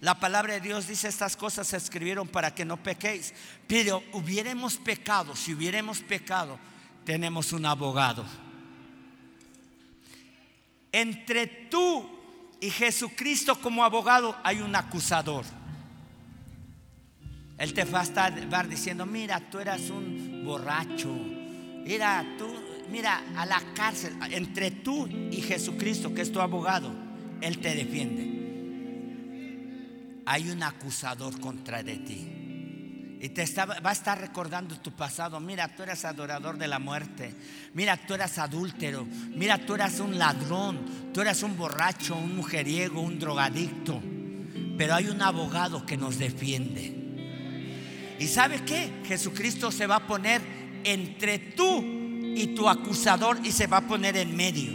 La 0.00 0.18
palabra 0.18 0.54
de 0.54 0.60
Dios 0.60 0.88
dice 0.88 1.08
estas 1.08 1.36
cosas 1.36 1.68
se 1.68 1.76
escribieron 1.76 2.26
para 2.26 2.54
que 2.54 2.64
no 2.64 2.76
pequéis. 2.76 3.34
Pero 3.68 4.02
hubiéramos 4.12 4.76
pecado, 4.76 5.36
si 5.36 5.54
hubiéramos 5.54 6.00
pecado, 6.00 6.58
tenemos 7.04 7.52
un 7.52 7.66
abogado 7.66 8.24
entre 10.92 11.46
tú 11.46 12.08
y 12.60 12.70
Jesucristo 12.70 13.60
como 13.60 13.84
abogado 13.84 14.36
hay 14.42 14.60
un 14.60 14.74
acusador. 14.74 15.44
Él 17.58 17.74
te 17.74 17.84
va 17.84 18.00
a 18.00 18.04
estar 18.04 18.68
diciendo, 18.68 19.04
mira, 19.04 19.40
tú 19.50 19.58
eras 19.58 19.90
un 19.90 20.44
borracho. 20.44 21.08
Mira, 21.08 22.24
tú, 22.38 22.46
mira, 22.90 23.22
a 23.36 23.44
la 23.44 23.60
cárcel. 23.74 24.14
Entre 24.30 24.70
tú 24.70 25.08
y 25.08 25.40
Jesucristo, 25.42 26.14
que 26.14 26.22
es 26.22 26.30
tu 26.30 26.40
abogado, 26.40 26.92
Él 27.40 27.58
te 27.58 27.74
defiende. 27.74 28.38
Hay 30.24 30.50
un 30.50 30.62
acusador 30.62 31.40
contra 31.40 31.82
de 31.82 31.96
ti. 31.96 32.47
Y 33.20 33.30
te 33.30 33.44
va 33.64 33.90
a 33.90 33.92
estar 33.92 34.20
recordando 34.20 34.76
tu 34.76 34.92
pasado. 34.92 35.40
Mira, 35.40 35.74
tú 35.74 35.82
eras 35.82 36.04
adorador 36.04 36.56
de 36.56 36.68
la 36.68 36.78
muerte. 36.78 37.34
Mira, 37.74 37.96
tú 37.96 38.14
eras 38.14 38.38
adúltero. 38.38 39.06
Mira, 39.34 39.58
tú 39.58 39.74
eras 39.74 39.98
un 39.98 40.18
ladrón. 40.18 41.12
Tú 41.12 41.20
eras 41.20 41.42
un 41.42 41.56
borracho, 41.56 42.16
un 42.16 42.36
mujeriego, 42.36 43.00
un 43.00 43.18
drogadicto. 43.18 44.00
Pero 44.76 44.94
hay 44.94 45.08
un 45.08 45.20
abogado 45.20 45.84
que 45.84 45.96
nos 45.96 46.18
defiende. 46.18 46.94
¿Y 48.20 48.26
sabe 48.28 48.60
qué? 48.64 49.02
Jesucristo 49.04 49.72
se 49.72 49.88
va 49.88 49.96
a 49.96 50.06
poner 50.06 50.40
entre 50.84 51.38
tú 51.38 51.82
y 51.82 52.54
tu 52.54 52.68
acusador 52.68 53.38
y 53.42 53.50
se 53.50 53.66
va 53.66 53.78
a 53.78 53.86
poner 53.88 54.16
en 54.16 54.36
medio. 54.36 54.70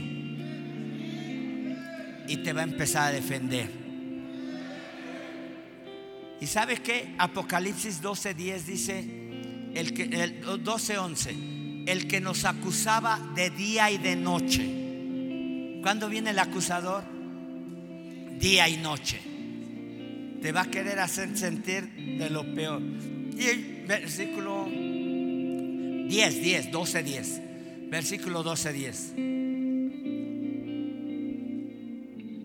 Y 2.27 2.37
te 2.37 2.51
va 2.51 2.61
a 2.61 2.65
empezar 2.65 3.07
a 3.07 3.11
defender. 3.11 3.82
¿Y 6.43 6.47
sabes 6.47 6.81
qué? 6.81 7.15
Apocalipsis 7.19 8.01
12:10 8.01 8.65
dice, 8.65 9.05
el 9.75 9.93
que, 9.93 10.03
el 10.03 10.43
12:11, 10.43 11.85
el 11.87 12.05
que 12.05 12.19
nos 12.19 12.43
acusaba 12.43 13.17
de 13.33 13.49
día 13.49 13.89
y 13.89 13.97
de 13.97 14.17
noche. 14.17 15.79
¿Cuándo 15.81 16.09
viene 16.09 16.31
el 16.31 16.39
acusador? 16.39 17.05
Día 18.41 18.67
y 18.67 18.75
noche. 18.75 19.21
Te 20.41 20.51
va 20.51 20.63
a 20.63 20.65
querer 20.65 20.99
hacer 20.99 21.37
sentir 21.37 21.89
de 22.17 22.29
lo 22.29 22.53
peor. 22.53 22.81
Y 22.81 23.85
versículo 23.87 24.67
10, 24.67 26.09
10, 26.09 26.71
12, 26.73 27.03
10. 27.03 27.41
Versículo 27.89 28.43
12, 28.43 28.73
10. 28.73 29.13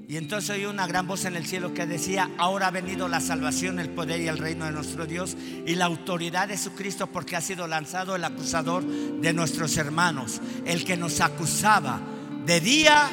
Y 0.08 0.16
entonces 0.16 0.48
oí 0.48 0.64
una 0.64 0.86
gran 0.86 1.06
voz 1.06 1.26
en 1.26 1.36
el 1.36 1.44
cielo 1.44 1.74
que 1.74 1.84
decía, 1.84 2.30
ahora 2.38 2.68
ha 2.68 2.70
venido 2.70 3.08
la 3.08 3.20
salvación, 3.20 3.78
el 3.78 3.90
poder 3.90 4.22
y 4.22 4.28
el 4.28 4.38
reino 4.38 4.64
de 4.64 4.72
nuestro 4.72 5.04
Dios 5.04 5.36
y 5.66 5.74
la 5.74 5.84
autoridad 5.84 6.48
de 6.48 6.56
su 6.56 6.72
Cristo 6.72 7.08
porque 7.08 7.36
ha 7.36 7.42
sido 7.42 7.66
lanzado 7.66 8.16
el 8.16 8.24
acusador 8.24 8.82
de 8.86 9.34
nuestros 9.34 9.76
hermanos, 9.76 10.40
el 10.64 10.86
que 10.86 10.96
nos 10.96 11.20
acusaba 11.20 12.00
de 12.46 12.58
día 12.58 13.10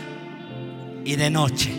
y 1.03 1.17
de 1.17 1.29
noche. 1.29 1.75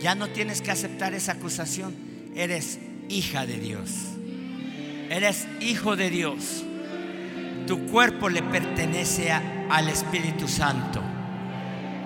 Ya 0.00 0.14
no 0.14 0.28
tienes 0.28 0.62
que 0.62 0.70
aceptar 0.70 1.12
esa 1.12 1.32
acusación, 1.32 1.96
eres 2.36 2.78
hija 3.08 3.44
de 3.44 3.58
Dios, 3.58 3.90
eres 5.10 5.48
hijo 5.60 5.96
de 5.96 6.10
Dios. 6.10 6.62
Tu 7.66 7.86
cuerpo 7.86 8.28
le 8.28 8.44
pertenece 8.44 9.32
al 9.32 9.88
Espíritu 9.88 10.46
Santo. 10.46 11.09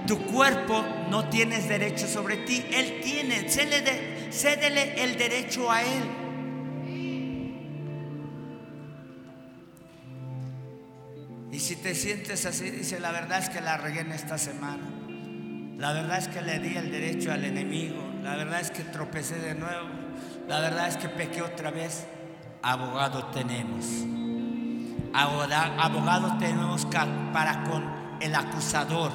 Tu 0.06 0.18
cuerpo 0.26 0.84
no 1.08 1.28
tienes 1.28 1.68
derecho 1.68 2.06
sobre 2.06 2.38
ti. 2.38 2.64
Él 2.70 3.00
tiene. 3.02 3.48
Cédele, 4.30 5.02
el 5.02 5.16
derecho 5.16 5.70
a 5.70 5.82
Él. 5.82 6.24
Y 11.52 11.60
si 11.60 11.76
te 11.76 11.94
sientes 11.94 12.44
así, 12.46 12.68
dice, 12.68 12.98
la 12.98 13.12
verdad 13.12 13.38
es 13.38 13.48
que 13.48 13.60
la 13.60 13.76
regué 13.76 14.00
en 14.00 14.10
esta 14.10 14.38
semana. 14.38 14.82
La 15.78 15.92
verdad 15.92 16.18
es 16.18 16.28
que 16.28 16.42
le 16.42 16.58
di 16.58 16.76
el 16.76 16.90
derecho 16.90 17.32
al 17.32 17.44
enemigo. 17.44 18.02
La 18.22 18.36
verdad 18.36 18.60
es 18.60 18.70
que 18.70 18.82
tropecé 18.82 19.38
de 19.38 19.54
nuevo. 19.54 19.88
La 20.48 20.60
verdad 20.60 20.88
es 20.88 20.96
que 20.96 21.08
pequé 21.08 21.42
otra 21.42 21.70
vez. 21.70 22.06
Abogado 22.62 23.26
tenemos. 23.26 23.86
Abogado 25.12 26.36
tenemos 26.38 26.86
para 27.32 27.62
con 27.64 28.18
el 28.20 28.34
acusador 28.34 29.12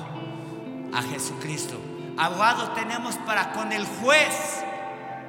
a 0.94 1.02
Jesucristo. 1.04 1.80
Abogado 2.18 2.72
tenemos 2.72 3.16
para 3.26 3.52
con 3.52 3.72
el 3.72 3.86
juez. 3.86 4.64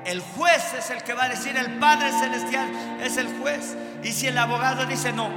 El 0.05 0.21
juez 0.21 0.75
es 0.79 0.91
el 0.91 1.03
que 1.03 1.13
va 1.13 1.25
a 1.25 1.29
decir, 1.29 1.57
el 1.57 1.79
Padre 1.79 2.11
Celestial 2.13 2.99
es 3.03 3.17
el 3.17 3.39
juez. 3.39 3.77
Y 4.03 4.13
si 4.13 4.27
el 4.27 4.39
abogado 4.39 4.87
dice, 4.87 5.13
no, 5.13 5.29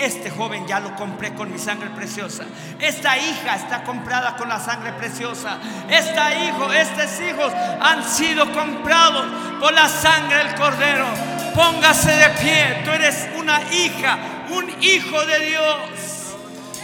este 0.00 0.30
joven 0.30 0.66
ya 0.66 0.80
lo 0.80 0.96
compré 0.96 1.34
con 1.34 1.52
mi 1.52 1.58
sangre 1.58 1.90
preciosa. 1.90 2.44
Esta 2.78 3.18
hija 3.18 3.56
está 3.56 3.84
comprada 3.84 4.36
con 4.36 4.48
la 4.48 4.58
sangre 4.58 4.92
preciosa. 4.94 5.58
Esta 5.88 6.34
hijo, 6.34 6.72
estos 6.72 7.20
hijos 7.20 7.52
han 7.80 8.02
sido 8.02 8.50
comprados 8.52 9.26
por 9.60 9.72
la 9.72 9.88
sangre 9.88 10.38
del 10.38 10.54
cordero. 10.54 11.06
Póngase 11.54 12.12
de 12.16 12.28
pie. 12.40 12.82
Tú 12.84 12.90
eres 12.90 13.28
una 13.38 13.60
hija, 13.72 14.18
un 14.50 14.70
hijo 14.82 15.24
de 15.26 15.38
Dios. 15.46 16.36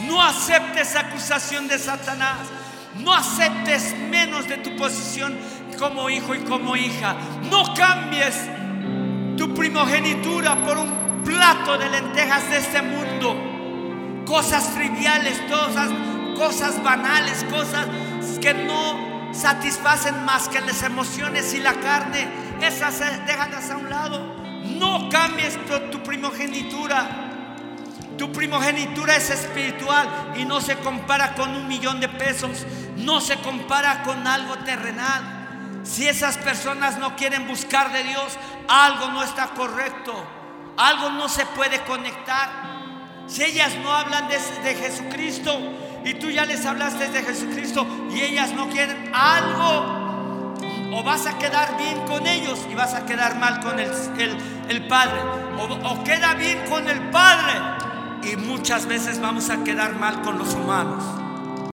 No 0.02 0.22
aceptes 0.22 0.94
acusación 0.94 1.68
de 1.68 1.78
Satanás. 1.78 2.38
No 3.00 3.14
aceptes 3.14 3.94
menos 4.10 4.48
de 4.48 4.58
tu 4.58 4.76
posición 4.76 5.36
como 5.78 6.08
hijo 6.10 6.34
y 6.34 6.40
como 6.40 6.76
hija. 6.76 7.16
No 7.50 7.74
cambies 7.74 8.34
tu 9.36 9.54
primogenitura 9.54 10.56
por 10.64 10.78
un 10.78 11.22
plato 11.24 11.76
de 11.78 11.90
lentejas 11.90 12.48
de 12.50 12.58
este 12.58 12.82
mundo. 12.82 14.24
Cosas 14.24 14.74
triviales, 14.74 15.40
cosas, 15.50 15.90
cosas 16.36 16.82
banales, 16.82 17.44
cosas 17.50 17.86
que 18.40 18.54
no 18.54 19.32
satisfacen 19.32 20.24
más 20.24 20.48
que 20.48 20.60
las 20.60 20.82
emociones 20.82 21.52
y 21.54 21.58
la 21.58 21.74
carne. 21.74 22.26
Esas 22.60 22.98
déjalas 23.26 23.70
a 23.70 23.76
un 23.76 23.90
lado. 23.90 24.36
No 24.78 25.08
cambies 25.10 25.58
tu 25.90 26.02
primogenitura. 26.02 27.25
Tu 28.18 28.32
primogenitura 28.32 29.16
es 29.16 29.28
espiritual 29.28 30.32
y 30.36 30.44
no 30.44 30.60
se 30.60 30.76
compara 30.76 31.34
con 31.34 31.54
un 31.54 31.68
millón 31.68 32.00
de 32.00 32.08
pesos, 32.08 32.66
no 32.96 33.20
se 33.20 33.36
compara 33.36 34.02
con 34.02 34.26
algo 34.26 34.56
terrenal. 34.58 35.80
Si 35.82 36.08
esas 36.08 36.38
personas 36.38 36.98
no 36.98 37.14
quieren 37.14 37.46
buscar 37.46 37.92
de 37.92 38.04
Dios, 38.04 38.38
algo 38.68 39.08
no 39.08 39.22
está 39.22 39.48
correcto, 39.48 40.14
algo 40.78 41.10
no 41.10 41.28
se 41.28 41.44
puede 41.46 41.82
conectar. 41.82 42.48
Si 43.26 43.44
ellas 43.44 43.74
no 43.82 43.92
hablan 43.92 44.28
de, 44.28 44.38
Jesucristo 44.74 45.58
y 46.04 46.14
tú 46.14 46.30
ya 46.30 46.46
les 46.46 46.64
hablaste 46.64 47.08
de 47.08 47.22
Jesucristo 47.22 47.86
y 48.10 48.20
ellas 48.20 48.52
no 48.52 48.68
quieren 48.70 49.10
algo, 49.14 50.54
o 50.92 51.02
vas 51.02 51.26
a 51.26 51.36
quedar 51.36 51.76
bien 51.76 52.00
con 52.06 52.26
ellos 52.26 52.60
y 52.70 52.74
vas 52.74 52.94
a 52.94 53.04
quedar 53.04 53.36
mal 53.36 53.60
con 53.60 53.78
el, 53.78 53.90
el, 54.68 54.88
Padre, 54.88 55.20
o 55.58 56.02
queda 56.02 56.32
bien 56.34 56.64
con 56.70 56.88
el 56.88 57.10
Padre 57.10 57.76
y 58.26 58.36
muchas 58.36 58.86
veces 58.86 59.20
vamos 59.20 59.50
a 59.50 59.62
quedar 59.62 59.98
mal 59.98 60.22
con 60.22 60.38
los 60.38 60.54
humanos. 60.54 61.25